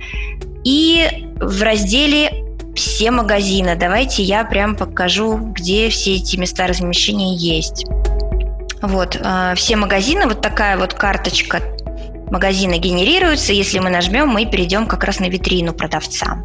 И 0.65 1.09
в 1.37 1.63
разделе 1.63 2.45
все 2.75 3.11
магазины. 3.11 3.77
Давайте 3.77 4.23
я 4.23 4.45
прям 4.45 4.77
покажу, 4.77 5.37
где 5.37 5.89
все 5.91 6.17
эти 6.17 6.37
места 6.37 6.67
размещения 6.67 7.37
есть. 7.37 7.87
Вот, 8.83 9.17
э, 9.19 9.55
все 9.57 9.77
магазины, 9.77 10.27
вот 10.27 10.41
такая 10.41 10.77
вот 10.77 10.95
карточка 10.95 11.63
магазина 12.31 12.79
генерируется. 12.79 13.53
Если 13.53 13.79
мы 13.79 13.91
нажмем, 13.91 14.29
мы 14.29 14.47
перейдем 14.47 14.87
как 14.87 15.05
раз 15.05 15.21
на 15.21 15.27
витрину 15.27 15.73
продавца. 15.73 16.39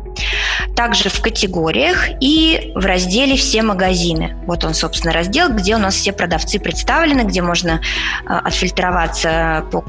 Также 0.75 1.09
в 1.09 1.21
категориях 1.21 2.09
и 2.21 2.71
в 2.75 2.85
разделе 2.85 3.35
«Все 3.35 3.61
магазины». 3.61 4.37
Вот 4.45 4.63
он, 4.63 4.73
собственно, 4.73 5.13
раздел, 5.13 5.49
где 5.49 5.75
у 5.75 5.79
нас 5.79 5.95
все 5.95 6.11
продавцы 6.13 6.59
представлены, 6.59 7.21
где 7.21 7.41
можно 7.41 7.81
э, 7.81 8.27
отфильтроваться 8.27 9.65
по 9.71 9.83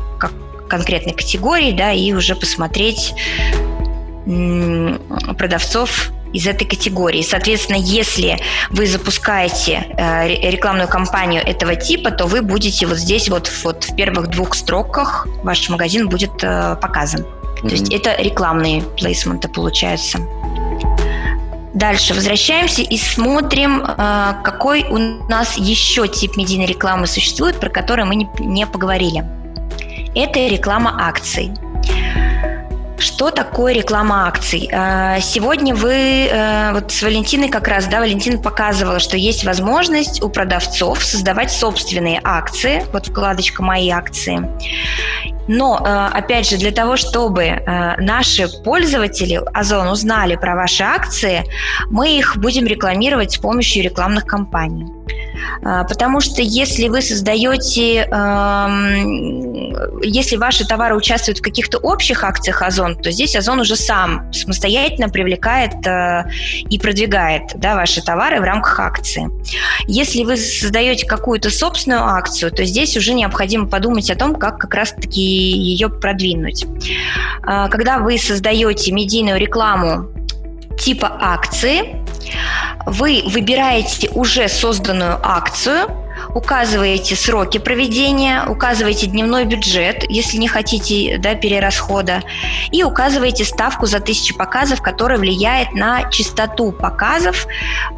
конкретной 0.69 1.15
категории, 1.15 1.73
да, 1.73 1.93
и 1.93 2.13
уже 2.13 2.35
посмотреть 2.35 3.15
продавцов 5.37 6.13
из 6.33 6.47
этой 6.47 6.67
категории. 6.67 7.23
Соответственно, 7.23 7.77
если 7.77 8.39
вы 8.71 8.87
запускаете 8.87 9.87
э, 9.97 10.29
рекламную 10.51 10.89
кампанию 10.89 11.43
этого 11.45 11.77
типа, 11.77 12.11
то 12.11 12.27
вы 12.27 12.43
будете 12.43 12.87
вот 12.87 12.99
здесь 12.99 13.29
вот, 13.29 13.51
вот 13.65 13.85
в 13.85 13.97
первых 13.97 14.29
двух 14.29 14.55
строках 14.55 15.27
ваш 15.43 15.69
магазин 15.69 16.09
будет 16.09 16.43
э, 16.43 16.77
показан. 16.81 17.23
Mm-hmm. 17.23 17.69
То 17.69 17.75
есть 17.75 17.93
это 17.93 18.17
рекламные 18.21 18.83
плейсменты 18.83 19.49
получаются. 19.49 20.19
Дальше 21.75 22.15
возвращаемся 22.15 22.83
и 22.83 22.99
смотрим, 22.99 23.85
э, 23.87 24.35
какой 24.43 24.85
у 24.85 24.99
нас 25.29 25.57
еще 25.57 26.09
тип 26.09 26.37
медийной 26.37 26.67
рекламы 26.67 27.07
существует, 27.07 27.61
про 27.61 27.71
который 27.71 28.05
мы 28.05 28.17
не, 28.17 28.29
не 28.41 28.67
поговорили. 28.67 29.25
Это 30.15 30.41
реклама 30.49 30.97
акций. 31.07 31.53
Что 33.01 33.31
такое 33.31 33.73
реклама 33.73 34.27
акций? 34.29 34.69
А, 34.71 35.19
сегодня 35.21 35.75
вы, 35.75 36.29
э, 36.31 36.73
вот 36.75 36.93
с 36.93 37.03
Валентиной 37.03 37.49
как 37.49 37.67
раз, 37.67 37.87
да, 37.87 38.01
Валентина 38.01 38.37
показывала, 38.37 38.99
что 38.99 39.17
есть 39.17 39.43
возможность 39.45 40.23
у 40.23 40.29
продавцов 40.29 41.03
создавать 41.03 41.51
собственные 41.51 42.21
акции, 42.23 42.85
вот 42.93 43.07
вкладочка 43.07 43.63
«Мои 43.63 43.89
акции». 43.89 44.47
Но, 45.49 45.81
э, 45.83 46.09
опять 46.13 46.49
же, 46.49 46.59
для 46.59 46.73
того, 46.73 46.97
чтобы 46.97 47.43
э, 47.45 47.97
наши 48.01 48.49
пользователи 48.63 49.41
Озон 49.55 49.89
узнали 49.89 50.37
про 50.37 50.55
ваши 50.55 50.85
акции, 50.85 51.45
мы 51.89 52.19
их 52.19 52.37
будем 52.37 52.67
рекламировать 52.67 53.33
с 53.33 53.39
помощью 53.39 53.83
рекламных 53.83 54.27
кампаний. 54.27 54.87
А, 55.63 55.85
потому 55.85 56.21
что 56.21 56.43
если 56.43 56.89
вы 56.89 57.03
создаете, 57.03 58.03
эм, 58.03 60.01
если 60.03 60.37
ваши 60.37 60.67
товары 60.67 60.97
участвуют 60.97 61.39
в 61.39 61.43
каких-то 61.43 61.79
общих 61.79 62.25
акциях 62.25 62.63
Озон, 62.63 62.97
то 62.97 63.11
здесь 63.11 63.37
Озон 63.37 63.61
уже 63.61 63.77
сам 63.77 64.33
самостоятельно 64.33 65.09
привлекает 65.09 65.87
э, 65.87 66.25
и 66.69 66.79
продвигает 66.79 67.53
да, 67.57 67.75
ваши 67.75 68.03
товары 68.03 68.41
в 68.41 68.45
рамках 68.45 68.79
акции. 68.81 69.31
Если 69.87 70.25
вы 70.25 70.37
создаете 70.37 71.07
какую-то 71.07 71.51
собственную 71.51 72.05
акцию, 72.05 72.53
то 72.53 72.65
здесь 72.65 72.97
уже 72.97 73.15
необходимо 73.15 73.67
подумать 73.67 74.11
о 74.11 74.17
том, 74.17 74.35
как 74.35 74.59
как 74.59 74.75
раз-таки 74.75 75.21
ее 75.21 75.89
продвинуть. 75.89 76.67
А, 77.43 77.69
когда 77.69 77.99
вы 77.99 78.19
создаете 78.19 78.93
медийную 78.93 79.39
рекламу 79.39 80.09
типа 80.79 81.19
акции, 81.21 82.00
вы 82.87 83.23
выбираете 83.27 84.09
уже 84.11 84.49
созданную 84.49 85.19
акцию, 85.23 85.89
указываете 86.35 87.17
сроки 87.17 87.59
проведения, 87.59 88.45
указываете 88.47 89.07
дневной 89.07 89.45
бюджет, 89.45 90.05
если 90.09 90.37
не 90.37 90.49
хотите 90.49 91.19
да, 91.19 91.35
перерасхода, 91.35 92.23
и 92.71 92.85
указываете 92.85 93.45
ставку 93.45 93.87
за 93.87 94.01
тысячу 94.01 94.37
показов, 94.37 94.83
которая 94.83 95.19
влияет 95.19 95.73
на 95.73 96.11
частоту 96.11 96.73
показов 96.73 97.47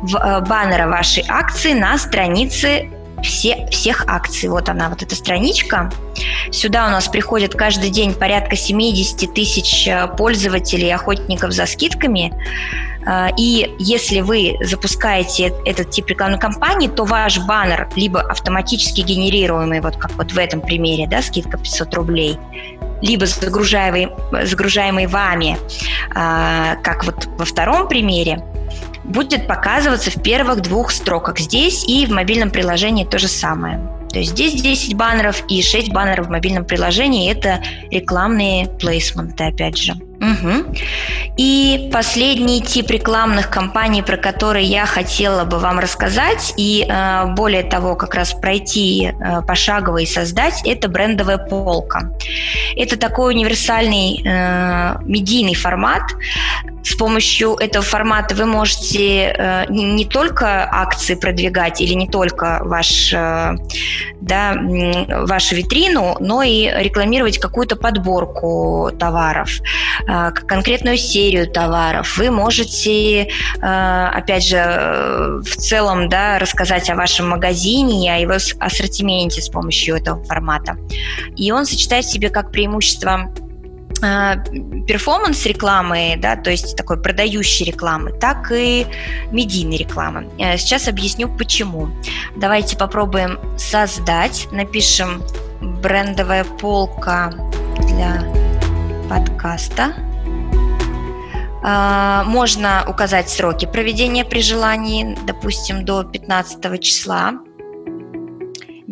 в 0.03 0.17
э, 0.17 0.41
баннера 0.41 0.89
вашей 0.89 1.25
акции 1.29 1.73
на 1.73 1.99
странице 1.99 2.91
все, 3.23 3.67
всех 3.71 4.05
акций. 4.09 4.49
Вот 4.49 4.69
она, 4.69 4.89
вот 4.89 5.03
эта 5.03 5.15
страничка. 5.15 5.91
Сюда 6.51 6.87
у 6.87 6.91
нас 6.91 7.09
приходит 7.09 7.55
каждый 7.55 7.91
день 7.91 8.15
порядка 8.15 8.57
70 8.57 9.33
тысяч 9.33 9.87
э, 9.87 10.09
пользователей, 10.17 10.93
охотников 10.93 11.53
за 11.53 11.67
скидками. 11.67 12.33
Э, 13.07 13.29
и 13.37 13.75
если 13.79 14.21
вы 14.21 14.57
запускаете 14.61 15.53
этот 15.65 15.91
тип 15.91 16.09
рекламной 16.09 16.39
кампании, 16.39 16.89
то 16.89 17.05
ваш 17.05 17.39
баннер 17.41 17.89
либо 17.97 18.21
автоматически 18.21 19.01
генерируемый, 19.01 19.81
вот 19.81 19.97
как 19.97 20.13
вот 20.13 20.33
в 20.33 20.39
этом 20.39 20.61
примере, 20.61 21.07
да, 21.07 21.23
скидка 21.23 21.59
500 21.59 21.95
рублей, 21.95 22.39
либо 23.01 23.27
загружаемый, 23.27 24.09
загружаемый 24.45 25.07
вами, 25.07 25.59
э, 26.15 26.77
как 26.83 27.05
вот 27.05 27.27
во 27.39 27.45
втором 27.45 27.89
примере, 27.89 28.45
будет 29.05 29.47
показываться 29.47 30.11
в 30.11 30.23
первых 30.23 30.63
двух 30.63 30.93
строках 30.93 31.39
здесь 31.39 31.85
и 31.87 32.07
в 32.07 32.11
мобильном 32.11 32.51
приложении 32.51 33.05
то 33.05 33.19
же 33.19 33.29
самое. 33.29 33.81
То 34.11 34.19
есть 34.19 34.33
здесь 34.33 34.61
10 34.61 34.95
баннеров 34.95 35.43
и 35.49 35.63
6 35.63 35.91
баннеров 35.91 36.27
в 36.27 36.31
мобильном 36.31 36.67
приложении. 36.67 37.33
Это 37.33 37.63
рекламные 37.91 38.69
плейсменты, 38.69 39.45
опять 39.45 39.79
же. 39.79 39.95
Угу. 40.23 40.77
И 41.37 41.91
последний 41.93 42.63
тип 42.63 42.91
рекламных 42.91 43.51
кампаний, 43.51 44.05
про 44.05 44.17
которые 44.17 44.67
я 44.67 44.87
хотела 44.87 45.45
бы 45.45 45.59
вам 45.59 45.81
рассказать, 45.81 46.55
и 46.57 46.87
э, 46.89 47.27
более 47.35 47.65
того, 47.65 47.97
как 47.97 48.15
раз 48.15 48.33
пройти 48.33 49.11
э, 49.11 49.43
пошагово 49.43 49.99
и 49.99 50.07
создать, 50.07 50.63
это 50.65 50.89
брендовая 50.89 51.39
полка. 51.39 52.13
Это 52.77 52.97
такой 52.97 53.35
универсальный 53.35 54.23
э, 54.25 54.97
медийный 55.05 55.55
формат, 55.55 56.03
с 56.85 56.97
помощью 56.97 57.55
этого 57.55 57.85
формата 57.85 58.35
вы 58.35 58.45
можете 58.45 59.35
э, 59.37 59.65
не 59.69 60.05
только 60.05 60.69
акции 60.71 61.15
продвигать 61.15 61.81
или 61.81 61.95
не 61.95 62.09
только 62.09 62.61
ваш, 62.65 63.13
э, 63.13 63.57
да, 64.21 64.55
вашу 65.27 65.55
витрину, 65.55 66.17
но 66.19 66.43
и 66.43 66.69
рекламировать 66.69 67.39
какую-то 67.39 67.77
подборку 67.77 68.91
товаров, 68.99 69.51
конкретную 70.47 70.97
серию 70.97 71.51
товаров. 71.51 72.17
Вы 72.19 72.31
можете, 72.31 73.23
э, 73.23 74.07
опять 74.15 74.47
же, 74.47 74.57
э, 74.57 75.41
в 75.45 75.57
целом 75.57 76.09
да, 76.09 76.39
рассказать 76.39 76.91
о 76.91 76.95
вашем 76.95 77.29
магазине 77.29 78.15
о 78.15 78.19
его 78.19 78.35
ассортименте 78.59 79.41
с 79.41 79.49
помощью 79.49 79.97
этого 79.97 80.23
формата. 80.25 80.77
И 81.37 81.51
он 81.53 81.67
сочетает 81.67 82.05
в 82.05 82.13
себе 82.13 82.31
как 82.31 82.51
преимущество 82.51 83.33
Э, 84.03 84.35
перформанс 84.89 85.47
рекламы, 85.47 86.17
да, 86.19 86.35
то 86.35 86.51
есть 86.51 86.77
такой 86.77 87.01
продающей 87.01 87.65
рекламы, 87.65 88.13
так 88.13 88.51
и 88.51 88.87
медийной 89.31 89.77
рекламы. 89.77 90.29
Э, 90.39 90.59
сейчас 90.59 90.89
объясню 90.89 91.29
почему. 91.29 91.89
Давайте 92.37 92.77
попробуем 92.77 93.39
создать, 93.57 94.49
напишем 94.51 95.23
брендовая 95.61 96.43
полка 96.43 97.33
для 97.89 98.25
подкаста. 99.09 99.95
Э, 101.65 102.23
можно 102.25 102.85
указать 102.89 103.29
сроки 103.29 103.67
проведения 103.67 104.25
при 104.25 104.41
желании, 104.41 105.17
допустим, 105.27 105.85
до 105.85 106.05
15 106.05 106.81
числа 106.81 107.35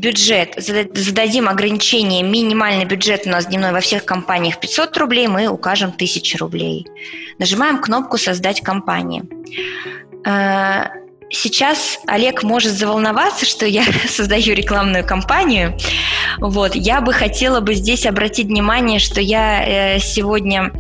бюджет, 0.01 0.55
зададим 0.57 1.49
ограничение, 1.49 2.23
минимальный 2.23 2.87
бюджет 2.87 3.27
у 3.27 3.31
нас 3.31 3.47
дневной 3.47 3.73
во 3.73 3.81
всех 3.81 4.05
компаниях 4.07 4.59
500 4.59 4.97
рублей, 4.97 5.29
мы 5.29 5.47
укажем 5.49 5.91
1000 5.91 6.39
рублей. 6.39 6.87
Нажимаем 7.39 7.81
кнопку 7.81 8.17
«Создать 8.17 8.63
компанию». 8.63 9.29
Сейчас 11.33 12.01
Олег 12.09 12.43
может 12.43 12.73
заволноваться, 12.73 13.47
что 13.47 13.65
я 13.65 13.85
создаю 14.09 14.55
рекламную 14.55 15.07
кампанию. 15.07 15.79
Вот, 16.39 16.75
я 16.75 17.01
бы 17.01 17.13
хотела 17.13 17.61
бы 17.61 17.75
здесь 17.75 18.05
обратить 18.05 18.49
внимание, 18.49 18.99
что 18.99 19.21
я 19.21 19.65
э, 19.95 19.99
сегодня 20.01 20.73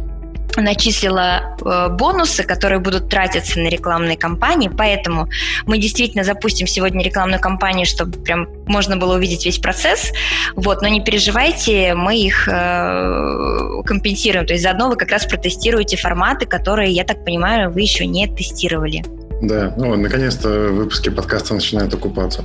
начислила 0.56 1.56
э, 1.64 1.88
бонусы, 1.90 2.42
которые 2.42 2.80
будут 2.80 3.08
тратиться 3.08 3.60
на 3.60 3.68
рекламные 3.68 4.16
кампании, 4.16 4.68
поэтому 4.68 5.28
мы 5.66 5.78
действительно 5.78 6.24
запустим 6.24 6.66
сегодня 6.66 7.04
рекламную 7.04 7.40
кампанию, 7.40 7.86
чтобы 7.86 8.18
прям 8.18 8.48
можно 8.66 8.96
было 8.96 9.14
увидеть 9.14 9.46
весь 9.46 9.58
процесс, 9.58 10.12
вот, 10.56 10.82
но 10.82 10.88
не 10.88 11.00
переживайте, 11.00 11.94
мы 11.94 12.18
их 12.18 12.48
э, 12.48 13.82
компенсируем, 13.84 14.46
то 14.46 14.54
есть 14.54 14.64
заодно 14.64 14.88
вы 14.88 14.96
как 14.96 15.12
раз 15.12 15.24
протестируете 15.26 15.96
форматы, 15.96 16.46
которые, 16.46 16.90
я 16.90 17.04
так 17.04 17.24
понимаю, 17.24 17.70
вы 17.70 17.82
еще 17.82 18.04
не 18.04 18.26
тестировали. 18.26 19.04
Да, 19.42 19.72
ну, 19.76 19.96
наконец-то 19.96 20.48
выпуски 20.48 21.08
подкаста 21.08 21.54
начинают 21.54 21.94
окупаться. 21.94 22.44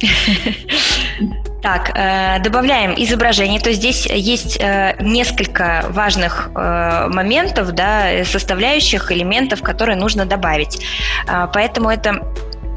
Так, 1.62 1.90
э, 1.96 2.38
добавляем 2.44 2.94
изображение. 2.96 3.58
То 3.58 3.70
есть 3.70 3.80
здесь 3.80 4.06
есть 4.06 4.56
э, 4.60 4.94
несколько 5.00 5.86
важных 5.88 6.50
э, 6.54 7.08
моментов, 7.08 7.72
да, 7.72 8.24
составляющих 8.24 9.10
элементов, 9.10 9.62
которые 9.62 9.96
нужно 9.96 10.26
добавить. 10.26 10.80
Поэтому 11.52 11.90
это 11.90 12.22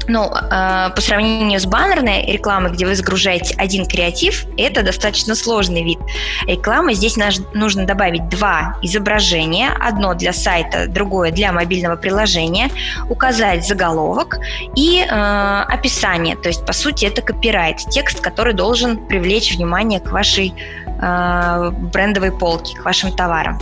ну, 0.08 0.30
э, 0.30 0.90
по 0.94 1.00
сравнению 1.00 1.60
с 1.60 1.66
баннерной 1.66 2.26
рекламой, 2.26 2.70
где 2.72 2.86
вы 2.86 2.94
загружаете 2.94 3.54
один 3.56 3.86
креатив, 3.86 4.44
это 4.56 4.82
достаточно 4.82 5.34
сложный 5.34 5.82
вид 5.82 5.98
рекламы. 6.46 6.94
Здесь 6.94 7.16
нужно 7.54 7.86
добавить 7.86 8.28
два 8.28 8.76
изображения, 8.82 9.70
одно 9.80 10.14
для 10.14 10.32
сайта, 10.32 10.86
другое 10.88 11.30
для 11.30 11.52
мобильного 11.52 11.96
приложения, 11.96 12.70
указать 13.08 13.66
заголовок 13.66 14.38
и 14.74 15.00
э, 15.00 15.62
описание. 15.68 16.36
То 16.36 16.48
есть, 16.48 16.64
по 16.66 16.72
сути, 16.72 17.04
это 17.04 17.22
копирайт, 17.22 17.78
текст, 17.90 18.20
который 18.20 18.54
должен 18.54 19.06
привлечь 19.06 19.54
внимание 19.54 20.00
к 20.00 20.10
вашей 20.10 20.54
э, 20.86 21.70
брендовой 21.92 22.32
полке, 22.32 22.76
к 22.76 22.84
вашим 22.84 23.12
товарам. 23.12 23.58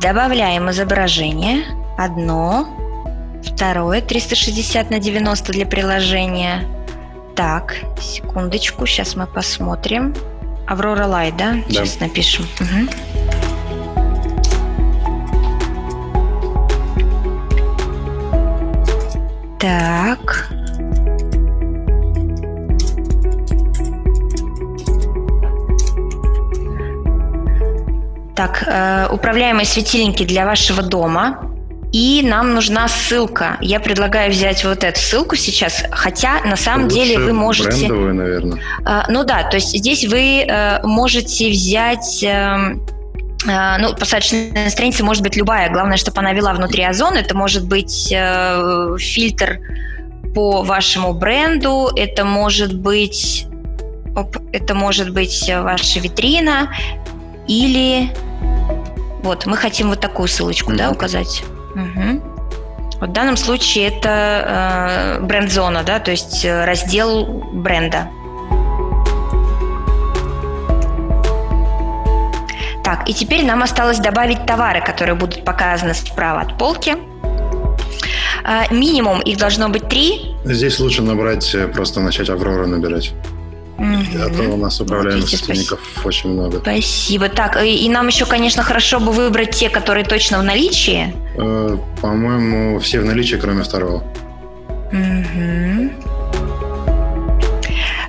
Добавляем 0.00 0.70
изображение, 0.70 1.64
одно, 1.96 2.66
Второе 3.44 4.00
360 4.00 4.90
на 4.90 4.98
90 4.98 5.52
для 5.52 5.66
приложения. 5.66 6.64
Так, 7.36 7.76
секундочку, 8.00 8.86
сейчас 8.86 9.16
мы 9.16 9.26
посмотрим. 9.26 10.14
Аврора 10.66 11.06
Лай, 11.06 11.32
да? 11.32 11.54
да? 11.54 11.62
Сейчас 11.68 12.00
напишем. 12.00 12.46
Угу. 12.60 12.90
Так. 19.58 20.48
Так, 28.34 28.64
э, 28.66 29.08
управляемые 29.12 29.64
светильники 29.64 30.24
для 30.24 30.44
вашего 30.44 30.82
дома 30.82 31.53
и 31.94 32.22
нам 32.24 32.54
нужна 32.54 32.88
ссылка. 32.88 33.56
Я 33.60 33.78
предлагаю 33.78 34.32
взять 34.32 34.64
вот 34.64 34.82
эту 34.82 34.98
ссылку 34.98 35.36
сейчас, 35.36 35.84
хотя 35.92 36.40
на 36.44 36.56
самом 36.56 36.86
Лучше 36.86 36.96
деле 36.96 37.18
вы 37.20 37.32
можете... 37.32 37.70
Брендовую, 37.70 38.14
наверное. 38.16 38.60
А, 38.84 39.04
ну 39.08 39.22
да, 39.22 39.44
то 39.44 39.58
есть 39.58 39.78
здесь 39.78 40.04
вы 40.04 40.40
э, 40.40 40.84
можете 40.84 41.50
взять... 41.50 42.24
Э, 42.24 42.74
э, 43.46 43.78
ну, 43.78 43.94
посадочная 43.94 44.70
страница 44.70 45.04
может 45.04 45.22
быть 45.22 45.36
любая. 45.36 45.70
Главное, 45.70 45.96
чтобы 45.96 46.18
она 46.18 46.32
вела 46.32 46.52
внутри 46.52 46.82
Озон. 46.82 47.14
Это 47.14 47.36
может 47.36 47.64
быть 47.68 48.12
э, 48.12 48.96
фильтр 48.98 49.60
по 50.34 50.64
вашему 50.64 51.12
бренду, 51.12 51.92
это 51.94 52.24
может 52.24 52.76
быть, 52.76 53.46
оп, 54.16 54.36
это 54.52 54.74
может 54.74 55.12
быть 55.12 55.48
ваша 55.48 56.00
витрина 56.00 56.74
или 57.46 58.10
вот 59.22 59.46
мы 59.46 59.56
хотим 59.56 59.90
вот 59.90 60.00
такую 60.00 60.26
ссылочку, 60.26 60.72
mm-hmm. 60.72 60.76
да, 60.76 60.90
указать. 60.90 61.44
Угу. 61.74 62.34
В 63.00 63.06
данном 63.08 63.36
случае 63.36 63.88
это 63.88 65.18
э, 65.18 65.24
бренд-зона, 65.24 65.82
да, 65.82 65.98
то 65.98 66.10
есть 66.10 66.44
э, 66.44 66.64
раздел 66.64 67.24
бренда. 67.52 68.08
Так, 72.84 73.08
и 73.08 73.14
теперь 73.14 73.44
нам 73.44 73.62
осталось 73.62 73.98
добавить 73.98 74.46
товары, 74.46 74.82
которые 74.82 75.16
будут 75.16 75.44
показаны 75.44 75.94
справа 75.94 76.42
от 76.42 76.58
полки. 76.58 76.96
Э, 78.44 78.72
минимум 78.72 79.20
их 79.20 79.38
должно 79.38 79.68
быть 79.68 79.88
три. 79.88 80.36
Здесь 80.44 80.78
лучше 80.78 81.02
набрать, 81.02 81.54
э, 81.54 81.66
просто 81.66 82.00
начать 82.00 82.30
Аврору 82.30 82.66
набирать. 82.66 83.12
Угу. 83.78 84.22
А 84.22 84.30
то 84.30 84.42
у 84.44 84.56
нас 84.56 84.80
управляемых 84.80 85.28
светильников 85.28 85.80
спасибо. 85.82 86.08
очень 86.08 86.30
много. 86.30 86.58
Спасибо. 86.60 87.28
Так, 87.28 87.62
и, 87.62 87.84
и 87.84 87.88
нам 87.88 88.06
еще, 88.06 88.24
конечно, 88.24 88.62
хорошо 88.62 89.00
бы 89.00 89.12
выбрать 89.12 89.50
те, 89.50 89.68
которые 89.68 90.04
точно 90.04 90.38
в 90.38 90.44
наличии. 90.44 91.14
Э, 91.36 91.76
по-моему, 92.00 92.78
все 92.78 93.00
в 93.00 93.04
наличии, 93.04 93.36
кроме 93.36 93.62
второго. 93.62 94.04
Угу. 94.92 96.13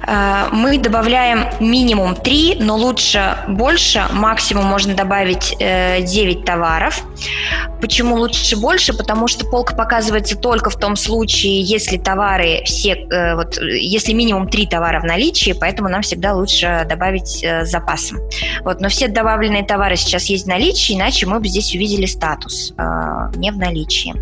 Э, 0.08 0.48
мы 0.52 0.78
добавляем 0.78 1.46
минимум 1.60 2.16
3, 2.16 2.58
но 2.60 2.78
лучше 2.78 3.38
больше, 3.48 4.06
максимум 4.12 4.66
можно 4.66 4.94
добавить 4.94 5.56
9 5.60 5.60
э, 5.60 6.46
товаров. 6.46 7.02
Почему 7.82 8.16
лучше 8.16 8.56
больше? 8.58 8.94
Потому 8.94 9.28
что 9.28 9.46
полка 9.46 9.76
показывается 9.76 10.38
только 10.38 10.70
в 10.70 10.78
том 10.78 10.96
случае, 10.96 11.62
если 11.62 11.98
товары 11.98 12.62
все, 12.66 12.94
э, 12.94 13.36
вот, 13.36 13.58
если 13.58 14.14
минимум 14.14 14.48
3 14.48 14.68
товара 14.68 15.00
в 15.00 15.06
наличии, 15.06 15.54
поэтому 15.60 15.90
нам 15.90 16.02
всегда 16.02 16.34
лучше 16.34 16.86
добавить 16.88 17.46
запасом. 17.64 18.20
Вот, 18.62 18.82
но 18.82 18.90
все 18.90 19.08
добавленные 19.08 19.64
товары 19.64 19.96
сейчас 19.96 20.26
есть 20.26 20.46
в 20.46 20.48
наличии, 20.48 20.96
иначе 20.96 21.26
мы 21.26 21.40
бы 21.40 21.48
здесь 21.48 21.74
увидели 21.76 22.06
статус 22.06 22.74
не 23.36 23.52
в 23.52 23.58
наличии. 23.58 24.14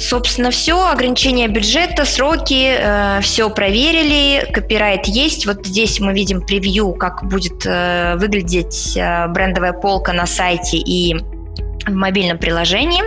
Собственно, 0.00 0.50
все, 0.50 0.88
ограничения 0.90 1.46
бюджета, 1.46 2.06
сроки, 2.06 2.74
э, 2.74 3.20
все 3.20 3.50
проверили, 3.50 4.50
копирайт 4.50 5.06
есть. 5.06 5.44
Вот 5.44 5.66
здесь 5.66 6.00
мы 6.00 6.14
видим 6.14 6.40
превью, 6.40 6.94
как 6.94 7.22
будет 7.24 7.66
э, 7.66 8.16
выглядеть 8.16 8.96
э, 8.96 9.28
брендовая 9.28 9.74
полка 9.74 10.14
на 10.14 10.26
сайте 10.26 10.78
и 10.78 11.16
в 11.86 11.92
мобильном 11.92 12.38
приложении. 12.38 13.02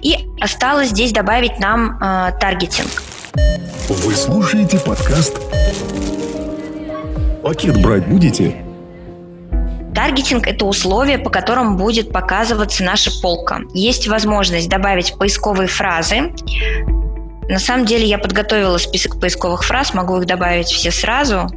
И 0.00 0.26
осталось 0.40 0.88
здесь 0.88 1.12
добавить 1.12 1.58
нам 1.60 1.98
э, 2.00 2.32
таргетинг. 2.40 3.02
Вы 3.90 4.14
слушаете 4.14 4.78
подкаст 4.80 5.38
«Пакет 7.42 7.82
брать 7.82 8.06
будете?» 8.06 8.71
Таргетинг– 9.94 10.46
это 10.48 10.64
условие, 10.64 11.18
по 11.18 11.30
которым 11.30 11.76
будет 11.76 12.12
показываться 12.12 12.82
наша 12.82 13.10
полка. 13.20 13.60
Есть 13.74 14.08
возможность 14.08 14.68
добавить 14.68 15.16
поисковые 15.18 15.68
фразы. 15.68 16.32
На 17.48 17.58
самом 17.58 17.84
деле 17.84 18.06
я 18.06 18.18
подготовила 18.18 18.78
список 18.78 19.20
поисковых 19.20 19.64
фраз, 19.64 19.92
могу 19.94 20.18
их 20.18 20.26
добавить 20.26 20.68
все 20.68 20.90
сразу. 20.90 21.48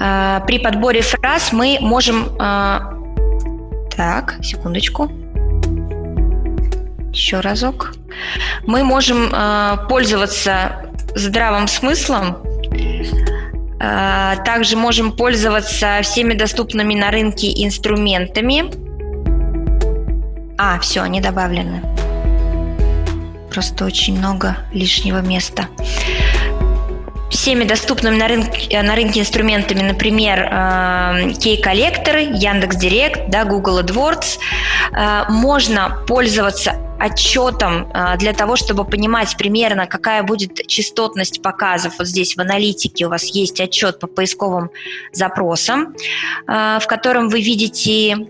А, 0.00 0.40
при 0.40 0.58
подборе 0.58 1.00
фраз 1.02 1.52
мы 1.52 1.78
можем... 1.80 2.28
А, 2.38 2.92
так, 3.96 4.36
секундочку. 4.42 5.10
Еще 7.10 7.40
разок. 7.40 7.94
Мы 8.66 8.84
можем 8.84 9.30
а, 9.32 9.76
пользоваться 9.88 10.90
здравым 11.14 11.68
смыслом, 11.68 12.38
также 13.78 14.76
можем 14.76 15.12
пользоваться 15.12 16.00
всеми 16.02 16.34
доступными 16.34 16.94
на 16.94 17.10
рынке 17.10 17.52
инструментами. 17.64 18.70
А, 20.56 20.78
все, 20.78 21.02
они 21.02 21.20
добавлены. 21.20 21.82
Просто 23.50 23.84
очень 23.84 24.18
много 24.18 24.56
лишнего 24.72 25.18
места. 25.18 25.68
Всеми 27.34 27.64
доступными 27.64 28.16
на 28.16 28.28
рынке, 28.28 28.80
на 28.80 28.94
рынке 28.94 29.18
инструментами, 29.18 29.82
например, 29.82 30.38
кей-коллекторы, 31.40 32.20
Яндекс.Директ, 32.20 33.28
да, 33.28 33.44
Google 33.44 33.80
AdWords, 33.80 34.38
а, 34.92 35.28
можно 35.28 36.04
пользоваться 36.06 36.76
отчетом 37.00 37.90
а, 37.92 38.16
для 38.16 38.34
того, 38.34 38.54
чтобы 38.54 38.84
понимать 38.84 39.36
примерно, 39.36 39.88
какая 39.88 40.22
будет 40.22 40.64
частотность 40.68 41.42
показов. 41.42 41.94
Вот 41.98 42.06
здесь 42.06 42.36
в 42.36 42.40
аналитике 42.40 43.06
у 43.06 43.08
вас 43.08 43.24
есть 43.24 43.60
отчет 43.60 43.98
по 43.98 44.06
поисковым 44.06 44.70
запросам, 45.12 45.96
в 46.46 46.84
котором 46.86 47.28
вы 47.30 47.40
видите 47.40 48.28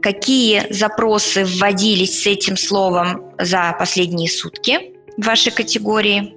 какие 0.00 0.72
запросы 0.72 1.44
вводились 1.44 2.22
с 2.22 2.26
этим 2.26 2.56
словом 2.56 3.32
за 3.38 3.76
последние 3.78 4.30
сутки 4.30 4.96
в 5.16 5.26
вашей 5.26 5.52
категории. 5.52 6.35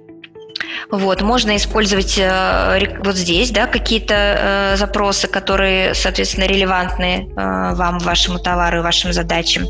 Вот, 0.90 1.22
можно 1.22 1.56
использовать 1.56 2.18
э, 2.18 2.98
вот 3.04 3.16
здесь, 3.16 3.50
да, 3.50 3.66
какие-то 3.66 4.14
э, 4.14 4.76
запросы, 4.76 5.28
которые, 5.28 5.94
соответственно, 5.94 6.44
релевантны 6.44 7.28
э, 7.30 7.74
вам, 7.74 7.98
вашему 7.98 8.38
товару 8.38 8.78
и 8.78 8.82
вашим 8.82 9.12
задачам. 9.12 9.66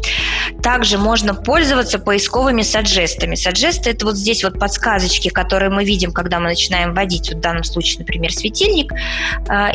Также 0.63 0.99
можно 0.99 1.35
пользоваться 1.35 1.99
поисковыми 1.99 2.63
саджестами. 2.63 3.35
Саджесты– 3.35 3.91
это 3.93 4.07
вот 4.07 4.17
здесь 4.17 4.45
вот 4.45 4.59
подсказочки, 4.59 5.29
которые 5.29 5.71
мы 5.71 5.85
видим, 5.85 6.13
когда 6.13 6.39
мы 6.39 6.49
начинаем 6.49 6.95
вводить, 6.95 7.29
вот 7.29 7.39
в 7.39 7.41
данном 7.41 7.65
случае, 7.65 8.01
например, 8.01 8.33
светильник. 8.33 8.93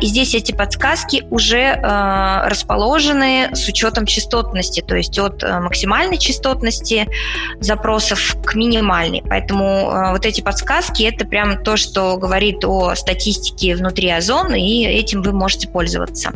И 0.02 0.06
здесь 0.06 0.36
эти 0.36 0.52
подсказки 0.52 1.26
уже 1.30 1.74
расположены 2.46 3.50
с 3.54 3.68
учетом 3.68 4.06
частотности, 4.06 4.82
то 4.82 4.96
есть 4.96 5.18
от 5.20 5.44
максимальной 5.44 6.18
частотности 6.18 7.08
запросов 7.60 8.36
к 8.46 8.56
минимальной. 8.56 9.24
Поэтому 9.28 10.12
вот 10.12 10.26
эти 10.26 10.42
подсказки– 10.42 11.04
это 11.16 11.26
прям 11.26 11.64
то, 11.64 11.78
что 11.78 12.18
говорит 12.18 12.64
о 12.66 12.96
статистике 12.96 13.76
внутри 13.76 14.10
Озон, 14.10 14.54
и 14.54 14.86
этим 14.86 15.22
вы 15.22 15.32
можете 15.32 15.68
пользоваться. 15.68 16.32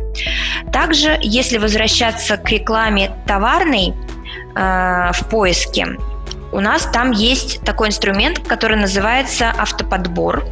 Также, 0.72 1.18
если 1.20 1.58
возвращаться 1.58 2.36
к 2.36 2.48
рекламе 2.50 3.12
товарной 3.26 3.92
э, 4.56 5.12
в 5.12 5.26
поиске, 5.30 5.96
у 6.52 6.60
нас 6.60 6.88
там 6.92 7.12
есть 7.12 7.60
такой 7.62 7.88
инструмент, 7.88 8.40
который 8.40 8.76
называется 8.76 9.52
автоподбор. 9.56 10.44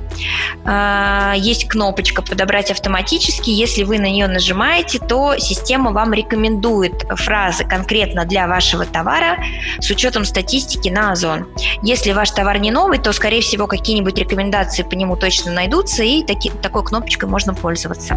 А, 0.65 1.35
есть 1.37 1.69
кнопочка 1.69 2.23
«Подобрать 2.23 2.71
автоматически». 2.71 3.51
Если 3.51 3.83
вы 3.83 3.99
на 3.99 4.07
нее 4.07 4.29
нажимаете, 4.29 4.99
то 4.99 5.37
система 5.39 5.93
вам 5.93 6.13
рекомендует 6.13 7.05
фразы 7.17 7.65
конкретно 7.65 8.25
для 8.25 8.47
вашего 8.47 8.85
товара 8.85 9.39
с 9.81 9.91
учетом 9.91 10.25
статистики 10.25 10.89
на 10.89 11.13
Озон. 11.13 11.49
Если 11.83 12.13
ваш 12.13 12.31
товар 12.31 12.59
не 12.59 12.71
новый, 12.71 12.99
то, 12.99 13.13
скорее 13.13 13.43
всего, 13.43 13.67
какие-нибудь 13.67 14.17
рекомендации 14.19 14.83
по 14.83 14.95
нему 14.95 15.17
точно 15.17 15.53
найдутся, 15.53 16.03
и 16.05 16.23
таки, 16.23 16.51
такой 16.51 16.85
кнопочкой 16.85 17.29
можно 17.29 17.55
пользоваться. 17.55 18.15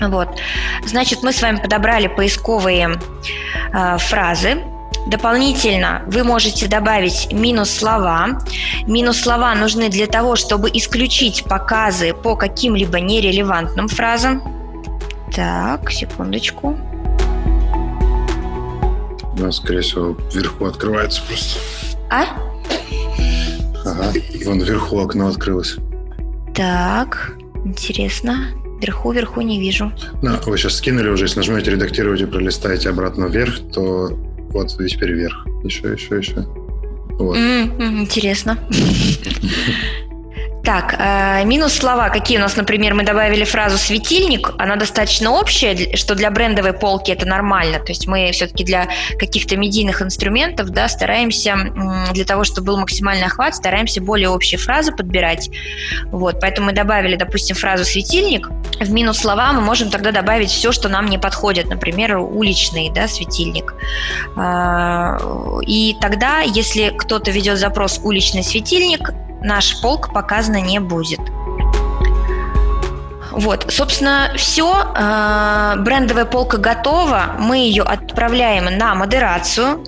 Вот. 0.00 0.28
Значит, 0.84 1.22
мы 1.22 1.32
с 1.32 1.40
вами 1.40 1.56
подобрали 1.56 2.06
поисковые 2.08 2.98
э, 3.72 3.98
фразы, 3.98 4.62
Дополнительно 5.06 6.02
вы 6.08 6.24
можете 6.24 6.66
добавить 6.66 7.32
минус 7.32 7.70
слова. 7.70 8.40
Минус 8.88 9.20
слова 9.20 9.54
нужны 9.54 9.88
для 9.88 10.06
того, 10.08 10.34
чтобы 10.34 10.68
исключить 10.72 11.44
показы 11.44 12.12
по 12.12 12.34
каким-либо 12.34 12.98
нерелевантным 12.98 13.86
фразам. 13.86 14.42
Так, 15.34 15.92
секундочку. 15.92 16.76
У 19.36 19.40
нас, 19.40 19.56
скорее 19.56 19.82
всего, 19.82 20.16
вверху 20.34 20.64
открывается 20.64 21.22
просто. 21.28 21.60
А? 22.10 22.24
Ага, 23.84 24.12
вон 24.44 24.60
вверху 24.60 24.98
окно 24.98 25.28
открылось. 25.28 25.76
Так, 26.54 27.34
интересно. 27.64 28.48
Вверху, 28.80 29.12
вверху 29.12 29.40
не 29.42 29.60
вижу. 29.60 29.92
Да, 30.22 30.40
вы 30.46 30.58
сейчас 30.58 30.76
скинули 30.76 31.08
уже, 31.10 31.24
если 31.24 31.38
нажмете 31.38 31.70
редактировать 31.70 32.20
и 32.20 32.26
пролистаете 32.26 32.90
обратно 32.90 33.26
вверх, 33.26 33.58
то 33.72 34.10
вот 34.56 34.88
теперь 34.88 35.12
вверх. 35.12 35.46
Еще, 35.64 35.92
еще, 35.92 36.16
еще. 36.16 36.42
Вот. 37.18 37.36
Mm-hmm, 37.36 38.00
интересно. 38.00 38.58
Так, 40.66 40.96
э, 40.98 41.44
минус 41.44 41.74
слова. 41.74 42.08
Какие 42.08 42.38
у 42.38 42.40
нас, 42.40 42.56
например, 42.56 42.92
мы 42.94 43.04
добавили 43.04 43.44
фразу 43.44 43.78
«светильник». 43.78 44.50
Она 44.58 44.74
достаточно 44.74 45.30
общая, 45.30 45.94
что 45.96 46.16
для 46.16 46.28
брендовой 46.28 46.72
полки 46.72 47.12
это 47.12 47.24
нормально. 47.24 47.78
То 47.78 47.92
есть 47.92 48.08
мы 48.08 48.32
все-таки 48.32 48.64
для 48.64 48.88
каких-то 49.16 49.56
медийных 49.56 50.02
инструментов 50.02 50.70
да, 50.70 50.88
стараемся, 50.88 51.56
для 52.12 52.24
того, 52.24 52.42
чтобы 52.42 52.66
был 52.66 52.78
максимальный 52.78 53.26
охват, 53.26 53.54
стараемся 53.54 54.00
более 54.00 54.28
общие 54.28 54.58
фразы 54.58 54.90
подбирать. 54.90 55.50
Вот, 56.06 56.40
поэтому 56.40 56.66
мы 56.66 56.72
добавили, 56.72 57.14
допустим, 57.14 57.54
фразу 57.54 57.84
«светильник». 57.84 58.48
В 58.80 58.90
минус 58.90 59.18
слова 59.18 59.52
мы 59.52 59.60
можем 59.60 59.88
тогда 59.88 60.10
добавить 60.10 60.50
все, 60.50 60.72
что 60.72 60.88
нам 60.88 61.06
не 61.06 61.18
подходит. 61.18 61.66
Например, 61.66 62.16
уличный 62.16 62.90
да, 62.92 63.06
светильник. 63.06 63.72
Э, 64.36 65.16
и 65.64 65.94
тогда, 66.00 66.40
если 66.40 66.92
кто-то 66.98 67.30
ведет 67.30 67.56
запрос 67.56 68.00
«уличный 68.02 68.42
светильник», 68.42 69.12
наш 69.42 69.80
полк 69.80 70.12
показано 70.12 70.60
не 70.60 70.78
будет. 70.78 71.20
Вот, 73.36 73.66
собственно, 73.68 74.32
все. 74.36 74.92
Э, 74.96 75.74
брендовая 75.76 76.24
полка 76.24 76.56
готова. 76.56 77.36
Мы 77.38 77.58
ее 77.58 77.82
отправляем 77.82 78.64
на 78.78 78.94
модерацию. 78.94 79.84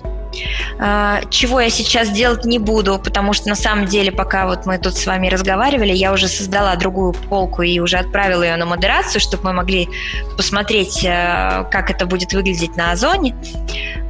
Э, 0.79 1.21
чего 1.31 1.59
я 1.59 1.71
сейчас 1.71 2.11
делать 2.11 2.45
не 2.45 2.59
буду, 2.59 2.99
потому 2.99 3.33
что 3.33 3.49
на 3.49 3.55
самом 3.55 3.87
деле, 3.87 4.11
пока 4.11 4.45
вот 4.45 4.67
мы 4.67 4.77
тут 4.77 4.95
с 4.95 5.07
вами 5.07 5.29
разговаривали, 5.29 5.91
я 5.93 6.13
уже 6.13 6.27
создала 6.27 6.75
другую 6.75 7.13
полку 7.13 7.63
и 7.63 7.79
уже 7.79 7.97
отправила 7.97 8.43
ее 8.43 8.55
на 8.55 8.67
модерацию, 8.67 9.19
чтобы 9.19 9.45
мы 9.45 9.53
могли 9.53 9.89
посмотреть, 10.37 11.03
э, 11.03 11.65
как 11.71 11.89
это 11.89 12.05
будет 12.05 12.33
выглядеть 12.33 12.75
на 12.75 12.91
Озоне. 12.91 13.35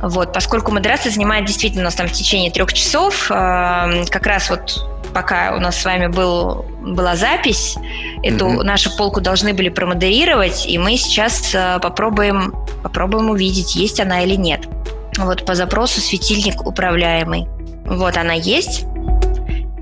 Вот, 0.02 0.34
поскольку 0.34 0.74
модерация 0.74 1.14
занимает 1.14 1.46
действительно 1.46 1.84
у 1.84 1.86
нас 1.86 1.96
там 1.96 2.08
в 2.08 2.12
течение 2.12 2.52
трех 2.52 2.74
часов, 2.74 3.28
как 3.30 4.26
раз 4.26 4.50
вот 4.50 4.99
пока 5.14 5.55
у 5.55 5.60
нас 5.60 5.82
с 5.82 5.86
вами 5.86 6.07
был, 6.07 6.66
была 6.82 7.16
запись, 7.16 7.76
эту 8.24 8.47
mm-hmm. 8.47 8.64
нашу 8.64 8.95
полку 8.95 9.22
должны 9.22 9.53
были 9.53 9.70
промодерировать, 9.70 10.66
и 10.66 10.78
мы 10.78 10.97
сейчас 10.97 11.53
э, 11.53 11.80
попробуем, 11.82 12.53
попробуем 12.84 13.30
увидеть, 13.30 13.76
есть 13.76 13.99
она 13.99 14.22
или 14.24 14.36
нет. 14.36 14.68
Вот 15.18 15.45
по 15.45 15.55
запросу 15.55 15.99
светильник 15.99 16.66
управляемый. 16.66 17.47
Вот 17.86 18.18
она 18.18 18.34
есть. 18.34 18.86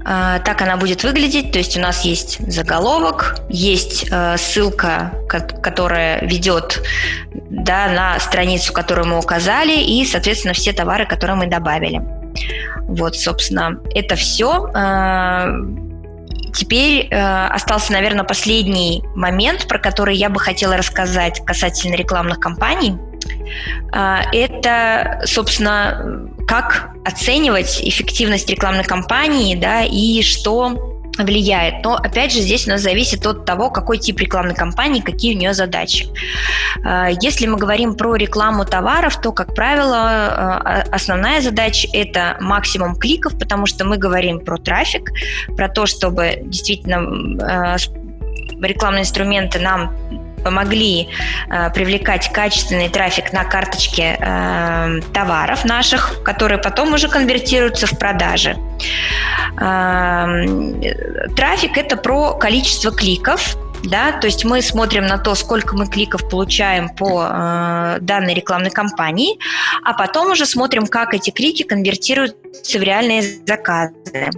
А, 0.10 0.40
так 0.40 0.62
она 0.62 0.78
будет 0.78 1.04
выглядеть. 1.04 1.52
То 1.52 1.58
есть 1.60 1.78
у 1.78 1.82
нас 1.82 2.06
есть 2.06 2.40
заголовок, 2.52 3.42
есть 3.50 4.08
э, 4.10 4.38
ссылка, 4.38 5.12
которая 5.28 6.22
ведет 6.22 6.82
да, 7.50 7.90
на 7.90 8.18
страницу, 8.20 8.72
которую 8.72 9.08
мы 9.08 9.20
указали, 9.20 9.78
и, 9.82 10.06
соответственно, 10.06 10.54
все 10.54 10.72
товары, 10.72 11.06
которые 11.06 11.36
мы 11.36 11.48
добавили. 11.48 12.02
Вот, 12.88 13.16
собственно, 13.16 13.80
это 13.94 14.16
все. 14.16 14.70
А, 14.74 15.50
теперь 16.54 17.08
э, 17.10 17.48
остался, 17.48 17.92
наверное, 17.92 18.24
последний 18.24 19.04
момент, 19.16 19.68
про 19.68 19.80
который 19.80 20.16
я 20.16 20.30
бы 20.30 20.40
хотела 20.40 20.78
рассказать 20.78 21.44
касательно 21.46 21.96
рекламных 21.96 22.40
кампаний. 22.40 22.98
А, 23.92 24.22
это, 24.34 25.22
собственно, 25.26 26.30
как 26.48 26.90
оценивать 27.06 27.82
эффективность 27.82 28.50
рекламной 28.50 28.84
кампании, 28.84 29.56
да, 29.56 29.84
и 29.84 30.22
что 30.22 30.97
влияет. 31.18 31.84
Но, 31.84 31.96
опять 31.96 32.32
же, 32.32 32.40
здесь 32.40 32.68
у 32.68 32.72
нас 32.72 32.82
зависит 32.82 33.26
от 33.26 33.46
того, 33.46 33.70
какой 33.70 33.98
тип 33.98 34.20
рекламной 34.20 34.56
кампании, 34.56 35.02
какие 35.02 35.36
у 35.36 35.38
нее 35.38 35.54
задачи. 35.54 36.08
А, 36.84 37.10
если 37.10 37.48
мы 37.48 37.58
говорим 37.58 37.96
про 37.96 38.16
рекламу 38.16 38.66
товаров, 38.66 39.20
то, 39.22 39.32
как 39.32 39.56
правило, 39.56 39.98
а, 39.98 40.84
основная 40.92 41.42
задача– 41.42 41.88
это 41.94 42.38
максимум 42.40 42.96
кликов, 42.96 43.38
потому 43.38 43.66
что 43.66 43.86
мы 43.86 43.98
говорим 43.98 44.40
про 44.40 44.58
трафик, 44.58 45.12
про 45.56 45.70
то, 45.70 45.86
чтобы 45.86 46.40
действительно 46.44 47.78
рекламные 48.62 49.02
инструменты 49.02 49.60
нам 49.60 50.27
помогли 50.48 51.10
э, 51.50 51.70
привлекать 51.72 52.32
качественный 52.32 52.88
трафик 52.88 53.34
на 53.34 53.44
карточке 53.44 54.18
э, 54.18 55.02
товаров 55.14 55.66
наших, 55.66 56.24
которые 56.24 56.58
потом 56.58 56.94
уже 56.94 57.10
конвертируются 57.10 57.86
в 57.86 58.00
продажи. 58.00 58.56
Э, 59.60 60.46
трафик 61.36 61.78
это 61.78 61.98
про 61.98 62.36
количество 62.36 62.92
кликов, 62.94 63.58
да, 63.84 64.14
то 64.14 64.28
есть 64.28 64.46
мы 64.46 64.62
смотрим 64.62 65.06
на 65.06 65.18
то, 65.18 65.36
сколько 65.36 65.76
мы 65.76 65.88
кликов 65.88 66.30
получаем 66.30 66.88
по 66.88 67.28
э, 67.30 67.98
данной 68.00 68.34
рекламной 68.34 68.72
кампании, 68.72 69.38
а 69.84 69.94
потом 69.94 70.32
уже 70.32 70.46
смотрим, 70.46 70.88
как 70.88 71.14
эти 71.14 71.30
клики 71.30 71.64
конвертируются 71.64 72.80
в 72.80 72.82
реальные 72.82 73.22
заказы. 73.46 74.30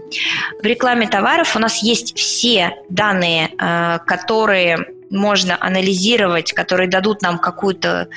В 0.62 0.66
рекламе 0.66 1.08
товаров 1.08 1.56
у 1.56 1.60
нас 1.60 1.84
есть 1.84 2.18
все 2.18 2.72
данные, 2.90 3.52
э, 3.60 4.00
которые 4.08 4.88
можно 5.10 5.58
анализировать, 5.60 6.54
которые 6.54 6.90
дадут 6.90 7.22
нам 7.22 7.40
какую-то 7.40 8.08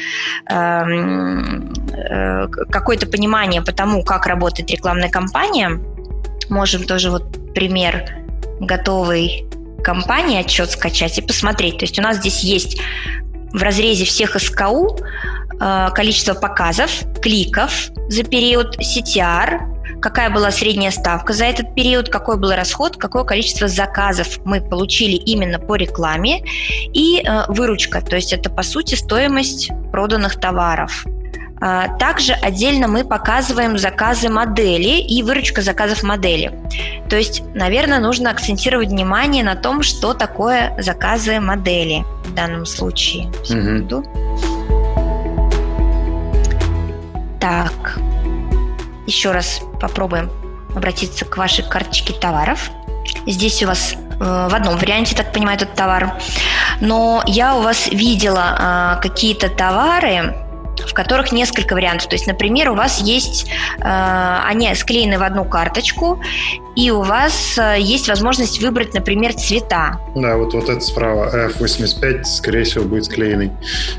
эм, 0.49 1.72
э, 1.93 2.49
какое-то 2.70 3.07
понимание 3.07 3.62
по 3.62 3.72
тому, 3.72 4.03
как 4.05 4.26
работает 4.26 4.70
рекламная 4.70 5.11
кампания. 5.11 5.80
Можем 6.49 6.84
тоже 6.84 7.11
вот 7.11 7.55
пример 7.55 8.05
готовой 8.61 9.47
компании 9.82 10.40
отчет 10.40 10.70
скачать 10.70 11.18
и 11.18 11.22
посмотреть. 11.22 11.78
То 11.78 11.84
есть 11.84 11.99
у 11.99 12.03
нас 12.03 12.18
здесь 12.18 12.40
есть 12.40 12.80
в 13.53 13.62
разрезе 13.62 14.05
всех 14.05 14.38
СКУ 14.40 14.99
э, 15.61 15.88
количество 15.95 16.34
показов, 16.34 16.90
кликов 17.20 17.90
за 18.09 18.24
период 18.24 18.78
CTR, 18.78 19.71
какая 20.01 20.30
была 20.30 20.51
средняя 20.51 20.90
ставка 20.90 21.32
за 21.32 21.45
этот 21.45 21.74
период, 21.74 22.09
какой 22.09 22.36
был 22.36 22.53
расход, 22.53 22.97
какое 22.97 23.24
количество 23.24 23.68
заказов 23.68 24.38
мы 24.45 24.61
получили 24.61 25.16
именно 25.16 25.59
по 25.59 25.76
рекламе 25.76 26.45
и 26.93 27.22
э, 27.22 27.45
выручка, 27.49 28.01
то 28.01 28.16
есть 28.16 28.32
это 28.32 28.51
по 28.51 28.62
сути 28.62 28.95
стоимость 28.95 29.70
проданных 29.90 30.38
товаров. 30.40 31.05
А, 31.64 31.97
также 31.97 32.32
отдельно 32.32 32.88
мы 32.88 33.05
показываем 33.05 33.78
заказы 33.78 34.28
модели 34.28 35.01
и 35.01 35.22
выручка 35.22 35.62
заказов 35.62 36.03
модели. 36.03 36.53
То 37.09 37.16
есть, 37.16 37.45
наверное, 37.55 38.01
нужно 38.01 38.30
акцентировать 38.30 38.88
внимание 38.88 39.45
на 39.45 39.55
том, 39.55 39.82
что 39.82 40.12
такое 40.12 40.74
заказы 40.80 41.38
модели 41.38 42.05
в 42.24 42.34
данном 42.34 42.66
случае. 42.66 43.32
Секунду. 43.45 43.99
Угу. 43.99 44.82
Так, 47.38 47.99
еще 49.07 49.32
раз 49.32 49.61
попробуем 49.80 50.30
обратиться 50.74 51.24
к 51.24 51.36
вашей 51.36 51.64
карточке 51.64 52.12
товаров. 52.12 52.70
Здесь 53.26 53.62
у 53.62 53.66
вас 53.66 53.94
э, 53.94 53.98
в 54.18 54.55
одном 54.55 54.76
варианте, 54.76 55.14
так 55.14 55.32
понимаю, 55.32 55.57
этот 55.57 55.74
товар. 55.74 56.14
Но 56.80 57.22
я 57.26 57.57
у 57.57 57.62
вас 57.62 57.88
видела 57.88 58.96
э, 58.98 59.03
какие-то 59.03 59.48
товары, 59.48 60.34
в 60.78 60.94
которых 60.94 61.32
несколько 61.32 61.74
вариантов. 61.74 62.09
То 62.09 62.14
есть, 62.14 62.26
например, 62.26 62.70
у 62.70 62.74
вас 62.74 63.00
есть, 63.00 63.48
э, 63.78 64.38
они 64.46 64.74
склеены 64.74 65.18
в 65.18 65.22
одну 65.22 65.44
карточку, 65.44 66.20
и 66.76 66.90
у 66.90 67.03
вас 67.03 67.59
э, 67.59 67.76
есть 67.78 68.09
возможность 68.09 68.61
выбрать, 68.62 68.94
например, 68.94 69.34
цвета. 69.34 70.00
Да, 70.14 70.36
вот, 70.36 70.55
вот 70.55 70.68
это 70.68 70.80
справа 70.80 71.48
F85, 71.50 72.24
скорее 72.24 72.64
всего, 72.64 72.84
будет 72.84 73.05
склеенный. 73.05 73.53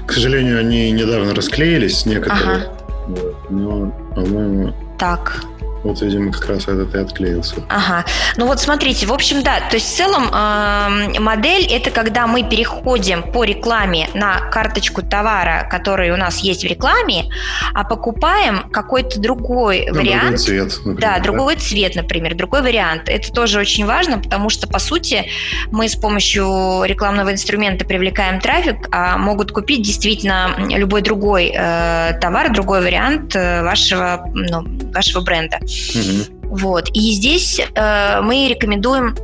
К 0.05 0.13
сожалению, 0.13 0.59
они 0.59 0.91
недавно 0.91 1.33
расклеились, 1.33 2.05
некоторые. 2.05 2.43
Ага. 2.43 2.73
Вот, 3.07 3.49
но, 3.49 3.91
по-моему, 4.15 4.73
так. 5.03 5.43
Вот, 5.83 6.01
видимо, 6.01 6.31
как 6.31 6.47
раз 6.47 6.63
этот 6.63 6.95
и 6.95 6.97
отклеился. 6.97 7.55
Ага. 7.69 8.05
Ну 8.37 8.47
вот 8.47 8.59
смотрите, 8.59 9.05
в 9.05 9.13
общем, 9.13 9.43
да, 9.43 9.59
то 9.69 9.75
есть 9.75 9.93
в 9.93 9.97
целом 9.97 10.29
э, 10.33 11.19
модель 11.19 11.65
это 11.65 11.91
когда 11.91 12.25
мы 12.27 12.43
переходим 12.43 13.23
по 13.23 13.43
рекламе 13.43 14.09
на 14.13 14.49
карточку 14.49 15.01
товара, 15.01 15.67
который 15.69 16.11
у 16.11 16.17
нас 16.17 16.39
есть 16.39 16.63
в 16.63 16.67
рекламе, 16.67 17.25
а 17.73 17.83
покупаем 17.83 18.69
какой-то 18.71 19.19
другой 19.19 19.87
ну, 19.89 19.99
вариант. 19.99 20.23
Другой 20.23 20.37
цвет, 20.37 20.77
например, 20.85 21.01
да, 21.01 21.17
да, 21.17 21.23
другой 21.23 21.55
цвет, 21.57 21.95
например, 21.95 22.35
другой 22.35 22.61
вариант. 22.61 23.09
Это 23.09 23.31
тоже 23.31 23.59
очень 23.59 23.85
важно, 23.85 24.19
потому 24.19 24.49
что, 24.49 24.67
по 24.67 24.79
сути, 24.79 25.25
мы 25.71 25.89
с 25.89 25.95
помощью 25.95 26.83
рекламного 26.85 27.31
инструмента 27.31 27.85
привлекаем 27.85 28.39
трафик, 28.39 28.87
а 28.91 29.17
могут 29.17 29.51
купить 29.51 29.81
действительно 29.81 30.55
любой 30.69 31.01
другой 31.01 31.51
э, 31.53 32.17
товар, 32.21 32.53
другой 32.53 32.81
вариант 32.81 33.35
э, 33.35 33.63
вашего, 33.63 34.25
ну, 34.33 34.65
вашего 34.93 35.21
бренда. 35.21 35.59
Угу. 35.95 36.55
Вот. 36.57 36.89
И 36.93 37.11
здесь 37.13 37.59
э, 37.59 38.21
мы 38.21 38.47
рекомендуем 38.47 39.15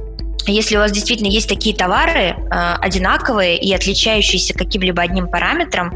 если 0.52 0.78
у 0.78 0.80
вас 0.80 0.91
действительно 0.91 1.28
есть 1.28 1.47
такие 1.47 1.76
товары 1.76 2.20
э, 2.22 2.36
одинаковые 2.82 3.58
и 3.58 3.74
отличающиеся 3.74 4.54
каким-либо 4.54 5.02
одним 5.02 5.28
параметром, 5.28 5.93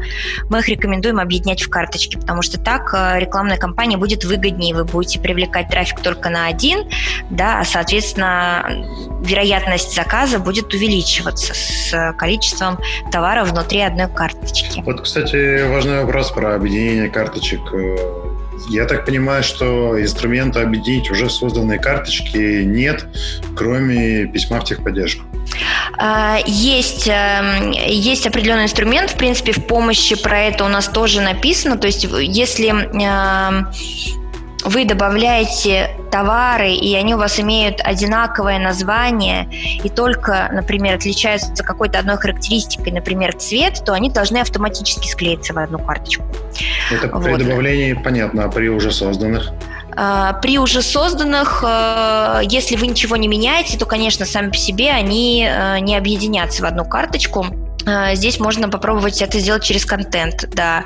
мы 0.48 0.60
их 0.60 0.68
рекомендуем 0.68 1.18
объединять 1.18 1.62
в 1.62 1.68
карточке, 1.68 2.18
потому 2.18 2.42
что 2.42 2.58
так 2.58 2.92
э, 2.94 3.18
рекламная 3.18 3.56
кампания 3.56 3.96
будет 3.96 4.24
выгоднее, 4.24 4.74
вы 4.74 4.84
будете 4.84 5.18
привлекать 5.18 5.68
трафик 5.68 6.00
только 6.00 6.30
на 6.30 6.46
один, 6.46 6.88
да, 7.30 7.60
а 7.60 7.64
соответственно 7.64 8.86
вероятность 9.22 9.94
заказа 9.94 10.38
будет 10.38 10.72
увеличиваться 10.72 11.54
с 11.54 12.14
количеством 12.18 12.78
товаров 13.10 13.50
внутри 13.50 13.80
одной 13.80 14.08
карточки. 14.08 14.82
Вот, 14.84 15.00
кстати, 15.00 15.68
важный 15.68 16.04
вопрос 16.04 16.30
про 16.30 16.54
объединение 16.54 17.08
карточек 17.08 17.60
э, 17.72 18.23
я 18.68 18.86
так 18.86 19.04
понимаю, 19.04 19.42
что 19.42 20.00
инструмента 20.00 20.62
объединить 20.62 21.10
уже 21.10 21.28
созданные 21.28 21.78
карточки 21.78 22.62
нет, 22.64 23.06
кроме 23.56 24.26
письма 24.26 24.60
в 24.60 24.64
техподдержку. 24.64 25.24
А, 25.98 26.38
есть, 26.46 27.06
эм, 27.06 27.70
есть 27.70 28.26
определенный 28.26 28.64
инструмент, 28.64 29.10
в 29.10 29.16
принципе, 29.16 29.52
в 29.52 29.66
помощи 29.66 30.20
про 30.20 30.40
это 30.40 30.64
у 30.64 30.68
нас 30.68 30.88
тоже 30.88 31.20
написано. 31.20 31.76
То 31.76 31.86
есть, 31.86 32.04
если 32.04 32.68
эм, 32.70 33.68
вы 34.64 34.84
добавляете 34.84 35.90
товары, 36.10 36.72
и 36.72 36.94
они 36.94 37.14
у 37.14 37.18
вас 37.18 37.38
имеют 37.38 37.80
одинаковое 37.82 38.58
название, 38.58 39.48
и 39.82 39.88
только, 39.88 40.48
например, 40.52 40.96
отличаются 40.96 41.62
какой-то 41.62 41.98
одной 41.98 42.16
характеристикой, 42.16 42.92
например, 42.92 43.34
цвет, 43.34 43.82
то 43.84 43.92
они 43.92 44.10
должны 44.10 44.38
автоматически 44.38 45.06
склеиться 45.08 45.52
в 45.52 45.58
одну 45.58 45.78
карточку. 45.78 46.24
Это 46.90 47.08
при 47.08 47.30
вот. 47.30 47.38
добавлении 47.38 47.92
понятно, 47.92 48.44
а 48.44 48.48
при 48.48 48.68
уже 48.68 48.90
созданных? 48.90 49.52
А, 49.96 50.32
при 50.34 50.58
уже 50.58 50.82
созданных, 50.82 51.62
э, 51.66 52.40
если 52.44 52.76
вы 52.76 52.88
ничего 52.88 53.16
не 53.16 53.28
меняете, 53.28 53.78
то, 53.78 53.86
конечно, 53.86 54.26
сами 54.26 54.50
по 54.50 54.56
себе 54.56 54.90
они 54.90 55.46
э, 55.48 55.78
не 55.80 55.96
объединятся 55.96 56.62
в 56.62 56.66
одну 56.66 56.84
карточку. 56.84 57.46
А, 57.86 58.14
здесь 58.14 58.40
можно 58.40 58.68
попробовать 58.68 59.20
это 59.22 59.38
сделать 59.38 59.62
через 59.62 59.84
контент, 59.84 60.48
да. 60.54 60.84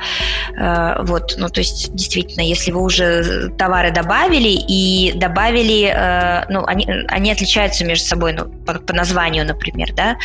А, 0.59 1.03
вот, 1.03 1.35
ну, 1.39 1.49
то 1.49 1.61
есть, 1.61 1.95
действительно, 1.95 2.43
если 2.43 2.71
вы 2.71 2.83
уже 2.83 3.51
товары 3.57 3.91
добавили 3.91 4.49
и 4.49 5.13
добавили, 5.15 5.93
э, 5.95 6.45
ну, 6.49 6.65
они, 6.67 6.89
они 7.09 7.31
отличаются 7.31 7.85
между 7.85 8.07
собой, 8.07 8.33
ну, 8.33 8.47
по, 8.47 8.75
по 8.75 8.93
названию, 8.93 9.47
например, 9.47 9.93
да, 9.95 10.17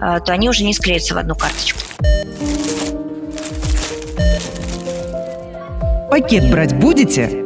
а, 0.00 0.20
то 0.20 0.32
они 0.32 0.48
уже 0.48 0.64
не 0.64 0.74
склеятся 0.74 1.14
в 1.14 1.18
одну 1.18 1.34
карточку. 1.34 1.80
Пакет 6.10 6.50
брать 6.50 6.74
будете? 6.74 7.45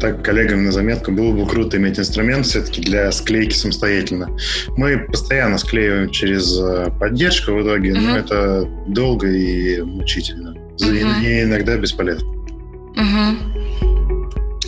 Так 0.00 0.22
коллегам 0.24 0.64
на 0.64 0.72
заметку, 0.72 1.12
было 1.12 1.32
бы 1.32 1.46
круто 1.46 1.76
иметь 1.76 1.98
инструмент 1.98 2.46
все-таки 2.46 2.80
для 2.80 3.10
склейки 3.12 3.54
самостоятельно. 3.54 4.36
Мы 4.76 4.98
постоянно 4.98 5.58
склеиваем 5.58 6.10
через 6.10 6.58
э, 6.58 6.90
поддержку 6.98 7.52
в 7.52 7.62
итоге, 7.62 7.90
uh-huh. 7.90 8.00
но 8.00 8.16
это 8.16 8.68
долго 8.86 9.28
и 9.28 9.80
мучительно. 9.80 10.56
Uh-huh. 10.80 11.24
И 11.24 11.42
иногда 11.42 11.76
бесполезно. 11.76 12.28
Uh-huh. 12.96 13.36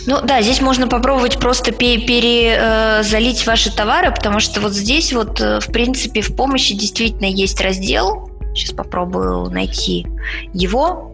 Ну 0.07 0.21
да, 0.23 0.41
здесь 0.41 0.63
можно 0.63 0.89
попробовать 0.89 1.39
просто 1.39 1.71
перезалить 1.71 3.43
э, 3.43 3.47
ваши 3.47 3.75
товары, 3.75 4.11
потому 4.11 4.41
что 4.41 4.61
вот 4.63 4.73
здесь 4.73 5.13
вот, 5.13 5.39
э, 5.41 5.61
в 5.61 5.67
принципе, 5.67 6.23
в 6.23 6.35
помощи 6.35 6.75
действительно 6.75 7.27
есть 7.27 7.61
раздел. 7.61 8.31
Сейчас 8.55 8.73
попробую 8.73 9.51
найти 9.51 10.07
его 10.55 11.13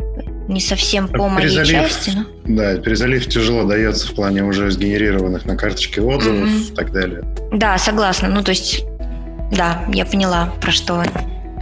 не 0.49 0.61
совсем 0.61 1.09
по 1.09 1.29
моей 1.29 1.49
перезалив, 1.49 1.89
части. 1.89 2.13
Но... 2.45 2.57
Да, 2.57 2.77
перезалив 2.77 3.27
тяжело 3.27 3.65
дается 3.65 4.09
в 4.09 4.15
плане 4.15 4.45
уже 4.45 4.71
сгенерированных 4.71 5.47
на 5.47 5.57
карточке 5.57 6.01
отзывов 6.01 6.49
mm-hmm. 6.49 6.73
и 6.73 6.75
так 6.75 6.93
далее. 6.93 7.25
Да, 7.53 7.79
согласна. 7.79 8.29
Ну, 8.29 8.43
то 8.43 8.51
есть, 8.51 8.85
да, 9.53 9.85
я 9.93 10.05
поняла, 10.05 10.53
про 10.61 10.71
что 10.71 11.03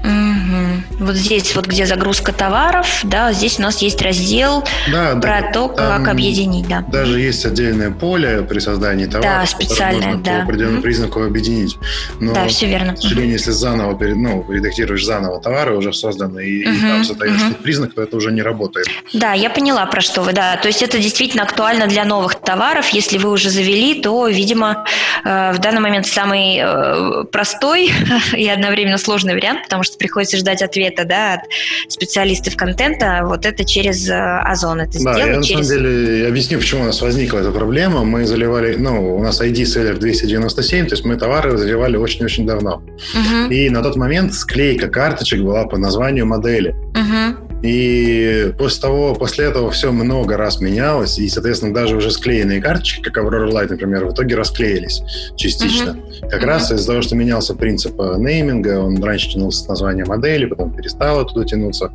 Угу. 0.02 0.71
Вот 0.98 1.16
здесь 1.16 1.54
вот 1.54 1.66
где 1.66 1.86
загрузка 1.86 2.32
товаров, 2.32 3.00
да, 3.04 3.32
здесь 3.32 3.58
у 3.58 3.62
нас 3.62 3.82
есть 3.82 4.00
раздел 4.02 4.64
да, 4.90 5.16
про 5.16 5.42
да, 5.42 5.52
то, 5.52 5.68
как 5.68 6.08
объединить, 6.08 6.68
да. 6.68 6.84
Даже 6.92 7.20
есть 7.20 7.44
отдельное 7.44 7.90
поле 7.90 8.42
при 8.42 8.58
создании 8.58 9.06
товара, 9.06 9.40
да, 9.40 9.46
специальное, 9.46 10.12
можно 10.12 10.22
да. 10.22 10.36
по 10.38 10.42
определенному 10.44 10.78
угу. 10.78 10.82
признаку 10.82 11.22
объединить. 11.22 11.78
Но, 12.20 12.34
да, 12.34 12.46
все 12.46 12.66
верно. 12.66 12.94
К 12.94 12.98
сожалению, 12.98 13.32
если 13.32 13.50
заново 13.50 13.98
ну, 14.00 14.44
редактируешь 14.48 15.04
заново 15.04 15.40
товары 15.40 15.76
уже 15.76 15.92
созданные, 15.92 16.48
и, 16.48 16.68
угу. 16.68 16.76
и 16.76 16.80
там 16.80 17.04
задаешь 17.04 17.42
угу. 17.42 17.54
признак, 17.62 17.94
то 17.94 18.02
это 18.02 18.16
уже 18.16 18.30
не 18.30 18.42
работает. 18.42 18.86
Да, 19.12 19.32
я 19.32 19.50
поняла, 19.50 19.86
про 19.86 20.00
что 20.00 20.22
вы, 20.22 20.32
да. 20.32 20.56
То 20.56 20.68
есть 20.68 20.82
это 20.82 20.98
действительно 20.98 21.42
актуально 21.42 21.86
для 21.86 22.04
новых 22.04 22.36
товаров. 22.36 22.88
Если 22.90 23.18
вы 23.18 23.30
уже 23.30 23.50
завели, 23.50 24.00
то, 24.00 24.28
видимо, 24.28 24.84
э, 25.24 25.52
в 25.52 25.58
данный 25.58 25.80
момент 25.80 26.06
самый 26.06 26.60
э, 26.62 27.24
простой 27.24 27.90
и 28.36 28.48
одновременно 28.48 28.98
сложный 28.98 29.34
вариант, 29.34 29.64
потому 29.64 29.82
что 29.82 29.98
приходится 29.98 30.36
ждать 30.36 30.62
ответа 30.62 30.81
да, 30.90 31.34
от 31.34 31.40
специалистов 31.88 32.56
контента, 32.56 33.22
вот 33.24 33.46
это 33.46 33.64
через 33.64 34.08
э, 34.08 34.14
Озон 34.14 34.80
это 34.80 34.92
да, 35.02 35.14
сделать. 35.14 35.18
я 35.18 35.36
на 35.36 35.42
через... 35.42 35.68
самом 35.68 35.82
деле 35.82 36.28
объясню, 36.28 36.58
почему 36.58 36.82
у 36.82 36.84
нас 36.84 37.00
возникла 37.00 37.38
эта 37.38 37.50
проблема. 37.50 38.04
Мы 38.04 38.26
заливали, 38.26 38.76
ну, 38.76 39.16
у 39.16 39.22
нас 39.22 39.40
ID 39.40 39.62
seller 39.62 39.98
297, 39.98 40.86
то 40.86 40.94
есть 40.94 41.04
мы 41.04 41.16
товары 41.16 41.56
заливали 41.56 41.96
очень-очень 41.96 42.46
давно. 42.46 42.82
Угу. 43.14 43.52
И 43.52 43.70
на 43.70 43.82
тот 43.82 43.96
момент 43.96 44.34
склейка 44.34 44.88
карточек 44.88 45.40
была 45.42 45.64
по 45.64 45.78
названию 45.78 46.26
модели. 46.26 46.74
Угу. 46.94 47.41
И 47.62 48.52
после 48.58 48.80
того, 48.80 49.14
после 49.14 49.44
этого 49.44 49.70
все 49.70 49.92
много 49.92 50.36
раз 50.36 50.60
менялось, 50.60 51.18
и, 51.18 51.28
соответственно, 51.28 51.72
даже 51.72 51.96
уже 51.96 52.10
склеенные 52.10 52.60
карточки, 52.60 53.00
как 53.00 53.16
Aurora 53.18 53.48
Light, 53.50 53.68
например, 53.70 54.06
в 54.06 54.12
итоге 54.12 54.34
расклеились 54.34 55.02
частично. 55.36 55.90
Uh-huh. 55.90 56.28
Как 56.28 56.42
uh-huh. 56.42 56.46
раз 56.46 56.72
из-за 56.72 56.86
того, 56.86 57.02
что 57.02 57.14
менялся 57.14 57.54
принцип 57.54 58.00
э, 58.00 58.16
нейминга, 58.18 58.80
он 58.80 59.02
раньше 59.02 59.30
тянулся 59.30 59.64
с 59.64 59.68
названия 59.68 60.04
модели, 60.04 60.46
потом 60.46 60.74
перестал 60.74 61.20
оттуда 61.20 61.44
тянуться. 61.44 61.92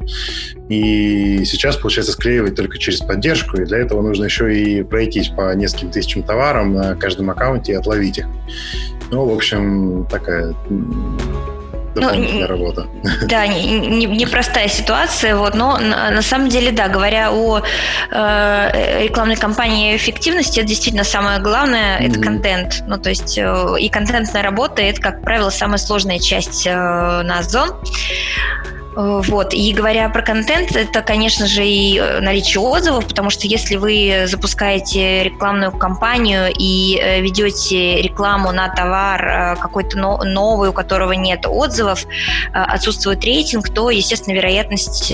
И 0.70 1.44
сейчас, 1.44 1.76
получается, 1.76 2.14
склеивать 2.14 2.56
только 2.56 2.78
через 2.78 3.00
поддержку, 3.00 3.62
и 3.62 3.66
для 3.66 3.80
этого 3.80 4.02
нужно 4.02 4.24
еще 4.24 4.58
и 4.58 4.84
пройтись 4.84 5.28
по 5.28 5.54
нескольким 5.54 5.92
тысячам 5.92 6.24
товарам 6.24 6.74
на 6.74 6.96
каждом 6.96 7.30
аккаунте 7.30 7.74
и 7.74 7.76
отловить 7.76 8.20
их. 8.20 8.26
Ну, 9.12 9.26
в 9.26 9.34
общем, 9.34 10.08
такая 10.10 10.54
дополнительная 12.02 12.48
ну, 12.48 12.48
работа. 12.48 12.88
Да, 13.24 13.48
непростая 13.48 14.66
не, 14.66 14.72
не 14.72 14.78
ситуация, 14.78 15.36
вот, 15.36 15.56
но 15.56 15.78
на, 15.78 16.12
на 16.12 16.22
самом 16.22 16.50
деле, 16.50 16.72
да, 16.72 16.88
говоря 16.88 17.32
о 17.32 17.62
э, 18.12 19.04
рекламной 19.04 19.36
кампании 19.36 19.94
и 19.94 19.98
эффективности, 19.98 20.60
это 20.60 20.68
действительно 20.70 21.04
самое 21.04 21.40
главное, 21.40 22.00
mm-hmm. 22.00 22.10
это 22.10 22.20
контент. 22.22 22.84
Ну, 22.88 22.98
то 22.98 23.10
есть 23.10 23.38
э, 23.38 23.76
и 23.80 23.90
контентная 23.90 24.44
работа, 24.44 24.82
это, 24.82 25.02
как 25.02 25.22
правило, 25.22 25.50
самая 25.50 25.78
сложная 25.78 26.20
часть 26.20 26.66
э, 26.68 26.72
на 26.74 27.40
Озон. 27.40 27.72
Э, 28.98 29.22
вот. 29.28 29.54
И 29.54 29.74
говоря 29.74 30.10
про 30.10 30.22
контент, 30.24 30.76
это, 30.76 31.02
конечно 31.02 31.46
же, 31.46 31.64
и 31.66 32.00
э, 32.00 32.20
наличие 32.20 32.62
отзывов, 32.62 33.08
потому 33.08 33.30
что 33.30 33.48
если 33.48 33.76
вы 33.76 34.26
запускаете 34.26 35.24
рекламную 35.24 35.72
кампанию 35.72 36.52
и 36.58 37.00
э, 37.00 37.22
ведете 37.22 38.02
рекламу 38.02 38.52
на 38.52 38.70
товар 38.70 39.58
какой-то 39.62 39.98
новый, 39.98 40.70
у 40.70 40.74
которого 40.74 41.12
нет 41.12 41.46
отзывов, 41.46 42.06
отсутствует 42.54 43.24
рейтинг, 43.24 43.70
то, 43.70 43.90
естественно, 43.90 44.36
вероятность 44.36 45.10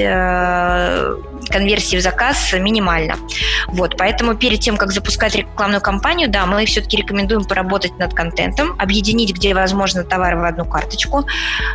конверсии 1.50 1.98
в 1.98 2.02
заказ 2.02 2.54
минимальна. 2.54 3.16
Вот, 3.68 3.98
поэтому 3.98 4.36
перед 4.36 4.60
тем, 4.60 4.78
как 4.78 4.92
запускать 4.92 5.36
рекламную 5.36 5.82
кампанию, 5.82 6.30
да, 6.30 6.46
мы 6.46 6.66
все-таки 6.66 6.98
рекомендуем 6.98 7.44
поработать 7.44 7.98
над 7.98 8.14
контентом, 8.14 8.76
объединить, 8.80 9.34
где 9.34 9.54
возможно, 9.54 10.04
товары 10.04 10.38
в 10.38 10.44
одну 10.44 10.66
карточку, 10.66 11.26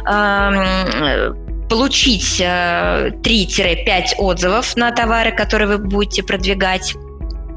эм, 0.07 1.58
получить 1.69 2.41
3-5 2.41 3.19
э, 3.23 4.05
отзывов 4.19 4.77
на 4.77 4.91
товары, 4.93 5.33
которые 5.33 5.69
вы 5.69 5.79
будете 5.79 6.23
продвигать 6.23 6.95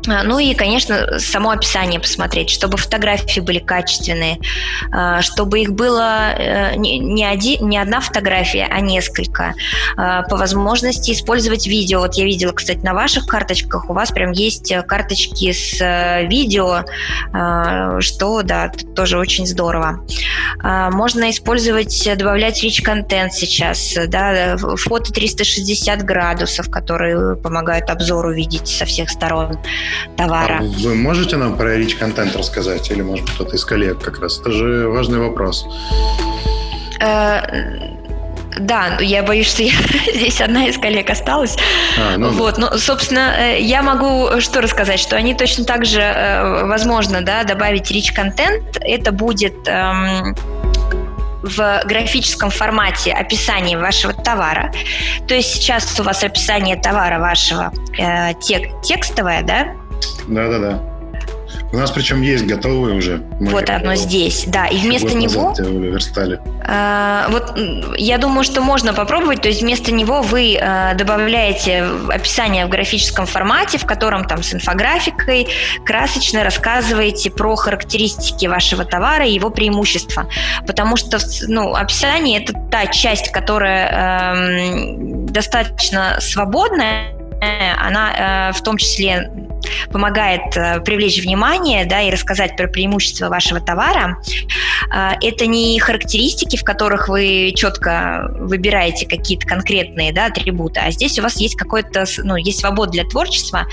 ну 0.08 0.40
и, 0.40 0.54
конечно, 0.54 1.20
само 1.20 1.52
описание 1.52 2.00
посмотреть, 2.00 2.50
чтобы 2.50 2.78
фотографии 2.78 3.40
были 3.40 3.60
качественные, 3.60 4.40
а, 4.92 5.22
чтобы 5.22 5.62
их 5.62 5.74
было 5.74 6.34
э, 6.34 6.76
не, 6.76 7.24
один, 7.24 7.70
не 7.70 7.78
одна 7.78 8.02
фотография, 8.02 8.68
а 8.70 8.80
несколько. 8.80 9.54
А, 9.98 10.24
по 10.24 10.38
возможности 10.38 11.12
использовать 11.12 11.68
видео. 11.68 12.00
Вот 12.00 12.16
я 12.16 12.26
видела, 12.26 12.52
кстати, 12.52 12.80
на 12.80 12.94
ваших 12.94 13.28
карточках 13.28 13.90
у 13.90 13.94
вас 13.94 14.12
прям 14.12 14.32
есть 14.32 14.74
карточки 14.88 15.52
с 15.52 15.80
э, 15.80 16.26
видео, 16.28 16.84
что, 18.00 18.42
да, 18.44 18.72
тоже 18.96 19.18
очень 19.18 19.46
здорово. 19.46 20.06
Можно 20.64 21.30
использовать, 21.30 22.10
добавлять 22.18 22.64
rich 22.64 22.82
контент 22.84 23.34
сейчас, 23.34 23.96
да, 24.08 24.58
фото 24.58 25.12
360 25.12 26.04
градусов, 26.04 26.70
которые 26.70 27.36
помогают 27.36 27.90
обзору 27.90 28.34
видеть 28.34 28.68
со 28.68 28.86
всех 28.86 29.10
сторон 29.10 29.58
товара. 30.18 30.60
А 30.60 30.64
вы 30.64 30.96
можете 30.96 31.38
нам 31.38 31.58
про 31.58 31.78
Rich 31.78 31.98
контент 31.98 32.36
рассказать? 32.36 32.90
Или, 32.92 33.02
может 33.02 33.26
быть, 33.26 33.36
кто-то 33.36 33.56
из 33.56 33.66
коллег 33.66 34.02
как 34.02 34.20
раз? 34.20 34.40
Это 34.40 34.52
же 34.52 34.88
важный 34.88 35.20
вопрос. 35.20 35.66
Э, 37.02 37.92
да, 38.60 38.98
я 39.00 39.24
боюсь, 39.24 39.48
что 39.48 39.64
я 39.64 39.72
здесь 40.14 40.42
одна 40.42 40.68
из 40.68 40.78
коллег 40.78 41.10
осталась. 41.10 41.58
А, 41.98 42.18
ну 42.18 42.30
вот, 42.30 42.58
ну, 42.58 42.78
собственно, 42.78 43.34
э, 43.38 43.62
я 43.62 43.82
могу 43.82 44.40
что 44.40 44.62
рассказать, 44.62 45.00
что 45.00 45.16
они 45.16 45.34
точно 45.34 45.66
так 45.66 45.86
же, 45.86 46.02
э, 46.02 46.66
возможно, 46.66 47.22
да, 47.22 47.44
добавить 47.44 47.92
rich 47.92 48.14
контент. 48.14 48.78
Это 48.82 49.12
будет 49.12 49.68
эм, 49.68 50.36
в 51.42 51.82
графическом 51.86 52.50
формате 52.50 53.12
описание 53.12 53.78
вашего 53.78 54.14
товара. 54.14 54.72
То 55.28 55.34
есть 55.34 55.54
сейчас 55.54 56.00
у 56.00 56.04
вас 56.04 56.24
описание 56.24 56.76
товара 56.76 57.20
вашего 57.20 57.72
э, 57.98 58.34
тек, 58.42 58.82
текстовое, 58.84 59.42
да? 59.44 59.74
Да-да-да. 60.28 60.82
У 61.74 61.78
нас 61.78 61.90
причем 61.92 62.22
есть 62.22 62.46
готовые 62.46 62.96
уже. 62.96 63.22
Мы 63.40 63.52
вот 63.52 63.70
оно 63.70 63.96
здесь, 63.96 64.44
да. 64.48 64.68
И 64.68 64.78
вместо 64.78 65.14
него... 65.14 65.54
верстали. 65.58 66.40
Э, 66.68 67.28
вот 67.30 67.58
я 67.98 68.18
думаю, 68.18 68.44
что 68.44 68.62
можно 68.62 68.94
попробовать. 68.94 69.42
То 69.42 69.48
есть 69.48 69.62
вместо 69.62 69.94
него 69.94 70.22
вы 70.22 70.58
э, 70.60 70.94
добавляете 70.96 71.84
описание 72.10 72.66
в 72.66 72.70
графическом 72.70 73.26
формате, 73.26 73.78
в 73.78 73.86
котором 73.86 74.26
там 74.26 74.44
с 74.44 74.54
инфографикой 74.54 75.48
красочно 75.86 76.44
рассказываете 76.44 77.32
про 77.32 77.56
характеристики 77.56 78.48
вашего 78.48 78.84
товара 78.84 79.26
и 79.26 79.32
его 79.32 79.50
преимущества. 79.50 80.28
Потому 80.68 80.98
что 80.98 81.20
ну, 81.48 81.74
описание 81.74 82.44
это 82.44 82.54
та 82.70 82.88
часть, 82.88 83.32
которая 83.32 84.36
э, 84.36 84.96
достаточно 85.30 86.18
свободная, 86.20 87.16
она 87.80 88.50
э, 88.50 88.54
в 88.54 88.62
том 88.62 88.78
числе 88.78 89.32
помогает 89.92 90.56
э, 90.56 90.80
привлечь 90.82 91.22
внимание 91.22 91.86
да, 91.86 92.02
и 92.02 92.12
рассказать 92.12 92.56
про 92.56 92.68
преимущества 92.68 93.30
вашего 93.30 93.60
товара. 93.60 94.18
Э, 94.94 95.12
это 95.22 95.46
не 95.46 95.80
характеристики, 95.80 96.58
в 96.58 96.64
которых 96.64 97.08
вы 97.08 97.54
четко 97.56 98.32
выбираете 98.40 99.08
какие-то 99.08 99.48
конкретные 99.48 100.14
да, 100.14 100.28
атрибуты, 100.28 100.80
а 100.80 100.92
здесь 100.92 101.20
у 101.20 101.22
вас 101.22 101.38
есть 101.38 101.56
какой-то, 101.56 102.06
ну, 102.24 102.36
есть 102.36 102.60
свобода 102.60 102.92
для 102.92 103.04
творчества, 103.06 103.68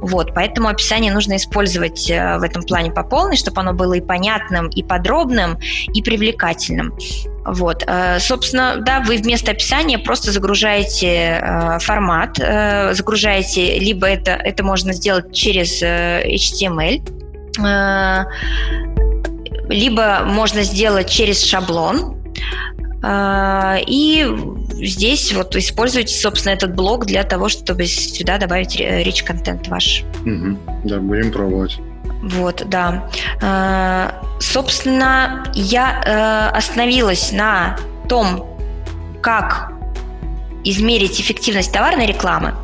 вот, 0.00 0.34
поэтому 0.34 0.68
описание 0.68 1.12
нужно 1.12 1.36
использовать 1.36 2.10
э, 2.10 2.38
в 2.38 2.42
этом 2.42 2.62
плане 2.62 2.90
по 2.90 3.02
полной, 3.02 3.36
чтобы 3.36 3.60
оно 3.60 3.72
было 3.72 3.94
и 3.94 4.00
понятным, 4.00 4.68
и 4.68 4.82
подробным, 4.82 5.58
и 5.92 6.02
привлекательным. 6.02 6.94
Вот, 7.42 7.86
собственно, 8.18 8.76
да, 8.76 9.00
вы 9.00 9.16
вместо 9.16 9.52
описания 9.52 9.98
просто 9.98 10.30
загружаете 10.30 11.78
формат, 11.80 12.36
загружаете, 12.36 13.78
либо 13.78 14.06
это, 14.06 14.32
это 14.32 14.62
можно 14.62 14.92
сделать 14.92 15.29
через 15.32 15.82
э, 15.82 16.22
HTML, 16.26 17.02
э, 17.58 18.24
либо 19.68 20.20
можно 20.26 20.62
сделать 20.62 21.08
через 21.08 21.44
шаблон. 21.44 22.16
Э, 23.02 23.76
и 23.86 24.26
здесь 24.74 25.32
вот 25.32 25.56
используйте, 25.56 26.14
собственно, 26.14 26.52
этот 26.52 26.74
блок 26.74 27.06
для 27.06 27.24
того, 27.24 27.48
чтобы 27.48 27.86
сюда 27.86 28.38
добавить 28.38 28.78
rich 28.80 29.24
контент 29.24 29.68
ваш. 29.68 30.04
Угу. 30.24 30.58
Да, 30.84 30.98
будем 30.98 31.32
пробовать. 31.32 31.78
Вот, 32.22 32.62
да. 32.66 33.08
Собственно, 34.40 35.44
я 35.54 36.50
остановилась 36.54 37.32
на 37.32 37.78
том, 38.08 38.46
как 39.22 39.72
измерить 40.64 41.20
эффективность 41.20 41.72
товарной 41.72 42.06
рекламы. 42.06 42.54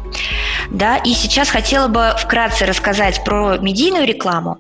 Да, 0.71 0.97
и 0.97 1.13
сейчас 1.15 1.49
хотела 1.49 1.89
бы 1.89 2.13
вкратце 2.19 2.67
рассказать 2.67 3.23
про 3.25 3.59
медийную 3.59 4.07
рекламу, 4.07 4.59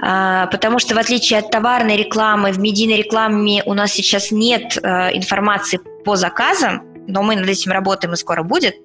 а, 0.00 0.46
потому 0.46 0.78
что 0.78 0.94
в 0.94 0.98
отличие 0.98 1.38
от 1.38 1.50
товарной 1.50 1.96
рекламы, 1.96 2.52
в 2.52 2.58
медийной 2.58 2.96
рекламе 2.96 3.62
у 3.64 3.74
нас 3.74 3.92
сейчас 3.92 4.30
нет 4.30 4.78
э, 4.82 5.16
информации 5.16 5.80
по 6.04 6.16
заказам, 6.16 6.82
но 7.06 7.22
мы 7.22 7.36
над 7.36 7.48
этим 7.48 7.72
работаем 7.72 8.14
и 8.14 8.16
скоро 8.16 8.42
будет. 8.42 8.76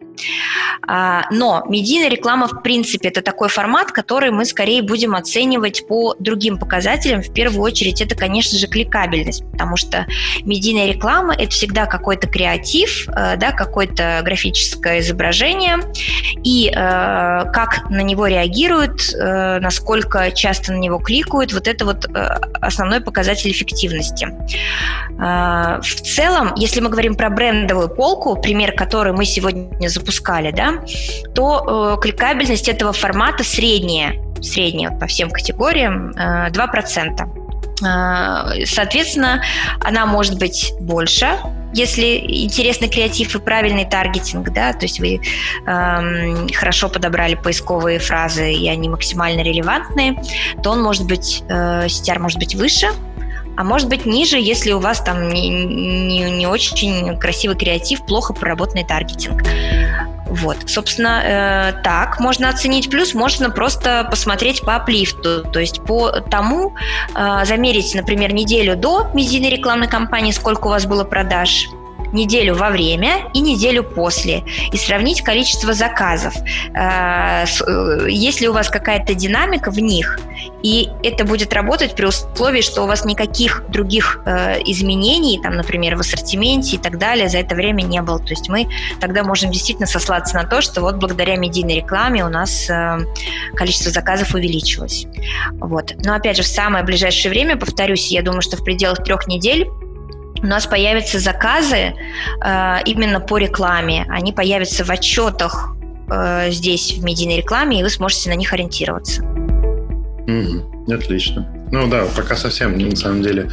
А, 0.87 1.23
но 1.31 1.63
медийная 1.67 2.09
реклама, 2.09 2.47
в 2.47 2.61
принципе, 2.61 3.09
это 3.09 3.21
такой 3.21 3.49
формат, 3.49 3.91
который 3.91 4.31
мы 4.31 4.45
скорее 4.45 4.81
будем 4.81 5.15
оценивать 5.15 5.87
по 5.87 6.15
другим 6.19 6.57
показателям. 6.57 7.21
В 7.21 7.33
первую 7.33 7.61
очередь, 7.61 8.01
это, 8.01 8.15
конечно 8.15 8.57
же, 8.57 8.67
кликабельность, 8.67 9.43
потому 9.51 9.77
что 9.77 10.05
медийная 10.43 10.87
реклама– 10.87 11.35
это 11.37 11.49
всегда 11.49 11.85
какой-то 11.85 12.27
креатив, 12.27 13.07
э, 13.09 13.35
да, 13.37 13.51
какое-то 13.51 14.21
графическое 14.23 14.99
изображение, 14.99 15.79
и 16.43 16.69
э, 16.69 16.73
как 16.75 17.89
на 17.89 18.01
него 18.01 18.27
реагируют, 18.27 19.13
э, 19.13 19.59
насколько 19.59 20.31
часто 20.31 20.73
на 20.73 20.77
него 20.77 20.99
кликают, 20.99 21.53
вот 21.53 21.67
это 21.67 21.85
вот 21.85 22.05
основной 22.61 23.01
показатель 23.01 23.51
эффективности. 23.51 24.27
В 25.17 26.01
целом, 26.03 26.53
если 26.55 26.79
мы 26.79 26.89
говорим 26.89 27.15
про 27.15 27.29
брендовую 27.29 27.89
полку, 27.89 28.39
пример, 28.39 28.73
который 28.73 29.13
мы 29.13 29.25
сегодня 29.25 29.89
запускали, 30.07 30.51
да, 30.51 30.83
то 31.35 31.97
э, 31.97 32.01
кликабельность 32.01 32.69
этого 32.69 32.93
формата 32.93 33.43
средняя, 33.43 34.15
средняя 34.41 34.91
по 34.91 35.07
всем 35.07 35.29
категориям 35.29 36.11
э, 36.11 36.49
2%. 36.49 37.45
Э, 37.85 38.65
соответственно, 38.65 39.43
она 39.81 40.05
может 40.05 40.39
быть 40.39 40.73
больше, 40.79 41.37
если 41.73 42.17
интересный 42.45 42.87
креатив 42.87 43.35
и 43.35 43.39
правильный 43.39 43.85
таргетинг, 43.85 44.49
да, 44.51 44.71
то 44.71 44.85
есть 44.85 44.99
вы 44.99 45.19
эм, 45.67 46.47
хорошо 46.53 46.87
подобрали 46.87 47.35
поисковые 47.35 47.99
фразы 47.99 48.53
и 48.53 48.69
они 48.69 48.87
максимально 48.87 49.41
релевантные, 49.41 50.15
то 50.63 50.71
он 50.71 50.81
может 50.81 51.05
быть, 51.05 51.43
э, 51.49 51.87
CTR 51.87 52.19
может 52.19 52.39
быть 52.39 52.55
выше, 52.55 52.87
а 53.57 53.63
может 53.63 53.89
быть 53.89 54.05
ниже, 54.05 54.37
если 54.37 54.71
у 54.71 54.79
вас 54.79 55.01
там 55.01 55.29
не, 55.29 55.49
не, 55.49 56.29
не 56.29 56.45
очень 56.45 57.17
красивый 57.17 57.57
креатив, 57.57 58.05
плохо 58.05 58.33
проработанный 58.33 58.85
таргетинг. 58.85 59.41
Вот, 60.27 60.57
собственно, 60.67 61.21
э, 61.23 61.81
так 61.83 62.19
можно 62.19 62.49
оценить. 62.49 62.91
Плюс 62.91 63.15
можно 63.15 63.49
просто 63.49 64.07
посмотреть 64.09 64.61
по 64.61 64.75
аплифту, 64.75 65.43
то 65.43 65.59
есть 65.59 65.81
по 65.83 66.11
тому, 66.11 66.75
э, 67.15 67.45
замерить, 67.45 67.95
например, 67.95 68.31
неделю 68.31 68.75
до 68.75 69.09
медийной 69.15 69.49
рекламной 69.49 69.87
кампании, 69.87 70.31
сколько 70.31 70.67
у 70.67 70.69
вас 70.69 70.85
было 70.85 71.03
продаж, 71.03 71.67
неделю 72.13 72.55
во 72.55 72.69
время 72.69 73.29
и 73.33 73.39
неделю 73.39 73.83
после 73.83 74.43
и 74.71 74.77
сравнить 74.77 75.21
количество 75.21 75.73
заказов. 75.73 76.33
Э, 76.73 77.45
э, 77.45 78.07
есть 78.09 78.41
ли 78.41 78.47
у 78.47 78.53
вас 78.53 78.69
какая-то 78.69 79.13
динамика 79.13 79.71
в 79.71 79.79
них, 79.79 80.19
и 80.63 80.89
это 81.03 81.23
будет 81.25 81.53
работать 81.53 81.95
при 81.95 82.05
условии, 82.05 82.61
что 82.61 82.83
у 82.83 82.87
вас 82.87 83.05
никаких 83.05 83.63
других 83.69 84.21
э, 84.25 84.61
изменений, 84.65 85.39
там, 85.41 85.55
например, 85.55 85.95
в 85.95 85.99
ассортименте 85.99 86.77
и 86.77 86.79
так 86.79 86.97
далее, 86.97 87.29
за 87.29 87.39
это 87.39 87.55
время 87.55 87.83
не 87.83 88.01
было. 88.01 88.19
То 88.19 88.29
есть 88.29 88.49
мы 88.49 88.67
тогда 88.99 89.23
можем 89.23 89.51
действительно 89.51 89.87
сослаться 89.87 90.35
на 90.35 90.45
то, 90.45 90.61
что 90.61 90.81
вот 90.81 90.95
благодаря 90.97 91.35
медийной 91.37 91.77
рекламе 91.77 92.25
у 92.25 92.29
нас 92.29 92.69
количество 93.55 93.91
заказов 93.91 94.33
увеличилось. 94.33 95.07
Вот. 95.53 95.93
Но 96.03 96.15
опять 96.15 96.37
же, 96.37 96.43
в 96.43 96.47
самое 96.47 96.83
ближайшее 96.83 97.31
время, 97.31 97.57
повторюсь, 97.57 98.07
я 98.11 98.21
думаю, 98.21 98.41
что 98.41 98.57
в 98.57 98.63
пределах 98.63 99.03
трех 99.03 99.27
недель 99.27 99.67
у 100.47 100.49
нас 100.49 100.65
появятся 100.65 101.19
заказы 101.19 101.75
э, 101.75 102.75
именно 102.85 103.19
по 103.19 103.37
рекламе. 103.37 104.05
Они 104.07 104.31
появятся 104.31 104.85
в 104.85 104.89
отчетах 104.89 105.75
э, 106.09 106.51
здесь, 106.51 106.93
в 106.93 107.03
медийной 107.03 107.37
рекламе, 107.37 107.81
и 107.81 107.83
вы 107.83 107.89
сможете 107.89 108.29
на 108.29 108.35
них 108.35 108.53
ориентироваться. 108.53 109.21
Mm-hmm. 109.21 110.93
Отлично. 110.93 111.53
Ну 111.69 111.89
да, 111.89 112.05
пока 112.15 112.37
совсем, 112.37 112.77
на 112.77 112.95
самом 112.95 113.23
деле, 113.23 113.49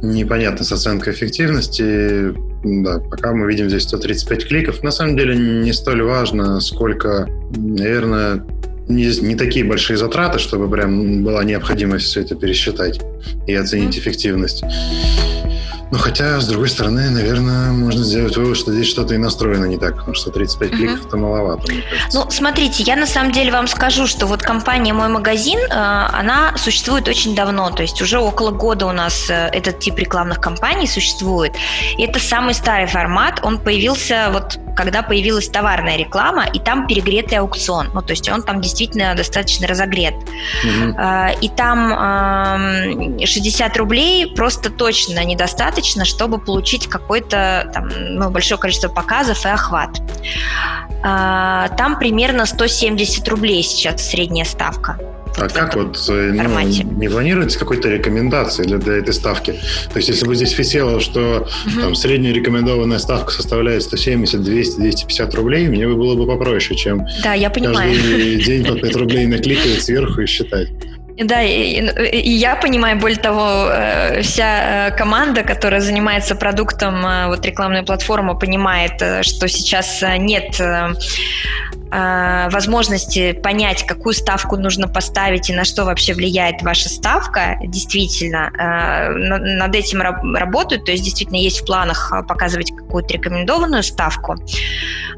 непонятно 0.00 0.64
с 0.64 0.70
оценкой 0.70 1.12
эффективности. 1.12 2.32
Да, 2.62 3.00
пока 3.00 3.32
мы 3.32 3.48
видим 3.48 3.68
здесь 3.68 3.82
135 3.82 4.46
кликов. 4.46 4.82
На 4.84 4.92
самом 4.92 5.16
деле 5.16 5.36
не 5.36 5.72
столь 5.72 6.02
важно, 6.02 6.60
сколько, 6.60 7.28
наверное, 7.56 8.44
не, 8.86 9.06
не 9.22 9.34
такие 9.34 9.64
большие 9.64 9.96
затраты, 9.96 10.38
чтобы 10.38 10.70
прям 10.70 11.24
была 11.24 11.42
необходимость 11.42 12.06
все 12.06 12.20
это 12.20 12.36
пересчитать 12.36 13.00
и 13.48 13.54
оценить 13.56 13.96
mm-hmm. 13.96 14.00
эффективность. 14.00 14.62
Ну, 15.90 15.98
хотя, 15.98 16.40
с 16.40 16.46
другой 16.46 16.68
стороны, 16.68 17.10
наверное, 17.10 17.72
можно 17.72 18.04
сделать 18.04 18.36
вывод, 18.36 18.56
что 18.56 18.72
здесь 18.72 18.88
что-то 18.88 19.14
и 19.14 19.18
настроено 19.18 19.64
не 19.64 19.78
так, 19.78 19.96
потому 19.96 20.14
что 20.14 20.30
35 20.30 20.70
кликов 20.70 21.06
это 21.06 21.16
маловато, 21.16 21.72
мне 21.72 21.82
кажется. 21.82 22.18
Ну, 22.18 22.30
смотрите, 22.30 22.82
я 22.82 22.96
на 22.96 23.06
самом 23.06 23.32
деле 23.32 23.50
вам 23.52 23.66
скажу, 23.66 24.06
что 24.06 24.26
вот 24.26 24.42
компания 24.42 24.92
«Мой 24.92 25.08
магазин», 25.08 25.58
э, 25.58 25.72
она 25.72 26.54
существует 26.56 27.08
очень 27.08 27.34
давно, 27.34 27.70
то 27.70 27.82
есть 27.82 28.00
уже 28.02 28.18
около 28.18 28.50
года 28.50 28.86
у 28.86 28.92
нас 28.92 29.30
э, 29.30 29.48
этот 29.52 29.78
тип 29.78 29.98
рекламных 29.98 30.40
кампаний 30.40 30.86
существует. 30.86 31.52
И 31.96 32.02
это 32.02 32.18
самый 32.18 32.54
старый 32.54 32.86
формат, 32.86 33.40
он 33.42 33.58
появился 33.58 34.28
вот 34.32 34.58
когда 34.78 35.02
появилась 35.02 35.48
товарная 35.48 35.96
реклама, 35.96 36.46
и 36.46 36.60
там 36.60 36.86
перегретый 36.86 37.38
аукцион. 37.38 37.90
Ну, 37.94 38.00
то 38.00 38.12
есть 38.12 38.30
он 38.30 38.44
там 38.44 38.60
действительно 38.60 39.12
достаточно 39.16 39.66
разогрет. 39.66 40.14
Угу. 40.14 40.94
И 41.40 41.48
там 41.48 43.18
60 43.18 43.76
рублей 43.76 44.32
просто 44.36 44.70
точно 44.70 45.24
недостаточно, 45.24 45.77
чтобы 46.04 46.38
получить 46.38 46.86
какое-то 46.86 47.70
там, 47.72 47.88
ну, 47.88 48.30
большое 48.30 48.60
количество 48.60 48.88
показов 48.88 49.44
и 49.44 49.48
охват. 49.48 50.00
А, 51.02 51.68
там 51.76 51.98
примерно 51.98 52.46
170 52.46 53.26
рублей 53.28 53.62
сейчас 53.62 54.08
средняя 54.08 54.44
ставка. 54.44 54.98
А 55.40 55.48
как 55.48 55.76
вот 55.76 56.04
э, 56.08 56.32
ну, 56.34 56.60
не 56.60 57.08
планируется 57.08 57.58
какой-то 57.58 57.88
рекомендации 57.88 58.64
для, 58.64 58.78
для 58.78 58.94
этой 58.94 59.14
ставки? 59.14 59.52
То 59.92 59.98
есть, 59.98 60.08
если 60.08 60.26
бы 60.26 60.34
здесь 60.34 60.58
висело, 60.58 61.00
что 61.00 61.46
угу. 61.66 61.80
там, 61.80 61.94
средняя 61.94 62.32
рекомендованная 62.32 62.98
ставка 62.98 63.30
составляет 63.32 63.84
170, 63.84 64.42
200, 64.42 64.80
250 64.80 65.34
рублей, 65.34 65.68
мне 65.68 65.86
бы 65.86 65.94
было 65.94 66.16
бы 66.16 66.26
попроще, 66.26 66.76
чем 66.76 67.06
да, 67.22 67.34
я 67.34 67.50
понимаю. 67.50 67.94
каждый 67.94 68.42
день 68.42 68.64
по 68.64 68.74
5 68.74 68.96
рублей 68.96 69.26
накликать 69.26 69.82
сверху 69.82 70.22
и 70.22 70.26
считать. 70.26 70.68
Да, 71.24 71.42
и, 71.42 71.80
и 72.16 72.30
я 72.30 72.54
понимаю, 72.54 72.98
более 72.98 73.18
того, 73.18 73.68
э, 73.70 74.22
вся 74.22 74.88
э, 74.88 74.96
команда, 74.96 75.42
которая 75.42 75.80
занимается 75.80 76.36
продуктом, 76.36 77.04
вот 77.26 77.44
рекламная 77.44 77.82
платформа, 77.82 78.34
понимает, 78.34 79.24
что 79.24 79.48
сейчас 79.48 80.02
нет 80.18 80.60
э, 80.60 82.48
возможности 82.50 83.32
понять, 83.32 83.84
какую 83.86 84.12
ставку 84.12 84.56
нужно 84.56 84.88
поставить 84.88 85.50
и 85.50 85.52
на 85.54 85.64
что 85.64 85.84
вообще 85.84 86.14
влияет 86.14 86.62
ваша 86.62 86.88
ставка, 86.88 87.56
действительно, 87.64 88.50
э, 88.58 89.12
над 89.12 89.74
этим 89.74 90.02
работают, 90.02 90.84
то 90.84 90.92
есть 90.92 91.04
действительно 91.04 91.38
есть 91.38 91.62
в 91.62 91.66
планах 91.66 92.12
э, 92.12 92.22
показывать 92.22 92.72
какую-то 92.72 93.14
рекомендованную 93.14 93.82
ставку. 93.82 94.36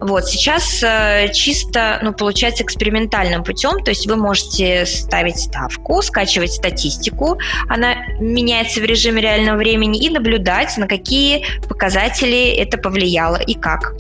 Вот, 0.01 0.27
сейчас 0.27 0.83
э, 0.83 1.31
чисто, 1.33 1.99
ну, 2.03 2.13
получается 2.13 2.65
экспериментальным 2.65 3.45
путем, 3.45 3.83
то 3.85 3.91
есть 3.91 4.07
вы 4.07 4.17
можете 4.17 4.87
ставить 4.87 5.39
ставку, 5.39 5.90
скачивать 6.03 6.53
статистику, 6.53 7.39
она 7.69 7.95
меняется 8.19 8.81
в 8.81 8.85
режиме 8.85 9.23
реального 9.23 9.57
времени 9.57 9.99
и 9.99 10.11
наблюдать, 10.11 10.77
на 10.77 10.87
какие 10.87 11.45
показатели 11.69 12.51
это 12.51 12.79
повлияло 12.79 13.37
и 13.37 13.55
как. 13.55 13.95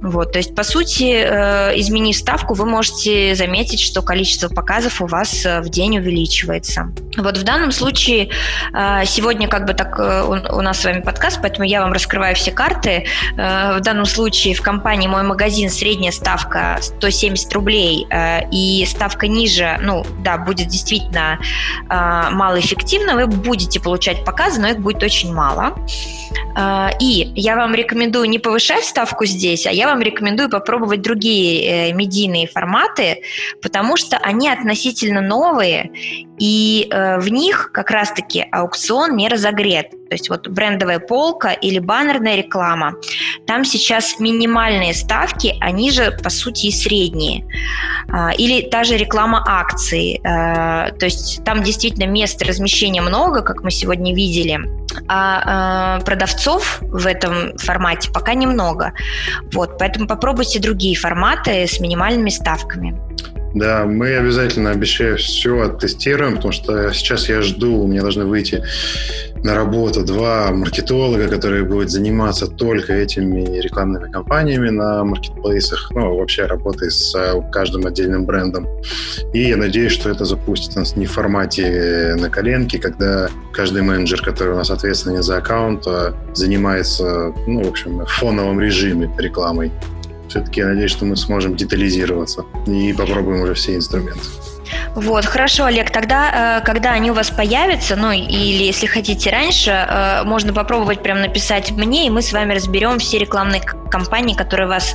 Вот, 0.00 0.32
то 0.32 0.38
есть, 0.38 0.54
по 0.54 0.62
сути, 0.62 1.12
э, 1.14 1.78
изменив 1.78 2.16
ставку, 2.16 2.54
вы 2.54 2.66
можете 2.66 3.34
заметить, 3.34 3.80
что 3.80 4.02
количество 4.02 4.48
показов 4.48 5.00
у 5.00 5.06
вас 5.06 5.44
э, 5.44 5.60
в 5.60 5.68
день 5.68 5.98
увеличивается. 5.98 6.92
Вот 7.16 7.36
в 7.36 7.42
данном 7.42 7.72
случае 7.72 8.30
э, 8.72 9.04
сегодня 9.06 9.48
как 9.48 9.66
бы 9.66 9.74
так 9.74 9.98
у 9.98 10.60
нас 10.60 10.80
с 10.80 10.84
вами 10.84 11.00
подкаст, 11.00 11.40
поэтому 11.40 11.64
я 11.64 11.82
вам 11.82 11.92
раскрываю 11.92 12.34
все 12.34 12.50
карты. 12.50 13.06
В 13.34 13.80
данном 13.80 14.06
случае 14.06 14.54
в 14.54 14.62
компании 14.62 15.08
«Мой 15.08 15.22
магазин» 15.22 15.70
средняя 15.70 16.12
ставка 16.12 16.78
170 16.80 17.52
рублей, 17.52 18.06
и 18.50 18.86
ставка 18.88 19.28
ниже, 19.28 19.78
ну 19.82 20.04
да, 20.24 20.38
будет 20.38 20.68
действительно 20.68 21.31
малоэффективно, 21.88 23.14
вы 23.14 23.26
будете 23.26 23.80
получать 23.80 24.24
показы, 24.24 24.60
но 24.60 24.68
их 24.68 24.78
будет 24.78 25.02
очень 25.02 25.32
мало. 25.32 25.74
И 27.00 27.32
я 27.34 27.56
вам 27.56 27.74
рекомендую 27.74 28.28
не 28.28 28.38
повышать 28.38 28.84
ставку 28.84 29.24
здесь, 29.24 29.66
а 29.66 29.70
я 29.70 29.86
вам 29.86 30.02
рекомендую 30.02 30.50
попробовать 30.50 31.00
другие 31.02 31.92
медийные 31.94 32.46
форматы, 32.46 33.22
потому 33.62 33.96
что 33.96 34.16
они 34.18 34.48
относительно 34.48 35.20
новые, 35.20 35.90
и 36.42 36.88
э, 36.90 37.20
в 37.20 37.28
них 37.28 37.70
как 37.72 37.92
раз-таки 37.92 38.44
аукцион 38.50 39.14
не 39.14 39.28
разогрет. 39.28 39.90
То 39.90 40.14
есть 40.14 40.28
вот 40.28 40.48
брендовая 40.48 40.98
полка 40.98 41.52
или 41.52 41.78
баннерная 41.78 42.34
реклама, 42.34 42.96
там 43.46 43.64
сейчас 43.64 44.18
минимальные 44.18 44.92
ставки, 44.92 45.54
они 45.60 45.92
же 45.92 46.10
по 46.10 46.30
сути 46.30 46.66
и 46.66 46.72
средние. 46.72 47.46
А, 48.12 48.32
или 48.32 48.68
даже 48.68 48.96
реклама 48.96 49.44
акций. 49.46 50.20
А, 50.24 50.90
то 50.90 51.04
есть 51.04 51.44
там 51.44 51.62
действительно 51.62 52.06
места 52.10 52.44
размещения 52.44 53.02
много, 53.02 53.42
как 53.42 53.62
мы 53.62 53.70
сегодня 53.70 54.12
видели, 54.12 54.58
а, 55.06 55.42
а 55.96 56.00
продавцов 56.00 56.80
в 56.80 57.06
этом 57.06 57.56
формате 57.56 58.10
пока 58.12 58.34
немного. 58.34 58.94
Вот, 59.52 59.78
поэтому 59.78 60.08
попробуйте 60.08 60.58
другие 60.58 60.96
форматы 60.96 61.68
с 61.68 61.78
минимальными 61.78 62.30
ставками. 62.30 63.00
Да, 63.54 63.84
мы 63.84 64.16
обязательно, 64.16 64.70
обещаю, 64.70 65.18
все 65.18 65.60
оттестируем, 65.60 66.36
потому 66.36 66.52
что 66.52 66.92
сейчас 66.92 67.28
я 67.28 67.42
жду, 67.42 67.82
у 67.82 67.86
меня 67.86 68.00
должны 68.00 68.24
выйти 68.24 68.62
на 69.42 69.54
работу 69.54 70.04
два 70.04 70.52
маркетолога, 70.52 71.28
которые 71.28 71.64
будут 71.64 71.90
заниматься 71.90 72.46
только 72.46 72.94
этими 72.94 73.60
рекламными 73.60 74.10
кампаниями 74.10 74.70
на 74.70 75.04
маркетплейсах, 75.04 75.90
ну, 75.94 76.16
вообще 76.16 76.46
работой 76.46 76.90
с 76.90 77.14
э, 77.14 77.42
каждым 77.50 77.86
отдельным 77.86 78.24
брендом. 78.24 78.68
И 79.32 79.48
я 79.48 79.56
надеюсь, 79.56 79.92
что 79.92 80.10
это 80.10 80.24
запустит 80.24 80.76
нас 80.76 80.96
не 80.96 81.06
в 81.06 81.12
формате 81.12 82.14
на 82.18 82.30
коленке, 82.30 82.78
когда 82.78 83.28
каждый 83.52 83.82
менеджер, 83.82 84.22
который 84.22 84.54
у 84.54 84.56
нас 84.56 84.70
ответственный 84.70 85.22
за 85.22 85.38
аккаунт, 85.38 85.86
э, 85.86 86.12
занимается, 86.34 87.32
ну, 87.46 87.64
в 87.64 87.68
общем, 87.68 88.04
в 88.04 88.06
фоновом 88.06 88.60
режиме 88.60 89.10
рекламой. 89.18 89.72
Все-таки 90.28 90.60
я 90.60 90.66
надеюсь, 90.66 90.90
что 90.90 91.04
мы 91.04 91.16
сможем 91.16 91.56
детализироваться 91.56 92.44
и 92.66 92.92
попробуем 92.92 93.42
уже 93.42 93.54
все 93.54 93.76
инструменты. 93.76 94.20
Вот, 94.94 95.24
хорошо, 95.24 95.64
Олег, 95.64 95.90
тогда, 95.90 96.58
э, 96.60 96.64
когда 96.64 96.92
они 96.92 97.10
у 97.10 97.14
вас 97.14 97.30
появятся, 97.30 97.96
ну, 97.96 98.10
или 98.12 98.64
если 98.64 98.86
хотите 98.86 99.30
раньше, 99.30 99.70
э, 99.70 100.22
можно 100.24 100.52
попробовать 100.52 101.02
прям 101.02 101.20
написать 101.20 101.70
мне, 101.72 102.06
и 102.06 102.10
мы 102.10 102.22
с 102.22 102.32
вами 102.32 102.54
разберем 102.54 102.98
все 102.98 103.18
рекламные 103.18 103.60
кампании, 103.60 104.34
которые 104.34 104.68
вас 104.68 104.94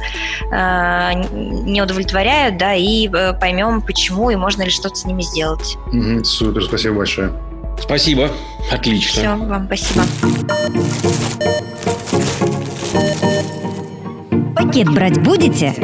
э, 0.52 1.12
не 1.32 1.82
удовлетворяют, 1.82 2.58
да, 2.58 2.74
и 2.74 3.08
поймем, 3.40 3.82
почему, 3.82 4.30
и 4.30 4.36
можно 4.36 4.64
ли 4.64 4.70
что-то 4.70 4.96
с 4.96 5.06
ними 5.06 5.22
сделать. 5.22 5.78
Угу, 5.88 6.24
супер, 6.24 6.64
спасибо 6.64 6.96
большое. 6.96 7.32
Спасибо, 7.80 8.32
отлично. 8.72 9.22
Все, 9.22 9.36
вам 9.36 9.68
спасибо. 9.68 10.04
Пакет 14.58 14.92
брать 14.92 15.22
будете? 15.22 15.76